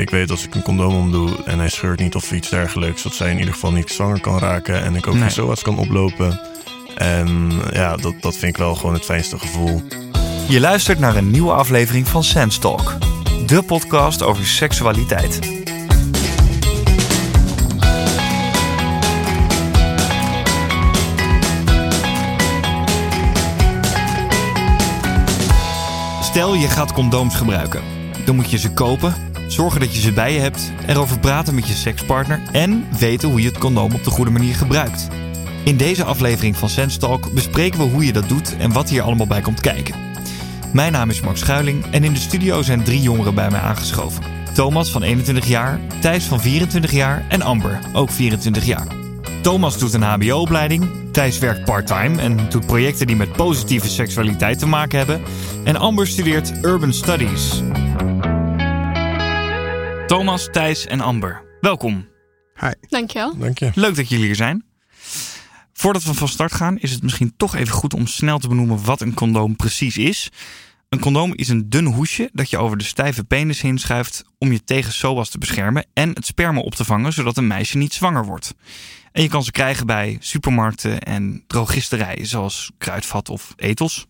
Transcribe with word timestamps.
ik 0.00 0.10
weet 0.10 0.30
als 0.30 0.44
ik 0.44 0.54
een 0.54 0.62
condoom 0.62 0.94
omdoe 0.94 1.30
en 1.44 1.58
hij 1.58 1.68
scheurt 1.68 2.00
niet 2.00 2.14
of 2.14 2.32
iets 2.32 2.48
dergelijks, 2.48 3.02
dat 3.02 3.14
zij 3.14 3.30
in 3.30 3.38
ieder 3.38 3.54
geval 3.54 3.72
niet 3.72 3.90
zwanger 3.90 4.20
kan 4.20 4.38
raken 4.38 4.82
en 4.82 4.94
ik 4.94 5.06
ook 5.06 5.16
geen 5.16 5.30
SOA's 5.30 5.62
kan 5.62 5.78
oplopen. 5.78 6.40
En 6.96 7.52
ja, 7.72 7.96
dat, 7.96 8.14
dat 8.20 8.36
vind 8.36 8.52
ik 8.52 8.56
wel 8.56 8.74
gewoon 8.74 8.94
het 8.94 9.04
fijnste 9.04 9.38
gevoel. 9.38 9.82
Je 10.48 10.60
luistert 10.60 10.98
naar 10.98 11.16
een 11.16 11.30
nieuwe 11.30 11.52
aflevering 11.52 12.08
van 12.08 12.24
Sense 12.24 12.60
Talk, 12.60 12.96
de 13.46 13.62
podcast 13.62 14.22
over 14.22 14.46
seksualiteit. 14.46 15.38
Stel 26.22 26.54
je 26.54 26.68
gaat 26.68 26.92
condooms 26.92 27.34
gebruiken. 27.34 27.82
Dan 28.24 28.34
moet 28.34 28.50
je 28.50 28.58
ze 28.58 28.72
kopen, 28.72 29.14
zorgen 29.52 29.80
dat 29.80 29.94
je 29.94 30.00
ze 30.00 30.12
bij 30.12 30.32
je 30.32 30.40
hebt, 30.40 30.72
erover 30.86 31.18
praten 31.18 31.54
met 31.54 31.68
je 31.68 31.74
sekspartner 31.74 32.40
en 32.52 32.86
weten 32.98 33.28
hoe 33.28 33.40
je 33.40 33.48
het 33.48 33.58
condoom 33.58 33.94
op 33.94 34.04
de 34.04 34.10
goede 34.10 34.30
manier 34.30 34.54
gebruikt. 34.54 35.08
In 35.64 35.76
deze 35.76 36.04
aflevering 36.04 36.56
van 36.56 36.68
Sense 36.68 36.98
Talk 36.98 37.32
bespreken 37.32 37.78
we 37.78 37.84
hoe 37.84 38.06
je 38.06 38.12
dat 38.12 38.28
doet 38.28 38.56
en 38.56 38.72
wat 38.72 38.90
hier 38.90 39.02
allemaal 39.02 39.26
bij 39.26 39.40
komt 39.40 39.60
kijken. 39.60 39.94
Mijn 40.72 40.92
naam 40.92 41.10
is 41.10 41.20
Max 41.20 41.40
Schuiling 41.40 41.84
en 41.90 42.04
in 42.04 42.12
de 42.12 42.18
studio 42.18 42.62
zijn 42.62 42.84
drie 42.84 43.00
jongeren 43.00 43.34
bij 43.34 43.50
mij 43.50 43.60
aangeschoven. 43.60 44.22
Thomas 44.54 44.90
van 44.90 45.02
21 45.02 45.46
jaar, 45.46 45.80
Thijs 46.00 46.24
van 46.24 46.40
24 46.40 46.90
jaar 46.90 47.24
en 47.28 47.42
Amber, 47.42 47.80
ook 47.92 48.10
24 48.10 48.64
jaar. 48.64 48.86
Thomas 49.42 49.78
doet 49.78 49.92
een 49.92 50.02
hbo-opleiding, 50.02 50.88
Thijs 51.12 51.38
werkt 51.38 51.64
parttime 51.64 52.20
en 52.20 52.38
doet 52.48 52.66
projecten 52.66 53.06
die 53.06 53.16
met 53.16 53.32
positieve 53.32 53.88
seksualiteit 53.88 54.58
te 54.58 54.66
maken 54.66 54.98
hebben. 54.98 55.20
En 55.64 55.76
Amber 55.76 56.06
studeert 56.06 56.52
Urban 56.62 56.92
Studies. 56.92 57.62
Thomas, 60.10 60.48
Thijs 60.52 60.86
en 60.86 61.00
Amber, 61.00 61.42
welkom. 61.60 62.08
Dankjewel. 62.88 63.36
Dank 63.36 63.58
je. 63.58 63.70
Leuk 63.74 63.96
dat 63.96 64.08
jullie 64.08 64.24
hier 64.24 64.34
zijn. 64.34 64.64
Voordat 65.72 66.04
we 66.04 66.14
van 66.14 66.28
start 66.28 66.52
gaan, 66.52 66.78
is 66.78 66.90
het 66.90 67.02
misschien 67.02 67.36
toch 67.36 67.54
even 67.54 67.74
goed 67.74 67.94
om 67.94 68.06
snel 68.06 68.38
te 68.38 68.48
benoemen 68.48 68.84
wat 68.84 69.00
een 69.00 69.14
condoom 69.14 69.56
precies 69.56 69.96
is. 69.96 70.30
Een 70.88 71.00
condoom 71.00 71.32
is 71.34 71.48
een 71.48 71.68
dun 71.68 71.84
hoesje 71.84 72.30
dat 72.32 72.50
je 72.50 72.58
over 72.58 72.76
de 72.76 72.84
stijve 72.84 73.24
penis 73.24 73.60
heen 73.60 73.78
schuift 73.78 74.24
om 74.38 74.52
je 74.52 74.64
tegen 74.64 74.92
SOAS 74.92 75.30
te 75.30 75.38
beschermen 75.38 75.86
en 75.92 76.08
het 76.08 76.26
sperma 76.26 76.60
op 76.60 76.74
te 76.74 76.84
vangen 76.84 77.12
zodat 77.12 77.36
een 77.36 77.46
meisje 77.46 77.76
niet 77.76 77.92
zwanger 77.92 78.24
wordt. 78.24 78.54
En 79.12 79.22
je 79.22 79.28
kan 79.28 79.44
ze 79.44 79.50
krijgen 79.50 79.86
bij 79.86 80.16
supermarkten 80.20 81.00
en 81.00 81.44
drogisterijen 81.46 82.26
zoals 82.26 82.70
Kruidvat 82.78 83.28
of 83.28 83.52
Etels. 83.56 84.06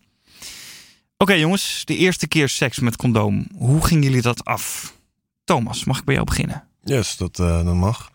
Oké 1.17 1.33
jongens, 1.33 1.81
de 1.85 1.97
eerste 1.97 2.27
keer 2.27 2.49
seks 2.49 2.79
met 2.79 2.95
condoom. 2.95 3.47
Hoe 3.57 3.85
gingen 3.85 4.03
jullie 4.03 4.21
dat 4.21 4.45
af? 4.45 4.99
Thomas, 5.43 5.83
mag 5.85 5.97
ik 5.99 6.03
bij 6.05 6.13
jou 6.13 6.25
beginnen? 6.25 6.63
Yes, 6.83 7.17
dat, 7.17 7.39
eh, 7.39 7.65
dat 7.65 7.75
mag. 7.75 8.11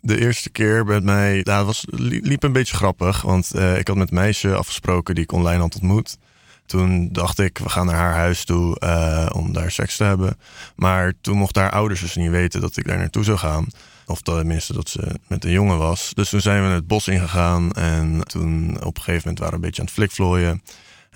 De 0.00 0.20
eerste 0.20 0.50
keer 0.50 0.84
met 0.84 1.04
mij, 1.04 1.40
nou, 1.44 1.56
het 1.58 1.66
was, 1.66 1.84
li- 1.88 2.20
liep 2.22 2.42
een 2.42 2.52
beetje 2.52 2.74
grappig. 2.76 3.22
Want 3.22 3.54
eh, 3.54 3.78
ik 3.78 3.88
had 3.88 3.96
met 3.96 4.08
een 4.10 4.14
meisje 4.16 4.54
afgesproken 4.54 5.14
die 5.14 5.24
ik 5.24 5.32
online 5.32 5.60
had 5.60 5.74
ontmoet. 5.74 6.18
Toen 6.66 7.12
dacht 7.12 7.38
ik, 7.38 7.58
we 7.58 7.68
gaan 7.68 7.86
naar 7.86 7.94
haar 7.96 8.14
huis 8.14 8.44
toe 8.44 8.78
eh, 8.78 9.26
om 9.32 9.52
daar 9.52 9.70
seks 9.70 9.96
te 9.96 10.04
hebben. 10.04 10.38
Maar 10.76 11.12
toen 11.20 11.36
mochten 11.36 11.62
haar 11.62 11.70
ouders 11.72 12.00
dus 12.00 12.14
niet 12.16 12.30
weten 12.30 12.60
dat 12.60 12.76
ik 12.76 12.86
daar 12.86 12.98
naartoe 12.98 13.24
zou 13.24 13.38
gaan. 13.38 13.66
Of 14.06 14.20
tenminste 14.20 14.72
dat 14.72 14.88
ze 14.88 15.18
met 15.28 15.44
een 15.44 15.50
jongen 15.50 15.78
was. 15.78 16.10
Dus 16.14 16.28
toen 16.28 16.40
zijn 16.40 16.62
we 16.62 16.68
het 16.68 16.86
bos 16.86 17.08
ingegaan. 17.08 17.72
En 17.72 18.20
toen 18.26 18.76
op 18.84 18.96
een 18.96 19.02
gegeven 19.02 19.20
moment 19.28 19.38
waren 19.38 19.48
we 19.48 19.54
een 19.54 19.60
beetje 19.60 19.80
aan 19.80 19.86
het 19.86 19.96
flikvlooien. 19.96 20.62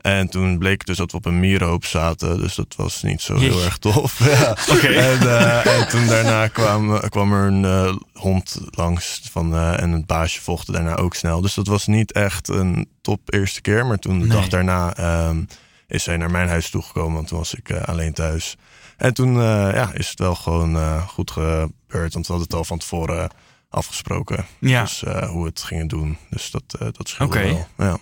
En 0.05 0.29
toen 0.29 0.59
bleek 0.59 0.87
dus 0.87 0.97
dat 0.97 1.11
we 1.11 1.17
op 1.17 1.25
een 1.25 1.41
mierenhoop 1.41 1.85
zaten. 1.85 2.41
Dus 2.41 2.55
dat 2.55 2.75
was 2.77 3.03
niet 3.03 3.21
zo 3.21 3.37
heel 3.39 3.63
erg 3.65 3.79
tof. 3.79 4.19
Ja. 4.25 4.51
Oké. 4.75 4.87
En, 5.11 5.21
eh, 5.21 5.67
en 5.81 5.89
toen 5.89 6.07
daarna 6.07 6.49
kwam, 6.49 7.01
kwam 7.09 7.33
er 7.33 7.47
een 7.47 7.65
eh, 7.65 7.95
hond 8.13 8.59
langs 8.71 9.21
van, 9.31 9.55
eh, 9.55 9.81
en 9.81 9.91
het 9.91 10.07
baasje 10.07 10.41
volgde 10.41 10.73
daarna 10.73 10.97
ook 10.97 11.15
snel. 11.15 11.41
Dus 11.41 11.55
dat 11.55 11.67
was 11.67 11.87
niet 11.87 12.13
echt 12.13 12.49
een 12.49 12.89
top 13.01 13.33
eerste 13.33 13.61
keer. 13.61 13.87
Maar 13.87 13.99
toen 13.99 14.19
de 14.21 14.27
Nee. 14.27 14.37
dag 14.37 14.49
daarna 14.49 14.95
ehm, 14.97 15.43
is 15.89 16.03
zij 16.03 16.17
naar 16.17 16.31
mijn 16.31 16.49
huis 16.49 16.71
toegekomen, 16.71 17.15
want 17.15 17.29
toen 17.29 17.39
was 17.39 17.55
ik 17.55 17.69
eh, 17.69 17.83
alleen 17.83 18.13
thuis. 18.13 18.57
En 18.97 19.15
toen 19.15 19.35
eh, 19.37 19.71
ja, 19.75 19.91
is 19.93 20.09
het 20.09 20.19
wel 20.19 20.35
gewoon 20.35 20.77
eh, 20.77 21.07
goed 21.09 21.31
gebeurd, 21.31 22.13
want 22.15 22.27
we 22.27 22.33
hadden 22.33 22.43
het 22.43 22.55
al 22.55 22.65
van 22.65 22.79
tevoren 22.79 23.31
afgesproken. 23.69 24.47
Ja. 24.59 24.81
Dus 24.83 25.03
eh, 25.05 25.29
hoe 25.29 25.43
we 25.43 25.49
het 25.49 25.63
gingen 25.63 25.89
doen. 25.89 26.17
Dus 26.31 26.51
dat, 26.51 26.63
eh 26.79 26.87
dat 26.93 27.09
scheelde 27.09 27.39
wel. 27.43 27.67
Ja. 27.79 27.97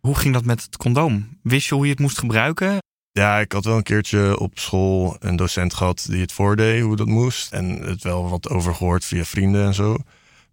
Hoe 0.00 0.14
ging 0.14 0.34
dat 0.34 0.44
met 0.44 0.62
het 0.62 0.76
condoom? 0.76 1.38
Wist 1.42 1.68
je 1.68 1.74
hoe 1.74 1.84
je 1.84 1.90
het 1.90 2.00
moest 2.00 2.18
gebruiken? 2.18 2.78
Ja, 3.12 3.38
ik 3.38 3.52
had 3.52 3.64
wel 3.64 3.76
een 3.76 3.82
keertje 3.82 4.38
op 4.38 4.58
school 4.58 5.16
een 5.20 5.36
docent 5.36 5.74
gehad 5.74 6.06
die 6.10 6.20
het 6.20 6.32
voordeed, 6.32 6.82
hoe 6.82 6.96
dat 6.96 7.06
moest. 7.06 7.52
En 7.52 7.68
het 7.82 8.02
wel 8.02 8.28
wat 8.28 8.48
over 8.48 8.74
gehoord 8.74 9.04
via 9.04 9.24
vrienden 9.24 9.66
en 9.66 9.74
zo. 9.74 9.96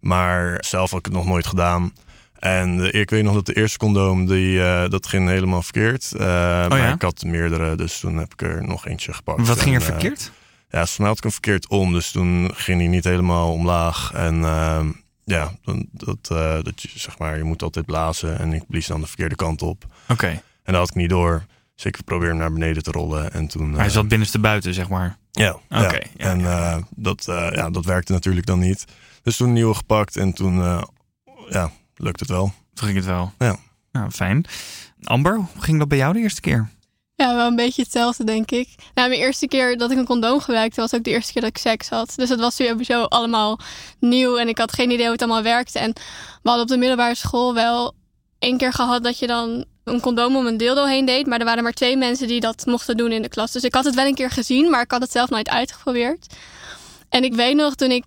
Maar 0.00 0.64
zelf 0.66 0.90
had 0.90 0.98
ik 0.98 1.04
het 1.04 1.14
nog 1.14 1.26
nooit 1.26 1.46
gedaan. 1.46 1.92
En 2.38 2.76
de- 2.76 2.90
ik 2.90 3.10
weet 3.10 3.24
nog 3.24 3.34
dat 3.34 3.46
de 3.46 3.56
eerste 3.56 3.78
condoom, 3.78 4.26
die, 4.26 4.62
eh, 4.62 4.88
dat 4.90 5.06
ging 5.06 5.28
helemaal 5.28 5.62
verkeerd. 5.62 6.12
Eh, 6.12 6.20
maar 6.26 6.72
Oh 6.72 6.78
ja? 6.78 6.92
ik 6.94 7.02
had 7.02 7.22
meerdere, 7.24 7.76
dus 7.76 7.98
toen 8.00 8.16
heb 8.16 8.32
ik 8.32 8.42
er 8.42 8.66
nog 8.66 8.86
eentje 8.86 9.12
gepakt. 9.12 9.46
Wat 9.48 9.60
ging 9.60 9.74
er 9.74 9.80
eh, 9.80 9.86
verkeerd? 9.86 10.20
ja, 10.68 10.68
volgens 10.70 10.98
mij 10.98 11.06
had 11.06 11.16
ik 11.16 11.22
hem 11.22 11.32
verkeerd 11.32 11.68
om. 11.68 11.92
Dus 11.92 12.10
toen 12.10 12.50
ging 12.54 12.78
hij 12.80 12.88
niet 12.88 13.04
helemaal 13.04 13.52
omlaag. 13.52 14.12
En 14.14 14.44
ehm, 14.44 14.90
ja, 15.34 15.52
dan, 15.64 15.86
dat, 15.92 16.18
eh, 16.30 16.62
dat 16.62 16.82
je, 16.82 16.88
zeg 16.94 17.18
maar, 17.18 17.36
je 17.36 17.44
moet 17.44 17.62
altijd 17.62 17.86
blazen. 17.86 18.38
En 18.38 18.52
ik 18.52 18.66
blies 18.68 18.86
dan 18.86 19.00
de 19.00 19.06
verkeerde 19.06 19.34
kant 19.34 19.62
op. 19.62 19.84
Oké, 20.08 20.26
En 20.28 20.42
dat 20.62 20.74
had 20.74 20.88
ik 20.88 20.94
niet 20.94 21.10
door. 21.10 21.44
Dus 21.74 21.84
ik 21.84 22.04
probeerde 22.04 22.30
hem 22.32 22.40
naar 22.40 22.52
beneden 22.52 22.82
te 22.82 22.90
rollen. 22.90 23.32
En 23.32 23.46
toen... 23.46 23.74
hij 23.74 23.84
eh, 23.86 23.90
zat 23.90 24.08
binnenste 24.08 24.38
buiten, 24.38 24.74
zeg 24.74 24.88
maar. 24.88 25.16
ja, 25.32 25.52
Oké, 25.52 25.68
ja. 25.68 25.88
ja, 26.16 26.30
en 26.30 26.40
eh, 26.44 26.76
dat, 26.90 27.28
eh, 27.28 27.48
ja, 27.52 27.70
dat 27.70 27.84
werkte 27.84 28.12
natuurlijk 28.12 28.46
dan 28.46 28.58
niet. 28.58 28.84
Dus 29.22 29.36
toen 29.36 29.46
een 29.48 29.52
nieuwe 29.52 29.74
gepakt 29.74 30.16
en 30.16 30.32
toen 30.32 30.60
eh, 30.60 30.82
ja, 31.48 31.70
lukt 31.96 32.20
het 32.20 32.28
wel. 32.28 32.52
Toen 32.74 32.86
ging 32.86 32.96
het 32.98 33.06
wel. 33.06 33.32
Ja. 33.38 33.56
Nou, 33.92 34.10
fijn. 34.10 34.44
Amber, 35.02 35.34
hoe 35.34 35.62
ging 35.62 35.78
dat 35.78 35.88
bij 35.88 35.98
jou 35.98 36.12
de 36.12 36.18
eerste 36.18 36.40
keer? 36.40 36.68
Ja, 37.16 37.34
wel 37.34 37.46
een 37.46 37.56
beetje 37.56 37.82
hetzelfde, 37.82 38.24
denk 38.24 38.50
ik. 38.50 38.68
Nou, 38.94 39.08
mijn 39.08 39.20
eerste 39.20 39.46
keer 39.48 39.76
dat 39.76 39.90
ik 39.90 39.98
een 39.98 40.04
condoom 40.04 40.40
gebruikte, 40.40 40.80
was 40.80 40.94
ook 40.94 41.02
de 41.04 41.10
eerste 41.10 41.32
keer 41.32 41.42
dat 41.42 41.50
ik 41.50 41.58
seks 41.58 41.88
had. 41.88 42.12
Dus 42.16 42.28
het 42.28 42.40
was 42.40 42.54
sowieso 42.56 43.02
allemaal 43.02 43.58
nieuw 43.98 44.36
en 44.36 44.48
ik 44.48 44.58
had 44.58 44.72
geen 44.72 44.90
idee 44.90 45.02
hoe 45.02 45.12
het 45.12 45.22
allemaal 45.22 45.42
werkte. 45.42 45.78
En 45.78 45.92
we 46.42 46.48
hadden 46.48 46.62
op 46.62 46.68
de 46.68 46.76
middelbare 46.76 47.14
school 47.14 47.54
wel 47.54 47.94
één 48.38 48.56
keer 48.56 48.72
gehad 48.72 49.02
dat 49.02 49.18
je 49.18 49.26
dan 49.26 49.64
een 49.84 50.00
condoom 50.00 50.36
om 50.36 50.46
een 50.46 50.56
dildo 50.56 50.84
heen 50.84 51.04
deed. 51.04 51.26
Maar 51.26 51.38
er 51.38 51.44
waren 51.44 51.62
maar 51.62 51.72
twee 51.72 51.96
mensen 51.96 52.28
die 52.28 52.40
dat 52.40 52.66
mochten 52.66 52.96
doen 52.96 53.12
in 53.12 53.22
de 53.22 53.28
klas. 53.28 53.52
Dus 53.52 53.64
ik 53.64 53.74
had 53.74 53.84
het 53.84 53.94
wel 53.94 54.06
een 54.06 54.14
keer 54.14 54.30
gezien, 54.30 54.70
maar 54.70 54.82
ik 54.82 54.90
had 54.90 55.00
het 55.00 55.12
zelf 55.12 55.30
nooit 55.30 55.48
uitgeprobeerd. 55.48 56.34
En 57.08 57.24
ik 57.24 57.34
weet 57.34 57.56
nog 57.56 57.74
toen 57.74 57.90
ik 57.90 58.04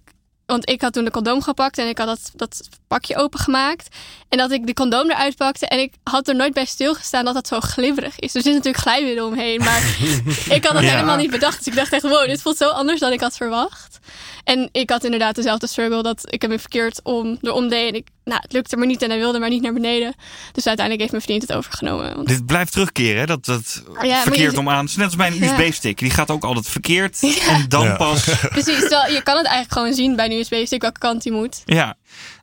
want 0.50 0.70
ik 0.70 0.82
had 0.82 0.94
toen 0.94 1.06
de 1.06 1.12
condoom 1.12 1.42
gepakt 1.42 1.78
en 1.78 1.88
ik 1.88 1.98
had 1.98 2.08
dat, 2.08 2.32
dat 2.36 2.70
pakje 2.88 3.16
opengemaakt. 3.16 3.88
En 4.30 4.38
dat 4.38 4.52
ik 4.52 4.66
de 4.68 4.74
condoom 4.74 5.10
eruit 5.12 5.36
pakte. 5.36 5.68
En 5.68 5.80
ik 5.80 5.94
had 6.04 6.28
er 6.28 6.36
nooit 6.36 6.54
bij 6.54 6.66
stilgestaan 6.66 7.26
dat 7.26 7.34
dat 7.34 7.48
zo 7.48 7.60
glibberig 7.60 8.20
is. 8.20 8.36
Er 8.36 8.42
zit 8.42 8.54
natuurlijk 8.54 8.84
glijmiddel 8.84 9.28
omheen. 9.28 9.60
Maar 9.60 9.82
ik 10.56 10.66
had 10.66 10.74
dat 10.74 10.84
Ja. 10.84 10.90
helemaal 10.90 11.16
niet 11.16 11.32
bedacht. 11.32 11.58
Dus 11.58 11.68
ik 11.68 11.76
dacht 11.76 11.94
echt, 11.94 12.02
wow, 12.04 12.26
dit 12.26 12.42
voelt 12.42 12.58
zo 12.58 12.70
anders 12.70 13.00
dan 13.00 13.12
ik 13.12 13.22
had 13.22 13.36
verwacht. 13.38 14.00
En 14.44 14.70
ik 14.72 14.90
had 14.90 15.04
inderdaad 15.04 15.36
dezelfde 15.36 15.68
struggle 15.68 16.04
dat 16.04 16.34
ik 16.34 16.42
hem 16.42 16.60
verkeerd 16.60 17.00
om, 17.04 17.38
erom 17.42 17.70
deed. 17.70 17.90
En 17.90 17.96
ik, 17.96 18.08
nou, 18.24 18.40
het 18.42 18.54
lukte 18.54 18.78
maar 18.78 18.88
niet 18.88 19.02
en 19.02 19.10
hij 19.10 19.20
wilde 19.20 19.40
maar 19.40 19.50
niet 19.50 19.62
naar 19.62 19.74
beneden. 19.74 20.14
Dus 20.52 20.68
uiteindelijk 20.68 21.00
heeft 21.00 21.12
mijn 21.12 21.24
vriend 21.24 21.42
het 21.42 21.54
overgenomen. 21.54 22.16
Want, 22.16 22.28
Dit 22.28 22.46
blijft 22.46 22.72
terugkeren, 22.72 23.20
hè? 23.20 23.26
dat, 23.26 23.46
dat 23.46 23.84
je- 24.02 24.20
verkeerd 24.24 24.58
om 24.58 24.70
aan. 24.70 24.80
Het 24.82 24.90
is 24.90 24.96
net 24.96 25.06
als 25.06 25.16
bij 25.16 25.28
een 25.28 25.38
Ja. 25.40 25.60
USB-stick. 25.60 25.98
Die 25.98 26.10
gaat 26.10 26.32
ook 26.32 26.44
altijd 26.44 26.68
verkeerd. 26.70 27.20
En 27.50 27.66
dan 27.70 27.84
Ja. 27.84 27.96
pas... 27.96 28.24
precies, 28.50 28.80
je 28.90 29.22
kan 29.24 29.38
het 29.38 29.46
eigenlijk 29.46 29.72
gewoon 29.74 29.94
zien 29.94 30.16
bij 30.16 30.26
een 30.26 30.40
USB-stick 30.40 30.82
welke 30.82 31.00
kant 31.00 31.24
hij 31.24 31.34
moet. 31.34 31.62
Ja. 31.66 31.98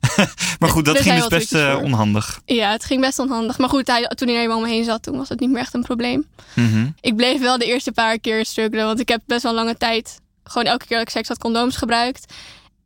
maar 0.59 0.69
goed, 0.69 0.85
dat 0.85 0.99
ging 0.99 1.15
dus 1.15 1.27
best 1.27 1.53
eh, 1.53 1.77
onhandig. 1.83 2.39
Ja, 2.45 2.71
het 2.71 2.85
ging 2.85 3.01
best 3.01 3.19
onhandig. 3.19 3.57
Maar 3.57 3.69
goed, 3.69 3.87
hij, 3.87 4.03
toen 4.15 4.27
hij 4.27 4.37
er 4.37 4.43
eenmaal 4.43 4.57
omheen 4.57 4.83
zat, 4.83 5.03
toen 5.03 5.17
was 5.17 5.29
het 5.29 5.39
niet 5.39 5.49
meer 5.49 5.59
echt 5.61 5.73
een 5.73 5.81
probleem. 5.81 6.27
Mhm. 6.53 6.87
Ik 7.01 7.15
bleef 7.15 7.39
wel 7.39 7.57
de 7.57 7.65
eerste 7.65 7.91
paar 7.91 8.19
keer 8.19 8.45
struggelen. 8.45 8.85
Want 8.85 8.99
ik 8.99 9.07
heb 9.09 9.21
best 9.25 9.43
wel 9.43 9.53
lange 9.53 9.77
tijd 9.77 10.19
gewoon 10.47 10.67
elke 10.67 10.85
keer 10.85 10.97
dat 10.97 11.05
ik 11.07 11.13
seks 11.13 11.27
had 11.27 11.37
condooms 11.37 11.77
gebruikt. 11.77 12.33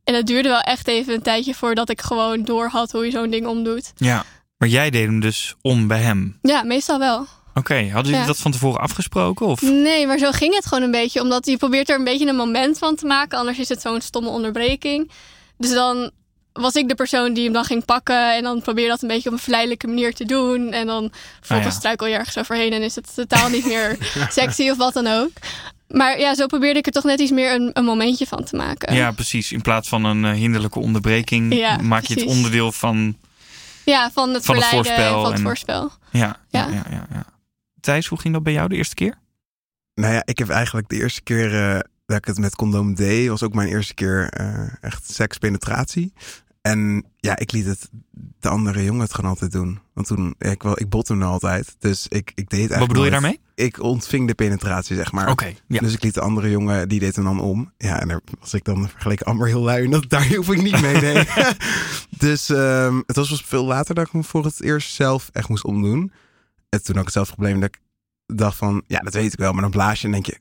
En 0.04 0.14
het 0.14 0.28
duurde 0.28 0.50
wel 0.50 0.60
echt 0.62 0.88
even 0.88 1.14
een 1.14 1.22
tijdje 1.22 1.54
voordat 1.54 1.90
ik 1.90 2.02
gewoon 2.02 2.44
door 2.44 2.68
had 2.68 2.92
hoe 2.92 3.06
je 3.06 3.12
zo'n 3.12 3.30
ding 3.30 3.48
omdoet. 3.48 3.92
Ja. 3.96 4.24
Maar 4.58 4.70
jij 4.70 4.90
deed 4.90 5.06
hem 5.06 5.20
dus 5.20 5.56
om 5.62 5.88
bij 5.88 6.00
hem. 6.02 6.38
Ja, 6.42 6.64
meestal 6.64 7.00
wel. 7.00 7.26
Oké, 7.54 7.74
hadden 7.76 8.04
jullie 8.04 8.20
Ja. 8.20 8.26
dat 8.26 8.38
van 8.38 8.52
tevoren 8.52 8.80
afgesproken? 8.82 9.46
Of? 9.46 9.62
Nee, 9.62 10.08
maar 10.08 10.18
zo 10.18 10.32
ging 10.32 10.56
het 10.56 10.66
gewoon 10.66 10.84
een 10.84 10.92
beetje. 10.92 11.22
Omdat 11.22 11.46
je 11.46 11.58
probeert 11.58 11.90
er 11.90 11.98
een 11.98 12.04
beetje 12.04 12.28
een 12.28 12.36
moment 12.36 12.78
van 12.78 12.96
te 12.96 13.06
maken. 13.06 13.38
Anders 13.38 13.60
is 13.60 13.70
het 13.70 13.82
zo'n 13.82 14.02
stomme 14.02 14.30
onderbreking. 14.30 15.12
Dus 15.58 15.72
dan 15.74 16.12
was 16.54 16.74
ik 16.74 16.88
de 16.88 16.96
persoon 16.96 17.34
die 17.34 17.44
hem 17.44 17.54
dan 17.54 17.64
ging 17.66 17.86
pakken. 17.86 18.36
En 18.36 18.44
dan 18.44 18.62
probeer 18.62 18.88
dat 18.88 19.02
een 19.02 19.08
beetje 19.08 19.30
op 19.30 19.36
een 19.36 19.42
verleidelijke 19.42 19.88
manier 19.88 20.14
te 20.14 20.26
doen. 20.26 20.72
En 20.72 20.88
dan 20.88 21.12
volgens 21.42 21.68
Ah, 21.68 21.74
ja. 21.74 21.80
struikel 21.80 22.08
je 22.08 22.16
ergens 22.16 22.38
overheen. 22.38 22.74
En 22.74 22.82
is 22.82 22.96
het 22.96 23.16
totaal 23.16 23.50
niet 23.50 23.66
meer 23.66 23.98
sexy 24.30 24.70
of 24.70 24.78
wat 24.78 24.94
dan 24.94 25.08
ook. 25.08 25.32
Maar 25.92 26.20
ja, 26.20 26.36
zo 26.36 26.46
probeerde 26.46 26.80
ik 26.80 26.86
er 26.86 26.92
toch 26.92 27.04
net 27.04 27.20
iets 27.20 27.32
meer 27.32 27.54
een, 27.54 27.70
een 27.74 27.84
momentje 27.86 28.26
van 28.28 28.44
te 28.44 28.56
maken. 28.56 28.96
Ja, 28.96 29.12
precies. 29.12 29.52
In 29.52 29.62
plaats 29.62 29.90
van 29.90 30.04
een 30.04 30.26
eh, 30.26 30.32
hinderlijke 30.32 30.80
onderbreking 30.80 31.54
Ja, 31.56 31.78
maak 31.78 32.04
je 32.04 32.14
het 32.14 32.26
onderdeel 32.26 32.72
van. 32.72 33.18
Ja, 33.86 34.12
van 34.14 34.34
het 34.34 34.46
Van 34.46 34.56
het 34.56 34.64
en 34.88 35.12
van 35.12 35.26
het 35.26 35.34
en- 35.34 35.42
voorspel. 35.42 35.92
Ja, 36.12 36.40
ja. 36.50 36.68
Ja. 36.70 36.84
Ja. 36.90 37.26
Thijs, 37.80 38.08
hoe 38.08 38.20
ging 38.20 38.34
dat 38.34 38.44
bij 38.44 38.54
jou 38.54 38.68
de 38.70 38.76
eerste 38.76 38.96
keer? 38.96 39.20
Nou 39.94 40.14
ja, 40.14 40.22
ik 40.26 40.38
heb 40.38 40.50
eigenlijk 40.50 40.90
de 40.90 40.96
eerste 40.96 41.22
keer 41.22 41.70
eh, 41.70 41.80
dat 42.06 42.18
ik 42.18 42.26
het 42.26 42.38
met 42.38 42.56
condoom 42.56 42.96
deed, 42.96 43.28
was 43.28 43.44
ook 43.44 43.54
mijn 43.54 43.68
eerste 43.70 43.94
keer 43.94 44.30
eh, 44.30 44.74
echt 44.82 45.12
sekspenetratie. 45.14 46.14
En 46.62 47.06
ja, 47.18 47.38
ik 47.38 47.52
liet 47.52 47.66
het 47.66 47.90
de 48.40 48.50
andere 48.50 48.84
jongen 48.84 49.02
het 49.02 49.14
gewoon 49.14 49.30
altijd 49.30 49.52
doen. 49.52 49.80
Want 49.94 50.08
toen, 50.08 50.36
ja, 50.38 50.50
ik, 50.50 50.64
wel, 50.64 50.80
ik 50.80 50.90
bot 50.90 51.08
hem 51.08 51.24
altijd. 51.24 51.76
Dus 51.80 52.08
ik, 52.08 52.32
ik 52.36 52.50
deed 52.50 52.62
het 52.62 52.72
eigenlijk 52.72 52.80
Wat 52.80 52.88
bedoel 52.88 53.04
je 53.04 53.10
nooit. 53.10 53.22
daarmee? 53.22 53.40
Ik 53.62 53.80
ontving 53.84 54.28
de 54.28 54.34
penetratie, 54.34 54.96
zeg 54.96 55.12
maar. 55.12 55.30
Ja. 55.68 55.80
Dus 55.80 55.94
ik 55.94 56.04
liet 56.04 56.14
de 56.14 56.22
andere 56.22 56.50
jongen, 56.50 56.90
die 56.90 57.00
deed 57.00 57.16
hem 57.16 57.24
dan 57.26 57.40
om. 57.40 57.72
Ja, 57.78 58.00
en 58.00 58.08
daar 58.08 58.22
was 58.40 58.54
ik 58.54 58.64
dan 58.64 58.90
vergeleken 58.90 59.26
Amber 59.26 59.48
heel 59.48 59.62
lui. 59.62 59.84
En 59.86 59.92
dat, 59.92 60.10
daar 60.10 60.28
hoef 60.28 60.50
ik 60.52 60.62
niet 60.62 60.82
mee, 60.82 60.96
nee. 61.02 61.24
dus 62.18 62.50
ehm, 62.50 63.02
het 63.06 63.16
was 63.16 63.30
pas 63.30 63.44
veel 63.46 63.66
later 63.66 63.96
dat 63.96 64.08
ik 64.08 64.14
me 64.14 64.24
voor 64.24 64.46
het 64.46 64.62
eerst 64.62 64.94
zelf 64.94 65.30
echt 65.34 65.50
moest 65.50 65.64
omdoen. 65.64 66.12
En 66.70 66.84
toen 66.84 66.96
had 66.96 66.96
ik 66.98 67.04
hetzelfde 67.04 67.34
probleem 67.34 67.60
dat 67.60 67.70
ik 67.70 67.82
dacht 68.38 68.58
van... 68.58 68.84
Ja, 68.88 69.00
dat 69.00 69.14
weet 69.14 69.34
ik 69.34 69.40
wel, 69.40 69.52
maar 69.54 69.62
dan 69.62 69.72
blaas 69.72 70.00
je 70.02 70.06
en 70.06 70.12
denk 70.12 70.26
je... 70.26 70.40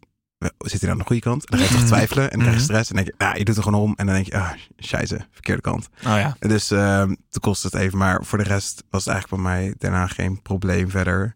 Zit 0.58 0.80
hij 0.80 0.90
aan 0.90 0.98
de 0.98 1.04
goede 1.04 1.22
kant? 1.22 1.50
En 1.50 1.58
dan 1.58 1.66
ga 1.66 1.72
je 1.72 1.78
toch 1.78 1.88
twijfelen 1.88 2.30
en 2.30 2.38
dan 2.38 2.38
krijg 2.38 2.54
je 2.54 2.62
Mhm. 2.62 2.70
stress. 2.72 2.90
En 2.90 2.96
dan 2.96 3.04
denk 3.04 3.16
je, 3.18 3.24
nou, 3.24 3.38
je 3.38 3.44
doet 3.44 3.56
er 3.56 3.62
gewoon 3.62 3.80
om. 3.82 3.92
En 3.96 4.06
dan 4.06 4.14
denk 4.14 4.26
je, 4.26 4.36
ah, 4.38 4.50
scheisse, 4.76 5.20
verkeerde 5.30 5.62
kant. 5.62 5.88
Oh 5.98 6.02
ja. 6.02 6.36
En 6.38 6.48
Dus 6.48 6.70
ehm 6.70 7.06
toen 7.06 7.40
kostte 7.40 7.66
het 7.66 7.76
even. 7.76 7.98
Maar 7.98 8.24
voor 8.24 8.38
de 8.38 8.44
rest 8.44 8.84
was 8.90 9.04
het 9.04 9.12
eigenlijk 9.12 9.42
bij 9.42 9.52
mij 9.52 9.74
daarna 9.78 10.06
geen 10.06 10.42
probleem 10.42 10.90
verder. 10.90 11.34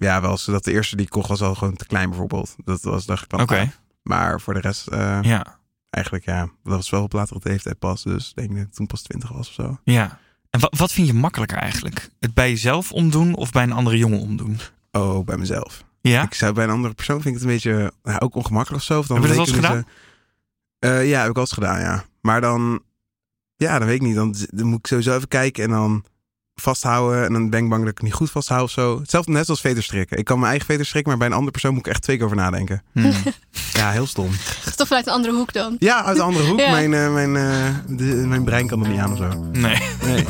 Ja, 0.00 0.20
wel 0.20 0.36
zodat 0.36 0.64
de 0.64 0.72
eerste 0.72 0.96
die 0.96 1.04
ik 1.04 1.10
kocht 1.10 1.28
was 1.28 1.42
al 1.42 1.54
gewoon 1.54 1.76
te 1.76 1.86
klein 1.86 2.08
bijvoorbeeld. 2.08 2.54
Dat 2.64 2.82
was, 2.82 3.06
dacht 3.06 3.24
ik 3.24 3.30
wel. 3.30 3.40
Oké. 3.40 3.72
Maar 4.02 4.40
voor 4.40 4.54
de 4.54 4.60
rest, 4.60 4.86
eh, 4.86 5.18
ja. 5.22 5.58
eigenlijk 5.90 6.24
ja, 6.24 6.40
dat 6.62 6.72
was 6.72 6.90
wel 6.90 7.02
op 7.02 7.12
latere 7.12 7.40
leeftijd 7.42 7.78
pas. 7.78 8.02
Dus 8.02 8.28
ik 8.28 8.34
denk 8.36 8.50
dat 8.56 8.66
ik 8.66 8.72
toen 8.72 8.86
pas 8.86 9.02
20 9.02 9.28
was 9.32 9.48
of 9.48 9.54
zo. 9.54 9.78
Ja. 9.84 10.18
En 10.50 10.60
wat, 10.60 10.76
wat 10.78 10.92
vind 10.92 11.06
je 11.06 11.14
makkelijker 11.14 11.58
eigenlijk? 11.58 12.10
Het 12.20 12.34
bij 12.34 12.48
jezelf 12.50 12.92
omdoen 12.92 13.34
of 13.34 13.52
bij 13.52 13.62
een 13.62 13.72
andere 13.72 13.96
jongen 13.98 14.20
omdoen? 14.20 14.58
Oh, 14.92 15.24
bij 15.24 15.36
mezelf. 15.36 15.84
Ja? 16.00 16.22
Ik 16.22 16.34
zou 16.34 16.52
bij 16.52 16.64
een 16.64 16.70
andere 16.70 16.94
persoon 16.94 17.22
vind 17.22 17.34
ik 17.34 17.40
het 17.40 17.42
een 17.50 17.54
beetje 17.54 17.92
nou, 18.02 18.18
ook 18.20 18.34
ongemakkelijk 18.34 18.80
of 18.80 18.86
zo. 18.86 18.98
Of 18.98 19.06
dan 19.06 19.16
Heb 19.16 19.30
je 19.30 19.36
dat 19.36 19.48
eens 19.48 19.56
ze- 19.66 19.84
Eh, 20.78 21.08
ja, 21.08 21.20
heb 21.20 21.30
ik 21.30 21.34
al 21.36 21.40
eens 21.42 21.52
gedaan, 21.52 21.80
ja. 21.80 22.04
Maar 22.20 22.40
dan, 22.40 22.82
ja, 23.56 23.78
dan 23.78 23.86
weet 23.86 23.96
ik 24.00 24.06
niet. 24.06 24.14
Dan, 24.14 24.34
dan 24.50 24.66
moet 24.66 24.78
ik 24.78 24.86
sowieso 24.86 25.16
even 25.16 25.28
kijken 25.28 25.64
en 25.64 25.70
dan 25.70 26.04
vasthouden. 26.60 27.24
En 27.24 27.32
dan 27.32 27.50
ben 27.50 27.62
ik 27.62 27.68
bang 27.68 27.80
dat 27.80 27.90
ik 27.90 27.96
het 27.96 28.06
niet 28.06 28.14
goed 28.14 28.30
vasthoud 28.30 28.62
of 28.62 28.70
zo. 28.70 28.98
Hetzelfde 29.00 29.32
net 29.32 29.48
als 29.48 29.60
veterstrikken. 29.60 30.18
Ik 30.18 30.24
kan 30.24 30.38
mijn 30.38 30.50
eigen 30.50 30.66
veter 30.68 30.86
strikken, 30.86 31.10
maar 31.10 31.18
bij 31.18 31.28
een 31.28 31.34
andere 31.34 31.52
persoon 31.52 31.74
moet 31.74 31.86
ik 31.86 31.92
echt 31.92 32.02
twee 32.02 32.16
keer 32.16 32.24
over 32.24 32.36
nadenken. 32.36 32.82
Hmm. 32.92 33.12
Ja, 33.72 33.90
heel 33.90 34.06
stom. 34.06 34.30
Toch 34.76 34.86
vanuit 34.86 35.06
een 35.06 35.12
andere 35.12 35.34
hoek 35.34 35.52
dan. 35.52 35.76
Ja, 35.78 36.04
uit 36.04 36.16
de 36.16 36.22
andere 36.22 36.46
hoek. 36.46 36.58
Ja. 36.70 36.70
Mijn, 36.70 36.94
eh, 36.94 37.12
mijn, 37.12 37.36
eh, 37.36 37.74
de, 37.88 38.04
mijn 38.04 38.44
brein 38.44 38.66
kan 38.66 38.82
er 38.84 38.90
niet 38.90 39.00
aan 39.00 39.12
of 39.12 39.18
zo. 39.18 39.48
Nee. 39.52 39.78
Nee. 40.04 40.24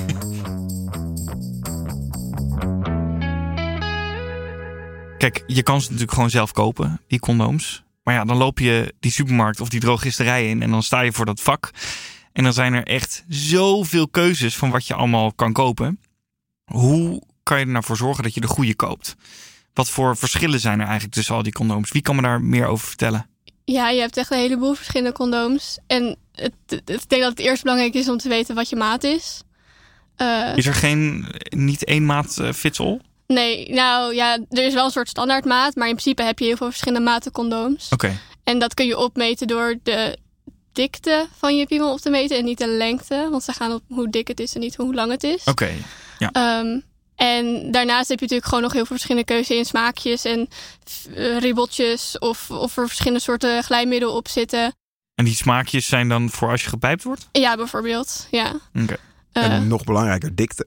Kijk, 5.19 5.43
je 5.47 5.63
kan 5.63 5.81
ze 5.81 5.87
natuurlijk 5.87 6.15
gewoon 6.15 6.31
zelf 6.31 6.53
kopen, 6.53 7.01
die 7.07 7.19
condooms. 7.19 7.83
Maar 8.03 8.15
ja, 8.15 8.25
dan 8.25 8.37
loop 8.37 8.59
je 8.59 8.95
die 9.01 9.11
supermarkt 9.11 9.61
of 9.61 9.69
die 9.69 9.81
drogisterij 9.81 10.49
in 10.49 10.63
en 10.63 10.71
dan 10.71 10.83
sta 10.83 11.01
je 11.01 11.13
voor 11.13 11.27
dat 11.27 11.41
vak. 11.41 11.71
En 12.33 12.45
dan 12.45 12.53
zijn 12.53 12.75
er 12.75 12.87
echt 12.87 13.25
zoveel 13.29 14.09
keuzes 14.09 14.57
van 14.57 14.71
wat 14.71 14.87
je 14.87 14.95
allemaal 14.95 15.33
kan 15.33 15.53
kopen. 15.53 15.99
Hoe 16.71 17.23
kan 17.43 17.59
je 17.59 17.65
er 17.65 17.71
nou 17.71 17.85
voor 17.85 17.97
zorgen 17.97 18.23
dat 18.23 18.35
je 18.35 18.41
de 18.41 18.47
goede 18.47 18.75
koopt? 18.75 19.15
Wat 19.75 19.89
voor 19.89 20.17
verschillen 20.17 20.61
zijn 20.61 20.79
er 20.81 20.85
eigenlijk 20.87 21.15
tussen 21.15 21.35
al 21.35 21.43
die 21.43 21.53
condooms? 21.53 21.93
Wie 21.93 22.03
kan 22.03 22.17
me 22.17 22.23
daar 22.23 22.43
meer 22.43 22.67
over 22.67 22.87
vertellen? 22.87 23.27
Ja, 23.65 23.91
je 23.91 24.01
hebt 24.01 24.17
echt 24.17 24.31
een 24.31 24.39
heleboel 24.39 24.75
verschillende 24.75 25.13
condooms. 25.13 25.79
En 25.87 26.17
het, 26.35 26.53
het- 26.67 26.91
ik 26.91 27.09
denk 27.09 27.23
dat 27.23 27.31
het 27.31 27.39
eerst 27.39 27.63
belangrijk 27.63 27.95
is 27.95 28.09
om 28.09 28.17
te 28.19 28.29
weten 28.29 28.55
wat 28.55 28.69
je 28.69 28.77
maat 28.77 29.05
is. 29.05 29.43
Eh, 30.17 30.57
Is 30.57 30.67
er 30.67 30.75
geen, 30.75 31.27
niet 31.49 31.85
één 31.85 32.07
maat 32.07 32.39
eh, 32.39 32.53
fits 32.53 32.81
all? 32.81 33.01
nee, 33.27 33.73
nou 33.73 34.15
ja, 34.15 34.39
er 34.51 34.65
is 34.67 34.75
wel 34.75 34.85
een 34.85 34.91
soort 34.91 35.09
standaardmaat. 35.09 35.75
Maar 35.75 35.89
in 35.89 35.95
principe 35.95 36.23
heb 36.23 36.39
je 36.39 36.45
heel 36.45 36.57
veel 36.57 36.67
verschillende 36.71 37.05
maten 37.05 37.33
condooms. 37.33 37.89
Oké, 37.89 38.19
En 38.45 38.59
dat 38.59 38.75
kun 38.75 38.87
je 38.87 38.99
opmeten 38.99 39.47
door 39.47 39.75
de 39.83 40.19
dikte 40.73 41.27
van 41.37 41.57
je 41.57 41.67
piemel 41.67 41.93
op 41.93 42.01
te 42.01 42.11
meten 42.11 42.37
en 42.39 42.45
niet 42.45 42.59
de 42.59 42.67
lengte. 42.69 43.29
Want 43.31 43.43
ze 43.43 43.53
gaan 43.53 43.73
op 43.73 43.83
hoe 43.89 44.11
dik 44.11 44.29
het 44.29 44.41
is 44.41 44.55
en 44.55 44.61
niet 44.61 44.77
hoe 44.77 44.95
lang 44.95 45.11
het 45.11 45.23
is. 45.25 45.45
oké. 45.45 45.71
Ehm, 46.29 46.81
en 47.17 47.71
daarnaast 47.71 48.09
heb 48.09 48.19
je 48.19 48.25
natuurlijk 48.25 48.45
gewoon 48.49 48.63
nog 48.63 48.73
heel 48.73 48.85
veel 48.87 48.97
verschillende 48.97 49.27
keuzes 49.27 49.57
in 49.57 49.65
smaakjes 49.65 50.25
en 50.25 50.49
eh, 51.15 51.39
ribbeltjes 51.39 52.19
of, 52.19 52.51
of 52.51 52.77
er 52.77 52.87
verschillende 52.87 53.21
soorten 53.21 53.63
glijmiddel 53.65 54.13
op 54.17 54.29
zitten. 54.29 54.75
En 55.15 55.25
die 55.25 55.35
smaakjes 55.35 55.87
zijn 55.87 56.09
dan 56.09 56.31
voor 56.31 56.49
als 56.51 56.63
je 56.63 56.69
gepijpt 56.69 57.03
wordt? 57.03 57.29
Ja, 57.33 57.57
bijvoorbeeld. 57.57 58.27
Ja. 58.31 58.53
Oké. 58.83 58.97
Eh, 59.33 59.45
En 59.53 59.69
nog 59.69 59.85
belangrijker, 59.85 60.35
dikte. 60.35 60.67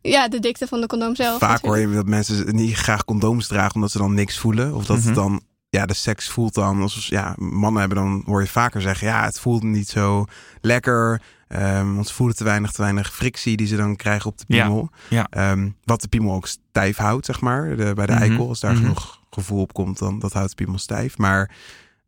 ja, 0.00 0.28
de 0.28 0.38
dikte 0.38 0.66
van 0.66 0.80
de 0.80 0.86
condoom 0.86 1.14
zelf. 1.16 1.38
Vaak 1.38 1.62
hoor 1.64 1.78
je 1.78 1.92
dat 1.92 2.06
mensen 2.06 2.54
niet 2.56 2.74
graag 2.74 3.04
condooms 3.04 3.46
dragen 3.46 3.74
omdat 3.74 3.90
ze 3.90 3.98
dan 3.98 4.14
niks 4.14 4.38
voelen. 4.38 4.74
Of 4.74 4.86
dat 4.86 4.96
Mhm. 4.96 5.06
het 5.06 5.14
dan, 5.14 5.42
ja, 5.68 5.86
de 5.86 5.94
seks 5.94 6.28
voelt 6.28 6.54
dan. 6.54 6.82
Als, 6.82 7.06
ja, 7.06 7.34
mannen 7.38 7.80
hebben 7.80 7.98
dan, 7.98 8.22
hoor 8.26 8.40
je 8.40 8.46
vaker 8.48 8.80
zeggen, 8.80 9.06
ja, 9.06 9.24
het 9.24 9.40
voelt 9.40 9.62
niet 9.62 9.88
zo 9.88 10.24
lekker. 10.60 11.22
Ehm, 11.52 11.94
want 11.94 12.08
ze 12.08 12.14
voelen 12.14 12.36
te 12.36 12.44
weinig, 12.44 12.72
te 12.72 12.82
weinig 12.82 13.14
frictie 13.14 13.56
die 13.56 13.66
ze 13.66 13.76
dan 13.76 13.96
krijgen 13.96 14.30
op 14.30 14.38
de 14.38 14.44
Ja, 14.46 14.62
piemel. 14.64 14.90
ja. 15.08 15.26
Ehm, 15.30 15.70
wat 15.84 16.00
de 16.00 16.08
piemel 16.08 16.34
ook 16.34 16.46
stijf 16.46 16.96
houdt, 16.96 17.26
zeg 17.26 17.40
maar. 17.40 17.76
De, 17.76 17.92
bij 17.94 18.06
de 18.06 18.12
Mhm, 18.12 18.22
eikel, 18.22 18.48
als 18.48 18.60
daar 18.60 18.72
mhm. 18.72 18.80
genoeg 18.82 19.20
gevoel 19.30 19.60
op 19.60 19.72
komt, 19.72 19.98
dan 19.98 20.18
dat 20.18 20.32
houdt 20.32 20.48
de 20.48 20.54
piemel 20.54 20.78
stijf. 20.78 21.18
Maar 21.18 21.50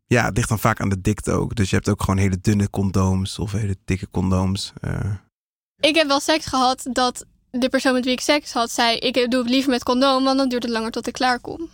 ja, 0.07 0.25
het 0.25 0.35
ligt 0.35 0.49
dan 0.49 0.59
vaak 0.59 0.79
aan 0.81 0.89
de 0.89 1.01
dikte 1.01 1.31
ook. 1.31 1.55
Dus 1.55 1.69
je 1.69 1.75
hebt 1.75 1.89
ook 1.89 1.99
gewoon 2.01 2.17
hele 2.19 2.37
dunne 2.41 2.69
condooms 2.69 3.39
of 3.39 3.51
hele 3.51 3.77
dikke 3.85 4.07
condooms. 4.11 4.73
Eh, 4.81 4.99
Ik 5.79 5.95
heb 5.95 6.07
wel 6.07 6.19
seks 6.19 6.45
gehad 6.45 6.87
dat 6.91 7.25
de 7.51 7.69
persoon 7.69 7.93
met 7.93 8.03
wie 8.03 8.13
ik 8.13 8.19
seks 8.21 8.53
had 8.53 8.71
zei... 8.71 8.97
ik 8.97 9.13
doe 9.31 9.41
het 9.41 9.49
liever 9.49 9.69
met 9.71 9.83
condoom, 9.83 10.23
want 10.23 10.37
dan 10.37 10.49
duurt 10.49 10.63
het 10.63 10.71
langer 10.71 10.91
tot 10.91 11.07
ik 11.07 11.13
klaar 11.13 11.39
kom. 11.39 11.69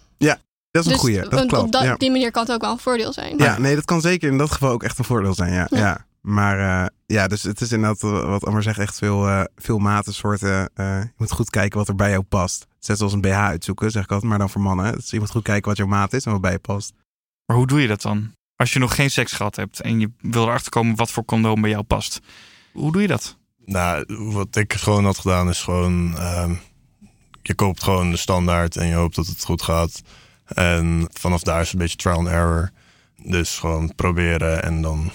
dat 0.72 0.86
is 0.86 0.86
een 0.86 0.92
dus 0.92 1.02
goeie, 1.02 1.30
dat 1.30 1.46
klopt. 1.46 1.64
op 1.66 1.72
dat- 1.72 1.84
ja. 1.84 1.96
die 1.96 2.12
manier 2.12 2.32
kan 2.32 2.44
het 2.44 2.52
ook 2.52 2.62
wel 2.62 2.72
een 2.72 2.78
voordeel 2.80 3.14
zijn. 3.14 3.38
Ja, 3.38 3.58
nee, 3.60 3.76
dat 3.76 3.86
kan 3.86 4.02
zeker 4.02 4.32
in 4.32 4.38
dat 4.38 4.52
geval 4.52 4.72
ook 4.72 4.84
echt 4.84 4.98
een 5.00 5.04
voordeel 5.06 5.34
zijn. 5.34 5.54
Ja, 5.54 5.68
ja. 5.70 6.06
Maar 6.22 6.84
eh, 6.84 6.88
ja, 7.06 7.28
dus 7.28 7.44
het 7.44 7.62
is 7.62 7.72
inderdaad 7.72 8.04
eh, 8.04 8.30
wat 8.30 8.46
Amber 8.46 8.64
zegt, 8.64 8.80
echt 8.80 8.98
veel, 8.98 9.28
eh 9.28 9.44
veel 9.56 9.78
maten, 9.78 10.14
soorten. 10.14 10.70
eh, 10.74 11.02
je 11.02 11.14
moet 11.18 11.32
goed 11.32 11.50
kijken 11.50 11.78
wat 11.78 11.88
er 11.88 11.96
bij 11.96 12.10
jou 12.10 12.22
past. 12.24 12.68
Net 12.88 12.98
zoals 12.98 13.14
een 13.14 13.22
BH 13.22 13.36
uitzoeken, 13.36 13.92
zeg 13.92 14.04
ik 14.04 14.12
altijd, 14.12 14.30
maar 14.30 14.40
dan 14.40 14.50
voor 14.50 14.62
mannen. 14.62 14.94
Dus 14.94 15.10
je 15.10 15.20
moet 15.20 15.30
goed 15.30 15.44
kijken 15.44 15.68
wat 15.68 15.78
jouw 15.78 15.88
maat 15.88 16.14
is 16.14 16.26
en 16.26 16.32
wat 16.32 16.42
bij 16.42 16.52
je 16.52 16.60
past. 16.60 16.94
Maar 17.46 17.58
hoe 17.58 17.68
doe 17.68 17.82
je 17.82 17.88
dat 17.88 18.02
dan? 18.02 18.32
Als 18.56 18.74
je 18.74 18.80
nog 18.80 18.96
geen 18.96 19.12
seks 19.12 19.32
gehad 19.32 19.56
hebt 19.56 19.82
en 19.82 20.00
je 20.00 20.12
wil 20.20 20.44
erachter 20.44 20.72
komen 20.72 20.96
wat 20.96 21.12
voor 21.12 21.26
condoom 21.26 21.62
bij 21.62 21.70
jou 21.70 21.84
past. 21.84 22.20
Hoe 22.74 22.92
doe 22.92 23.02
je 23.02 23.08
dat? 23.08 23.38
Nou, 23.66 24.06
wat 24.34 24.56
ik 24.56 24.74
gewoon 24.74 25.06
had 25.06 25.18
gedaan 25.18 25.50
is 25.50 25.62
gewoon... 25.62 26.18
ehm, 26.18 26.54
je 27.42 27.54
koopt 27.56 27.84
gewoon 27.84 28.12
de 28.12 28.18
standaard 28.18 28.76
en 28.76 28.88
je 28.88 28.94
hoopt 28.96 29.16
dat 29.16 29.28
het 29.28 29.44
goed 29.44 29.62
gaat. 29.62 30.02
En 30.46 31.08
vanaf 31.14 31.42
daar 31.42 31.60
is 31.62 31.66
het 31.66 31.74
een 31.74 31.80
beetje 31.80 31.98
trial 31.98 32.18
and 32.18 32.28
error. 32.28 32.72
Dus 33.24 33.60
gewoon 33.60 33.96
proberen 33.96 34.64
en 34.64 34.82
dan 34.82 35.12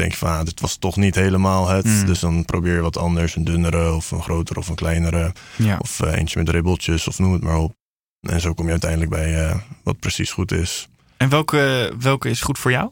denk 0.00 0.12
je 0.12 0.18
van... 0.18 0.28
Ah, 0.28 0.44
dit 0.44 0.60
was 0.60 0.76
toch 0.76 0.96
niet 0.96 1.14
helemaal 1.14 1.68
het. 1.68 1.84
Mm. 1.84 2.06
Dus 2.06 2.18
dan 2.20 2.44
probeer 2.44 2.74
je 2.74 2.80
wat 2.80 2.96
anders. 2.96 3.36
Een 3.36 3.44
dunnere 3.44 3.92
of 3.92 4.10
een 4.10 4.22
grotere 4.22 4.58
of 4.58 4.68
een 4.68 4.74
kleinere. 4.74 5.32
Ja. 5.56 5.76
Of 5.80 6.00
eh, 6.00 6.16
eentje 6.16 6.38
met 6.38 6.48
ribbeltjes 6.48 7.08
of 7.08 7.18
noem 7.18 7.32
het 7.32 7.42
maar 7.42 7.58
op. 7.58 7.72
En 8.20 8.40
zo 8.40 8.54
kom 8.54 8.64
je 8.64 8.70
uiteindelijk 8.70 9.10
bij 9.10 9.46
eh, 9.46 9.56
wat 9.82 9.98
precies 9.98 10.32
goed 10.32 10.52
is. 10.52 10.88
En 11.16 11.28
welke, 11.28 11.92
welke 12.00 12.30
is 12.30 12.40
goed 12.40 12.58
voor 12.58 12.70
jou? 12.70 12.90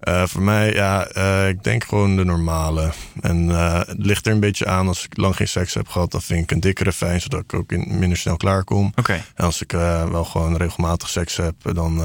Eh, 0.00 0.26
voor 0.26 0.42
mij, 0.42 0.72
ja, 0.72 1.14
ik 1.46 1.64
denk 1.64 1.84
gewoon 1.84 2.16
de 2.16 2.24
normale. 2.24 2.92
En 3.20 3.48
het 3.48 4.04
ligt 4.04 4.26
er 4.26 4.32
een 4.32 4.40
beetje 4.40 4.66
aan. 4.66 4.88
Als 4.88 5.04
ik 5.04 5.16
lang 5.16 5.36
geen 5.36 5.48
seks 5.48 5.74
heb 5.74 5.88
gehad, 5.88 6.10
dan 6.10 6.22
vind 6.22 6.42
ik 6.42 6.50
een 6.50 6.60
dikkere 6.60 6.92
fijn, 6.92 7.20
zodat 7.20 7.40
ik 7.40 7.54
ook 7.54 7.72
in, 7.72 7.98
minder 7.98 8.18
snel 8.18 8.36
klaar 8.36 8.64
kom. 8.64 8.92
Oké. 8.94 9.12
En 9.34 9.44
als 9.44 9.62
ik 9.62 9.72
wel 10.10 10.24
gewoon 10.24 10.56
regelmatig 10.56 11.08
seks 11.08 11.36
heb, 11.36 11.54
dan 11.72 12.02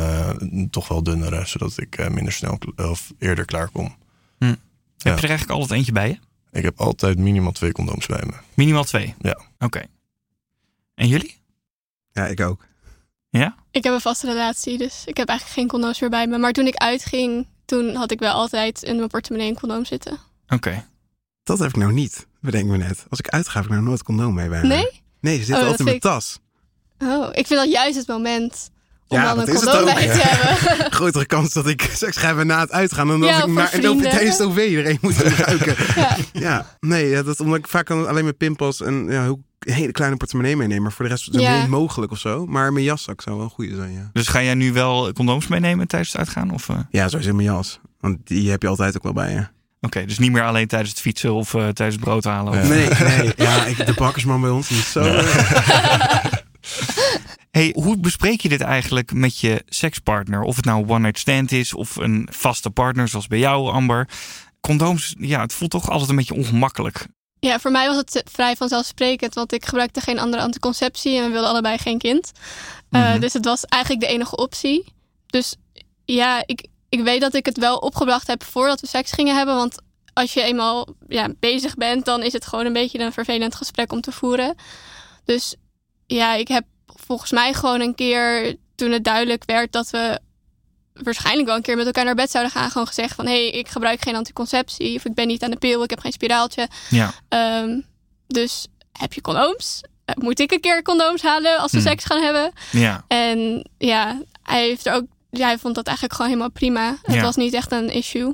toch 0.70 0.88
wel 0.88 1.04
dunnere, 1.04 1.46
zodat 1.46 1.74
ik 1.76 2.10
minder 2.10 2.34
snel 2.34 2.60
of 2.76 3.12
eerder 3.20 3.46
klaar 3.46 3.70
kom. 3.70 3.96
Heb 5.04 5.18
je 5.18 5.24
er 5.24 5.30
eigenlijk 5.30 5.60
altijd 5.60 5.72
eentje 5.72 5.92
bij 5.92 6.08
je? 6.10 6.18
Ik 6.52 6.64
heb 6.64 6.80
altijd 6.80 7.18
minimaal 7.18 7.52
twee 7.52 7.72
condooms 7.72 8.06
bij 8.06 8.24
me. 8.26 8.34
Minimaal 8.54 8.84
twee? 8.84 9.16
Ja. 9.20 9.42
Oké. 9.60 9.82
En 10.96 11.08
jullie? 11.08 11.42
Ja, 12.12 12.28
ik 12.28 12.40
ook. 12.40 12.66
Ja? 13.30 13.56
Ik 13.72 13.84
heb 13.84 13.94
een 13.94 14.02
vaste 14.02 14.28
relatie, 14.28 14.78
dus 14.78 15.04
ik 15.06 15.18
heb 15.18 15.28
eigenlijk 15.28 15.60
geen 15.60 15.68
condooms 15.68 16.00
meer 16.00 16.10
bij 16.10 16.28
me. 16.28 16.38
Maar 16.38 16.52
toen 16.52 16.68
ik 16.68 16.76
uitging, 16.76 17.48
toen 17.66 17.96
had 17.96 18.12
ik 18.12 18.20
wel 18.20 18.34
altijd 18.34 18.84
in 18.84 18.96
mijn 18.96 19.08
portemonnee 19.08 19.50
een 19.50 19.60
condoom 19.60 19.86
zitten. 19.86 20.18
Oké. 20.48 20.88
Dat 21.44 21.60
heb 21.60 21.70
ik 21.70 21.76
nou 21.76 21.94
niet, 21.94 22.28
bedenk 22.42 22.66
me 22.70 22.78
net. 22.78 23.06
Als 23.10 23.20
ik 23.20 23.28
uitga, 23.28 23.54
heb 23.54 23.64
ik 23.64 23.70
nou 23.70 23.84
nooit 23.84 24.04
condoom 24.04 24.34
mee 24.34 24.50
bij 24.50 24.62
me. 24.62 24.68
Nee? 24.68 25.02
Nee, 25.20 25.38
ze 25.38 25.44
zit 25.44 25.56
Oh, 25.56 25.62
altijd 25.62 25.80
in 25.80 25.86
mijn 25.86 26.00
tas. 26.00 26.40
Oh, 27.00 27.28
ik 27.32 27.48
vind 27.48 27.60
dat 27.60 27.72
juist 27.72 27.98
het 27.98 28.08
moment 28.08 28.70
om 29.10 29.18
Ja, 29.18 29.26
dan 29.28 29.38
dat 29.38 29.48
een 29.48 29.54
is 29.54 29.62
het 29.62 29.70
condoom 29.70 29.90
ook, 29.90 29.96
bij 29.96 30.06
ja. 30.06 30.14
te 30.14 30.20
hebben. 30.22 30.92
Grotere 31.00 31.26
kans 31.26 31.54
dat 31.54 31.68
ik 31.68 31.90
seks 31.94 32.18
ga 32.18 32.28
hebben 32.28 32.48
na 32.48 32.60
het 32.60 32.72
uitgaan 32.72 33.08
dan 33.08 33.20
dat 33.20 33.30
Ja, 33.30 33.42
ik 33.44 33.48
maar 33.48 33.70
tijdens 33.70 34.38
het 34.38 34.48
OV 34.48 34.58
iedereen 34.58 34.98
moet 35.02 35.16
gebruiken. 35.16 35.76
ja. 36.02 36.18
Ja, 36.34 36.66
nee, 36.80 37.08
ja, 37.10 37.24
dat 37.24 37.34
is 37.34 37.40
omdat 37.40 37.58
ik 37.58 37.68
vaak 37.68 37.88
dan 37.88 38.08
alleen 38.08 38.24
mijn 38.24 38.38
pinpas 38.38 38.82
en 38.82 39.06
ja, 39.10 39.26
een 39.26 39.74
hele 39.74 39.92
kleine 39.92 40.18
portemonnee 40.18 40.56
meeneem. 40.56 40.82
Maar 40.82 40.92
voor 40.92 41.06
de 41.06 41.12
rest 41.12 41.24
zo 41.32 41.40
Ja. 41.40 41.60
min 41.62 41.70
mogelijk 41.70 42.12
of 42.12 42.18
zo. 42.20 42.46
Maar 42.46 42.74
mijn 42.74 42.86
jaszak 42.86 43.22
zou 43.22 43.36
wel 43.36 43.46
een 43.46 43.52
goede 43.52 43.76
zijn, 43.76 43.92
ja. 43.92 44.10
Dus 44.14 44.28
ga 44.28 44.44
jij 44.44 44.54
nu 44.54 44.74
wel 44.74 45.14
condooms 45.14 45.48
meenemen 45.48 45.88
tijdens 45.88 46.12
het 46.12 46.22
uitgaan? 46.22 46.52
Of, 46.52 46.70
eh? 46.70 46.76
Ja, 46.90 47.08
sowieso 47.08 47.34
mijn 47.34 47.48
jas. 47.48 47.80
Want 48.00 48.18
die 48.24 48.50
heb 48.50 48.62
je 48.62 48.68
altijd 48.68 48.96
ook 48.96 49.04
wel 49.04 49.14
bij 49.14 49.32
je. 49.32 49.48
Oké, 49.82 50.06
dus 50.06 50.20
niet 50.20 50.32
meer 50.32 50.44
alleen 50.44 50.68
tijdens 50.68 50.90
het 50.92 51.00
fietsen 51.00 51.34
of 51.34 51.54
eh, 51.54 51.62
tijdens 51.62 51.96
het 51.96 52.00
brood 52.00 52.24
halen? 52.24 52.54
Of... 52.54 52.70
Nee, 52.70 52.88
nee. 53.18 53.34
Ja, 53.36 53.66
ik, 53.66 53.86
de 53.86 53.94
bakkersman 53.94 54.42
bij 54.42 54.50
ons, 54.50 54.70
is 54.70 54.92
zo... 54.92 55.22
Eh, 57.60 57.66
hey, 57.66 57.84
hoe 57.84 57.98
bespreek 57.98 58.42
je 58.42 58.50
dit 58.50 58.62
eigenlijk 58.62 59.14
met 59.14 59.40
je 59.40 59.64
sekspartner? 59.66 60.42
Of 60.42 60.56
het 60.56 60.66
nou 60.66 60.82
een 60.82 60.90
one-night 60.90 61.20
stand 61.20 61.52
is 61.52 61.74
of 61.74 61.96
een 61.96 62.28
vaste 62.32 62.70
partner, 62.70 63.08
zoals 63.08 63.28
bij 63.28 63.40
jou, 63.40 63.72
Amber. 63.72 64.10
Condooms, 64.62 65.16
ja, 65.18 65.42
het 65.42 65.54
voelt 65.54 65.72
toch 65.72 65.90
altijd 65.90 66.10
een 66.10 66.16
beetje 66.16 66.34
ongemakkelijk. 66.34 67.08
Ja, 67.40 67.60
voor 67.60 67.72
mij 67.72 67.88
was 67.88 67.98
het 67.98 68.24
vrij 68.32 68.56
vanzelfsprekend, 68.56 69.34
want 69.34 69.54
ik 69.54 69.66
gebruikte 69.66 70.02
geen 70.02 70.20
andere 70.20 70.44
anticonceptie 70.44 71.18
en 71.18 71.24
we 71.24 71.32
wilden 71.32 71.50
allebei 71.50 71.78
geen 71.78 71.98
kind. 71.98 72.32
Uh, 72.92 73.10
Mhm. 73.10 73.20
Dus 73.20 73.34
het 73.34 73.46
was 73.46 73.64
eigenlijk 73.66 74.04
de 74.04 74.10
enige 74.10 74.36
optie. 74.36 74.94
Dus 75.26 75.56
ja, 76.06 76.44
ik, 76.46 76.68
ik 76.90 77.04
weet 77.04 77.22
dat 77.22 77.34
ik 77.34 77.46
het 77.46 77.58
wel 77.58 77.78
opgebracht 77.78 78.28
heb 78.28 78.44
voordat 78.44 78.82
we 78.82 78.88
seks 78.88 79.12
gingen 79.12 79.36
hebben. 79.36 79.56
Want 79.56 79.82
als 80.14 80.34
je 80.34 80.42
eenmaal 80.42 80.88
ja, 81.08 81.28
bezig 81.40 81.76
bent, 81.76 82.06
dan 82.06 82.24
is 82.24 82.34
het 82.34 82.46
gewoon 82.46 82.66
een 82.66 82.74
beetje 82.74 83.00
een 83.00 83.14
vervelend 83.14 83.56
gesprek 83.56 83.92
om 83.92 84.02
te 84.02 84.12
voeren. 84.12 84.56
Dus 85.26 85.56
ja, 86.06 86.34
ik 86.34 86.48
heb 86.48 86.64
volgens 87.10 87.32
mij 87.32 87.54
gewoon 87.54 87.82
een 87.82 87.96
keer, 87.96 88.56
toen 88.76 88.92
het 88.92 89.04
duidelijk 89.04 89.44
werd 89.46 89.72
dat 89.72 89.90
we 89.90 90.20
waarschijnlijk 90.94 91.48
wel 91.48 91.56
een 91.56 91.62
keer 91.62 91.76
met 91.78 91.86
elkaar 91.86 92.06
naar 92.06 92.16
bed 92.16 92.32
zouden 92.32 92.54
gaan, 92.54 92.72
gewoon 92.72 92.88
gezegd 92.88 93.16
van 93.16 93.26
hé, 93.26 93.32
hey, 93.32 93.50
ik 93.60 93.68
gebruik 93.68 94.02
geen 94.02 94.16
anticonceptie 94.16 94.96
of 94.96 95.06
ik 95.06 95.14
ben 95.14 95.28
niet 95.28 95.44
aan 95.44 95.52
de 95.52 95.58
pil, 95.58 95.84
ik 95.84 95.90
heb 95.90 96.00
geen 96.00 96.12
spiraaltje. 96.12 96.68
Ja. 96.90 97.14
Ehm, 97.30 97.80
dus 98.28 98.68
heb 98.92 99.14
je 99.14 99.22
condooms? 99.22 99.82
Eh, 100.06 100.16
Moet 100.16 100.40
ik 100.40 100.52
een 100.52 100.60
keer 100.60 100.82
condooms 100.82 101.22
halen 101.22 101.58
als 101.60 101.72
we 101.72 101.78
Hmm. 101.80 101.88
seks 101.88 102.04
gaan 102.06 102.22
hebben? 102.22 102.52
Ja. 102.72 103.04
En 103.08 103.70
ja, 103.78 104.22
hij 104.44 104.68
heeft 104.68 104.86
er 104.86 104.94
ook. 104.94 105.06
Ja, 105.32 105.46
hij 105.48 105.58
vond 105.58 105.76
dat 105.76 105.86
eigenlijk 105.86 106.16
gewoon 106.16 106.32
helemaal 106.32 106.52
prima. 106.54 106.96
Het 107.02 107.16
Ja. 107.16 107.22
was 107.22 107.36
niet 107.36 107.54
echt 107.54 107.72
een 107.72 107.90
issue. 107.90 108.34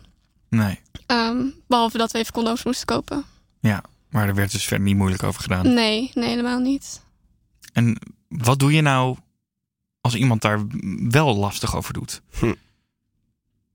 Nee. 0.50 0.80
Ehm, 1.06 1.46
behalve 1.68 1.98
dat 1.98 2.12
we 2.12 2.18
even 2.20 2.34
condooms 2.34 2.64
moesten 2.64 2.86
kopen. 2.86 3.26
Ja. 3.60 3.84
Maar 4.10 4.28
er 4.28 4.36
werd 4.36 4.52
dus 4.52 4.66
verder 4.66 4.86
niet 4.86 4.96
moeilijk 4.96 5.24
over 5.24 5.42
gedaan. 5.42 5.74
Nee, 5.74 6.12
nee, 6.14 6.30
helemaal 6.30 6.60
niet. 6.60 7.02
En 7.74 7.98
wat 8.38 8.60
doe 8.60 8.74
je 8.74 8.82
nou 8.82 9.18
als 10.02 10.16
iemand 10.16 10.42
daar 10.42 10.60
wel 11.10 11.36
lastig 11.36 11.76
over 11.76 11.94
doet? 11.94 12.22
Hm. 12.40 12.54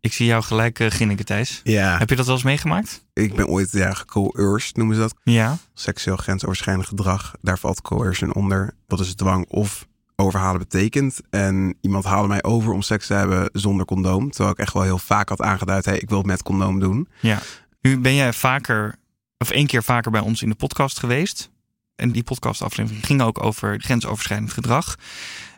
Ik 0.00 0.12
zie 0.12 0.26
jou 0.26 0.42
gelijk 0.42 0.78
uh, 0.78 0.90
ginniken, 0.90 1.24
Thijs. 1.24 1.60
Ja, 1.64 1.98
Heb 1.98 2.08
je 2.10 2.16
dat 2.16 2.26
wel 2.26 2.34
eens 2.34 2.44
meegemaakt? 2.44 3.04
ik 3.12 3.34
ben 3.34 3.48
ooit 3.48 3.72
ja, 3.72 3.92
gecoerced, 3.92 4.76
noemen 4.76 4.94
ze 4.94 5.00
dat. 5.00 5.14
Ja. 5.22 5.56
Seksueel 5.74 6.16
grensoverschrijdend 6.16 6.86
gedrag. 6.86 7.34
Daar 7.40 7.58
valt 7.58 7.80
coercion 7.82 8.34
onder. 8.34 8.74
Dat 8.86 9.00
is 9.00 9.14
dwang 9.14 9.46
of 9.48 9.86
overhalen 10.16 10.58
betekent. 10.58 11.20
En 11.30 11.74
iemand 11.80 12.04
haalde 12.04 12.28
mij 12.28 12.42
over 12.42 12.72
om 12.72 12.82
seks 12.82 13.06
te 13.06 13.14
hebben 13.14 13.50
zonder 13.52 13.86
condoom. 13.86 14.30
Terwijl 14.30 14.50
ik 14.50 14.58
echt 14.58 14.72
wel 14.72 14.82
heel 14.82 14.98
vaak 14.98 15.28
had 15.28 15.40
aangeduid, 15.40 15.84
hey, 15.84 15.98
ik 15.98 16.08
wil 16.08 16.18
het 16.18 16.26
met 16.26 16.42
condoom 16.42 16.80
doen. 16.80 17.08
Ja. 17.20 17.38
Nu 17.80 17.98
ben 17.98 18.14
jij 18.14 18.32
vaker, 18.32 18.96
of 19.38 19.50
één 19.50 19.66
keer 19.66 19.82
vaker 19.82 20.10
bij 20.10 20.20
ons 20.20 20.42
in 20.42 20.48
de 20.48 20.54
podcast 20.54 20.98
geweest. 20.98 21.50
En 22.00 22.10
die 22.12 22.22
podcastaflevering 22.22 23.06
ging 23.06 23.22
ook 23.22 23.42
over 23.44 23.80
grensoverschrijdend 23.80 24.52
gedrag. 24.52 24.94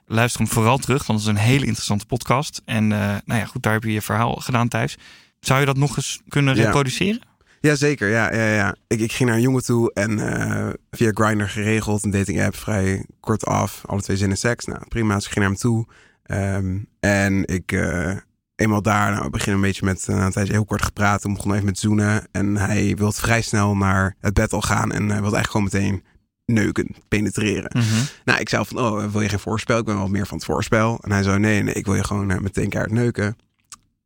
Luister 0.07 0.41
hem 0.41 0.51
vooral 0.51 0.79
terug, 0.79 1.07
want 1.07 1.19
het 1.19 1.29
is 1.29 1.35
een 1.35 1.47
hele 1.49 1.65
interessante 1.67 2.07
podcast. 2.07 2.63
En 2.65 2.83
uh, 2.85 2.99
nou 3.25 3.41
ja, 3.41 3.45
goed, 3.45 3.63
daar 3.63 3.73
heb 3.73 3.83
je 3.85 3.93
je 3.93 4.03
verhaal 4.03 4.35
gedaan 4.35 4.69
thuis. 4.69 4.99
Zou 5.41 5.61
je 5.61 5.67
dat 5.67 5.77
nog 5.77 5.97
eens 5.97 6.21
kunnen 6.29 6.57
Ja. 6.57 6.65
reproduceren? 6.65 7.21
Jazeker, 7.61 8.09
ja, 8.09 8.35
ja, 8.35 8.55
ja. 8.55 8.75
Ik, 8.87 9.01
ik 9.01 9.13
ging 9.13 9.29
naar 9.29 9.39
een 9.39 9.45
jongen 9.45 9.65
toe 9.65 9.93
en 9.93 10.19
eh, 10.19 10.69
via 10.91 11.11
Grindr 11.15 11.45
geregeld, 11.45 12.05
een 12.05 12.11
dating 12.11 12.43
app, 12.45 12.57
vrij 12.57 13.07
kort 13.21 13.45
af. 13.47 13.83
Alle 13.87 14.03
twee 14.03 14.17
zinnen 14.17 14.37
seks. 14.39 14.65
Nou, 14.65 14.81
prima. 14.89 15.15
Dus 15.15 15.25
ik 15.27 15.33
ging 15.33 15.45
naar 15.45 15.55
hem 15.55 15.61
toe. 15.63 15.87
Ehm, 16.23 16.79
en 17.01 17.47
ik, 17.47 17.73
eh, 17.73 18.17
eenmaal 18.57 18.83
daar, 18.83 19.11
nou, 19.11 19.25
we 19.25 19.31
beginnen 19.31 19.55
een 19.57 19.67
beetje 19.67 19.85
met, 19.85 20.07
uh, 20.11 20.17
een 20.17 20.31
tijdje 20.33 20.53
heel 20.53 20.65
kort 20.65 20.83
gepraat. 20.83 21.21
Toen 21.21 21.35
begon 21.35 21.53
even 21.53 21.65
met 21.65 21.79
zoenen. 21.79 22.27
En 22.33 22.57
hij 22.57 22.95
wilde 22.97 23.17
vrij 23.17 23.43
snel 23.43 23.77
naar 23.77 24.17
het 24.21 24.35
bed 24.35 24.53
al 24.53 24.61
gaan 24.63 24.93
en 24.93 25.09
hij 25.09 25.21
wilde 25.21 25.37
eigenlijk 25.37 25.51
gewoon 25.51 25.65
meteen 25.73 26.05
neuken, 26.47 26.97
penetreren. 27.09 27.71
Mhm. 27.75 28.05
Nou, 28.25 28.41
ik 28.41 28.49
zei 28.49 28.65
van, 28.65 28.79
oh, 28.79 29.05
wil 29.05 29.21
je 29.21 29.29
geen 29.29 29.39
voorspel? 29.39 29.79
Ik 29.79 29.85
ben 29.85 29.97
wel 29.97 30.09
meer 30.09 30.27
van 30.27 30.37
het 30.37 30.47
voorspel. 30.47 30.99
En 31.03 31.13
hij 31.13 31.23
zei, 31.23 31.39
nee, 31.39 31.63
nee, 31.63 31.75
ik 31.75 31.87
wil 31.87 31.95
je 31.95 32.05
gewoon 32.05 32.31
uh, 32.31 32.39
meteen 32.39 32.69
keihard 32.69 32.95
neuken. 32.95 33.37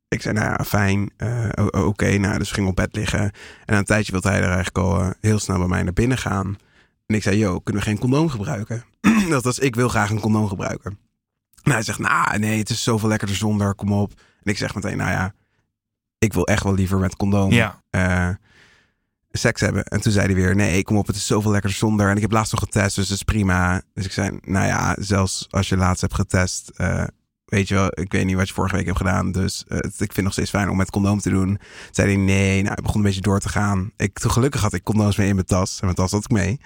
Ik 0.09 0.23
zei, 0.23 0.35
nou 0.35 0.47
ja, 0.47 0.65
fijn, 0.65 1.11
uh, 1.19 1.49
oké. 1.55 1.79
Okay. 1.79 2.17
Nou, 2.17 2.39
dus 2.39 2.49
we 2.49 2.55
gingen 2.55 2.71
op 2.71 2.77
bed 2.77 2.97
liggen. 2.97 3.21
En 3.21 3.33
na 3.67 3.79
een 3.79 3.85
tijdje 3.85 4.13
wilde 4.13 4.29
hij 4.29 4.39
er 4.39 4.45
eigenlijk 4.45 4.79
al 4.79 5.01
uh, 5.01 5.11
heel 5.21 5.39
snel 5.39 5.59
bij 5.59 5.67
mij 5.67 5.83
naar 5.83 5.93
binnen 5.93 6.19
gaan. 6.19 6.59
En 7.07 7.15
ik 7.15 7.23
zei, 7.23 7.39
yo, 7.39 7.59
kunnen 7.59 7.83
we 7.83 7.89
geen 7.89 7.99
condoom 7.99 8.29
gebruiken? 8.29 8.85
dat 9.29 9.45
was, 9.45 9.59
ik 9.59 9.75
wil 9.75 9.89
graag 9.89 10.11
een 10.11 10.21
condoom 10.21 10.49
gebruiken. 10.49 10.99
En 11.63 11.73
hij 11.73 11.83
zegt, 11.83 11.99
nou, 11.99 12.39
nee, 12.39 12.59
het 12.59 12.71
is 12.71 12.83
zoveel 12.83 13.09
lekkerder 13.09 13.37
zonder, 13.37 13.75
kom 13.75 13.93
op. 13.93 14.13
En 14.43 14.51
ik 14.51 14.57
zeg 14.57 14.75
meteen, 14.75 14.97
nou 14.97 15.11
ja, 15.11 15.35
ik 16.19 16.33
wil 16.33 16.47
echt 16.47 16.63
wel 16.63 16.75
liever 16.75 16.99
met 16.99 17.17
condoom 17.17 17.53
Ja. 17.53 17.83
Seks 19.37 19.61
hebben. 19.61 19.85
En 19.85 20.01
toen 20.01 20.13
zei 20.13 20.27
hij 20.27 20.35
weer, 20.35 20.57
nee, 20.57 20.83
kom 20.83 20.97
op, 20.97 21.07
het 21.07 21.17
is 21.17 21.27
zoveel 21.27 21.51
lekkerder 21.51 21.79
zonder. 21.79 22.11
En 22.11 22.17
ik 22.17 22.23
heb 22.23 22.33
laatst 22.33 22.53
nog 22.53 22.61
getest, 22.61 22.97
dus 22.97 23.09
dat 23.09 23.17
is 23.17 23.23
prima. 23.23 23.83
Dus 23.95 24.05
ik 24.05 24.13
zei, 24.13 24.39
nou 24.43 24.67
ja, 24.67 24.97
zelfs 24.99 25.47
als 25.51 25.69
je 25.69 25.77
laatst 25.77 26.01
hebt 26.01 26.15
getest, 26.15 26.73
uh, 26.77 27.05
weet 27.45 27.69
je 27.69 27.75
wel, 27.75 27.89
ik 27.91 28.13
weet 28.13 28.25
niet 28.25 28.37
wat 28.37 28.49
je 28.49 28.55
vorige 28.55 28.77
week 28.77 28.87
hebt 28.87 28.97
gedaan. 28.97 29.33
Dus 29.33 29.65
uh, 29.69 29.79
ik 29.79 29.93
vind 29.93 30.15
het 30.15 30.25
nog 30.25 30.33
steeds 30.33 30.51
fijn 30.51 30.71
om 30.71 30.77
met 30.77 30.91
condoom 30.91 31.21
te 31.21 31.31
doen. 31.31 31.47
Toen 31.47 31.59
zei 31.91 32.15
hij, 32.15 32.17
nee, 32.17 32.63
nou, 32.63 32.75
ik 32.75 32.83
begon 32.83 32.97
een 32.97 33.07
beetje 33.07 33.21
door 33.21 33.41
te 33.41 33.49
gaan. 33.49 33.93
Ik, 33.97 34.19
gelukkig 34.23 34.61
had 34.61 34.73
ik 34.73 34.83
condooms 34.83 35.17
mee 35.17 35.29
in 35.29 35.35
mijn 35.35 35.47
tas. 35.47 35.73
En 35.73 35.85
mijn 35.85 35.97
tas 35.97 36.11
had 36.11 36.25
ik 36.25 36.31
mee. 36.31 36.61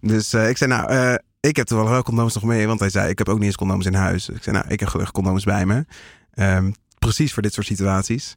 Dus 0.00 0.34
uh, 0.34 0.48
ik 0.48 0.56
zei, 0.56 0.70
nou, 0.70 1.18
ik 1.40 1.56
heb 1.56 1.66
toevallig 1.66 1.92
wel 1.92 2.02
condooms 2.02 2.34
nog 2.34 2.42
mee. 2.42 2.66
Want 2.66 2.80
hij 2.80 2.90
zei, 2.90 3.10
ik 3.10 3.18
heb 3.18 3.28
ook 3.28 3.38
niet 3.38 3.46
eens 3.46 3.56
condooms 3.56 3.86
in 3.86 3.94
huis. 3.94 4.24
Dus 4.24 4.36
ik 4.36 4.42
zei, 4.42 4.56
nou, 4.56 4.68
ik 4.68 4.80
heb 4.80 4.88
gelukkig 4.88 5.14
condooms 5.14 5.44
bij 5.44 5.66
me. 5.66 5.84
Um, 6.34 6.74
precies 6.98 7.32
voor 7.32 7.42
dit 7.42 7.54
soort 7.54 7.66
situaties. 7.66 8.36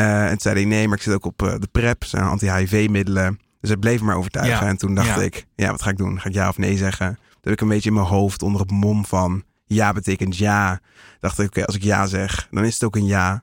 Uh, 0.00 0.22
en 0.22 0.28
toen 0.30 0.40
zei 0.40 0.54
hij, 0.54 0.64
nee, 0.64 0.88
maar 0.88 0.96
ik 0.96 1.02
zit 1.02 1.14
ook 1.14 1.24
op 1.24 1.42
uh, 1.42 1.54
de 1.58 1.68
PrEP, 1.72 2.04
zijn 2.04 2.24
anti-HIV-middelen. 2.24 3.40
Dus 3.60 3.70
hij 3.70 3.78
bleef 3.78 4.00
maar 4.00 4.16
overtuigen. 4.16 4.64
Ja. 4.64 4.66
En 4.70 4.76
toen 4.76 4.94
dacht 4.94 5.06
Ja. 5.08 5.16
ik, 5.16 5.46
ja, 5.54 5.70
wat 5.70 5.82
ga 5.82 5.90
ik 5.90 5.96
doen? 5.96 6.20
Ga 6.20 6.28
ik 6.28 6.34
ja 6.34 6.48
of 6.48 6.58
nee 6.58 6.76
zeggen? 6.76 7.06
Toen 7.14 7.38
heb 7.40 7.52
ik 7.52 7.60
een 7.60 7.68
beetje 7.68 7.88
in 7.88 7.94
mijn 7.94 8.06
hoofd 8.06 8.42
onder 8.42 8.60
het 8.60 8.70
mom 8.70 9.04
van 9.06 9.42
ja 9.64 9.92
betekent 9.92 10.36
ja. 10.36 10.80
Dacht 11.20 11.38
ik, 11.38 11.46
oké, 11.46 11.64
als 11.66 11.74
ik 11.74 11.82
ja 11.82 12.06
zeg, 12.06 12.48
dan 12.50 12.64
is 12.64 12.74
het 12.74 12.84
ook 12.84 12.96
een 12.96 13.06
ja. 13.06 13.42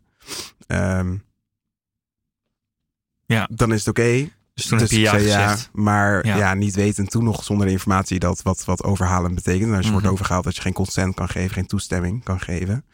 Um, 0.67 1.23
Ja. 3.25 3.47
Dan 3.51 3.73
is 3.73 3.79
het 3.79 3.87
oké. 3.87 4.29
Dus 4.53 4.65
toen 4.65 4.77
dus 4.77 4.91
heb 4.91 4.99
je 5.19 5.25
ja 5.27 5.55
maar 5.73 6.25
Ja. 6.25 6.35
ja. 6.37 6.53
niet 6.53 6.75
weten 6.75 7.07
toen 7.07 7.23
nog 7.23 7.43
zonder 7.43 7.65
de 7.65 7.71
informatie 7.71 8.19
dat 8.19 8.41
wat, 8.41 8.63
wat 8.65 8.83
overhalen 8.83 9.35
betekent. 9.35 9.69
En 9.69 9.75
als 9.75 9.85
je 9.85 9.91
wordt 9.91 10.05
Mhm. 10.05 10.13
overgehaald 10.13 10.43
dat 10.43 10.55
je 10.55 10.61
geen 10.61 10.73
consent 10.73 11.15
kan 11.15 11.29
geven, 11.29 11.53
geen 11.53 11.67
toestemming 11.67 12.23
kan 12.23 12.39
geven. 12.39 12.85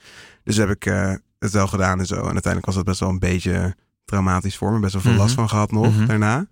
Dus 0.44 0.58
heb 0.58 0.70
ik 0.70 0.86
uh, 0.86 1.14
het 1.44 1.52
wel 1.52 1.68
gedaan 1.68 2.00
en 2.00 2.06
zo. 2.06 2.16
En 2.16 2.22
uiteindelijk 2.24 2.66
was 2.66 2.76
het 2.76 2.86
best 2.86 3.00
wel 3.00 3.10
een 3.10 3.20
beetje 3.20 3.76
traumatisch 4.06 4.58
voor 4.58 4.72
me. 4.72 4.80
Best 4.80 4.94
wel 4.94 5.02
veel 5.02 5.12
Mhm. 5.12 5.22
last 5.22 5.34
van 5.36 5.50
gehad 5.50 5.72
nog 5.72 5.96
Mhm. 5.96 6.06
daarna. 6.06 6.48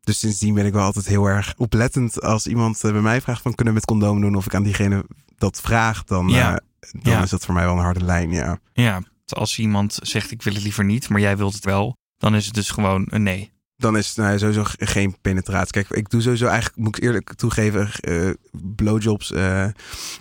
Dus 0.00 0.18
sindsdien 0.18 0.54
ben 0.54 0.66
ik 0.66 0.72
wel 0.72 0.82
altijd 0.84 1.06
heel 1.06 1.26
erg 1.26 1.54
oplettend 1.56 2.22
als 2.22 2.46
iemand 2.46 2.84
uh, 2.84 2.92
bij 2.92 3.00
mij 3.00 3.20
vraagt 3.20 3.42
van 3.42 3.54
kunnen 3.54 3.74
we 3.74 3.80
met 3.80 3.88
condoom 3.88 4.20
doen 4.20 4.34
of 4.34 4.46
ik 4.46 4.54
aan 4.54 4.62
diegene 4.62 5.04
dat 5.36 5.60
vraag, 5.60 6.04
dan, 6.04 6.28
Ja. 6.28 6.50
uh, 6.52 6.56
dan 7.02 7.12
Ja. 7.12 7.22
is 7.22 7.30
dat 7.30 7.44
voor 7.44 7.54
mij 7.54 7.64
wel 7.64 7.72
een 7.76 7.82
harde 7.82 8.04
lijn, 8.04 8.30
ja. 8.30 8.58
Ja, 8.72 9.02
als 9.28 9.58
iemand 9.58 9.98
zegt 10.02 10.30
ik 10.30 10.42
wil 10.42 10.52
het 10.54 10.62
liever 10.62 10.84
niet, 10.84 11.08
maar 11.08 11.20
jij 11.20 11.36
wilt 11.36 11.54
het 11.54 11.64
wel, 11.64 11.96
dan 12.18 12.34
is 12.34 12.44
het 12.46 12.54
dus 12.54 12.70
gewoon 12.70 13.06
een 13.10 13.22
nee. 13.22 13.52
dan 13.76 13.96
is 13.96 14.08
het 14.08 14.16
nou, 14.16 14.38
sowieso 14.38 14.62
geen 14.66 15.16
penetratie. 15.20 15.72
Kijk, 15.72 15.88
ik 15.90 16.10
doe 16.10 16.20
sowieso 16.22 16.46
eigenlijk, 16.46 16.76
moet 16.76 16.96
ik 16.96 17.02
eerlijk 17.02 17.34
toegeven, 17.34 17.90
eh 18.00 18.30
blowjobs 18.76 19.32
eh, 19.32 19.62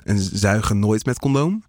en 0.03 0.19
zuigen 0.31 0.79
nooit 0.79 1.05
met 1.05 1.19
condoom. 1.19 1.63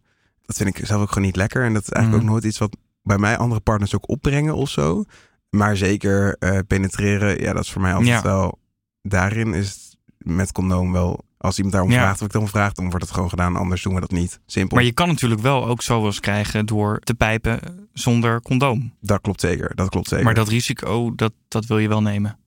Dat 0.50 0.58
vind 0.58 0.78
ik 0.78 0.86
zelf 0.86 1.02
ook 1.02 1.08
gewoon 1.08 1.24
niet 1.24 1.36
lekker. 1.36 1.64
En 1.64 1.72
dat 1.72 1.82
is 1.82 1.88
eigenlijk 1.88 2.24
Mhm. 2.24 2.32
ook 2.34 2.40
nooit 2.40 2.52
iets 2.52 2.58
wat 2.60 2.76
bij 3.02 3.18
mij 3.18 3.36
andere 3.38 3.60
partners 3.60 3.94
ook 3.94 4.08
opbrengen 4.08 4.54
of 4.54 4.68
zo. 4.68 5.04
Maar 5.50 5.76
zeker 5.76 6.36
eh, 6.38 6.58
penetreren, 6.66 7.40
ja, 7.40 7.52
dat 7.52 7.62
is 7.64 7.72
voor 7.72 7.82
mij 7.82 7.92
altijd 7.92 8.08
Ja. 8.10 8.22
wel... 8.22 8.58
Daarin 9.02 9.54
is 9.54 9.68
het 9.68 9.96
met 10.18 10.52
condoom 10.52 10.92
wel... 10.92 11.24
Als 11.38 11.56
iemand 11.56 11.74
daarom 11.74 11.90
Ja. 11.92 11.98
vraagt 12.00 12.20
of 12.20 12.26
ik 12.26 12.32
dan 12.32 12.48
vraag, 12.48 12.72
dan 12.72 12.88
wordt 12.88 13.04
het 13.04 13.14
gewoon 13.14 13.28
gedaan. 13.28 13.56
Anders 13.56 13.82
doen 13.82 13.94
we 13.94 14.00
dat 14.00 14.10
niet. 14.10 14.40
Simpel. 14.46 14.76
Maar 14.76 14.86
je 14.86 14.92
kan 14.92 15.08
natuurlijk 15.08 15.40
wel 15.40 15.66
ook 15.66 15.82
zoals 15.82 16.20
krijgen 16.20 16.66
door 16.66 16.98
te 16.98 17.14
pijpen 17.14 17.88
zonder 17.92 18.42
condoom. 18.42 18.94
Dat 19.00 19.20
klopt 19.20 19.40
zeker. 19.40 19.74
Dat 19.74 19.88
klopt 19.88 20.08
zeker. 20.08 20.24
Maar 20.24 20.34
dat 20.34 20.48
risico, 20.48 21.14
dat, 21.14 21.32
dat 21.48 21.66
wil 21.66 21.78
je 21.78 21.88
wel 21.88 22.02
nemen. 22.02 22.38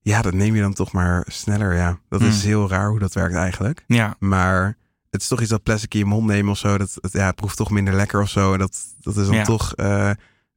Ja, 0.00 0.22
dat 0.22 0.34
neem 0.34 0.54
je 0.54 0.60
dan 0.60 0.74
toch 0.74 0.92
maar 0.92 1.24
sneller, 1.30 1.74
ja. 1.74 1.98
Dat 2.08 2.20
is 2.20 2.38
Hmm. 2.40 2.48
heel 2.48 2.68
raar 2.68 2.88
hoe 2.88 2.98
dat 2.98 3.12
werkt 3.14 3.34
eigenlijk. 3.34 3.84
Ja, 3.86 4.16
Maar 4.18 4.76
het 5.18 5.22
is 5.22 5.36
toch 5.36 5.40
iets 5.40 5.50
dat 5.50 5.62
plastic 5.62 5.92
in 5.94 5.98
je 5.98 6.04
mond 6.04 6.26
nemen 6.26 6.50
of 6.50 6.58
zo. 6.58 6.78
Dat, 6.78 6.98
het, 7.00 7.12
ja, 7.12 7.26
het 7.26 7.34
proeft 7.34 7.56
toch 7.56 7.70
minder 7.70 7.94
lekker 7.94 8.20
of 8.20 8.28
zo. 8.30 8.52
En 8.52 8.58
dat, 8.58 8.78
dat 9.00 9.16
is 9.16 9.26
dan 9.26 9.34
Ja. 9.36 9.44
toch... 9.44 9.74
eh 9.74 10.10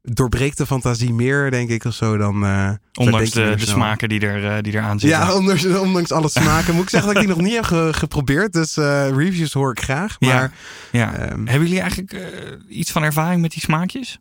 doorbreekt 0.03 0.57
de 0.57 0.65
fantasie 0.65 1.13
meer, 1.13 1.51
denk 1.51 1.69
ik, 1.69 1.83
of 1.85 1.93
zo. 1.93 2.17
Dan, 2.17 2.45
eh, 2.45 2.69
zo 2.69 3.01
ondanks 3.01 3.29
de, 3.31 3.53
smaken 3.57 4.09
die, 4.09 4.19
er, 4.19 4.55
eh, 4.57 4.63
die 4.63 4.73
eraan 4.73 4.99
zitten. 4.99 5.19
Ja, 5.19 5.33
ondanks, 5.39 5.65
ondanks 5.65 6.11
alle 6.11 6.29
smaken. 6.29 6.73
Moet 6.73 6.83
ik 6.83 6.89
zeggen 6.89 7.13
dat 7.13 7.21
ik 7.21 7.27
die 7.27 7.35
nog 7.37 7.45
niet 7.45 7.55
heb 7.55 7.63
ge- 7.63 7.89
geprobeerd. 7.93 8.53
Dus 8.53 8.77
eh, 8.77 9.09
reviews 9.09 9.53
hoor 9.53 9.71
ik 9.71 9.81
graag. 9.81 10.19
Maar 10.19 10.53
ja. 10.91 11.13
ehm, 11.13 11.45
Hebben 11.45 11.67
jullie 11.67 11.79
eigenlijk 11.79 12.13
eh, 12.13 12.77
iets 12.77 12.91
van 12.91 13.03
ervaring 13.03 13.41
met 13.41 13.51
die 13.51 13.61
smaakjes? 13.61 14.17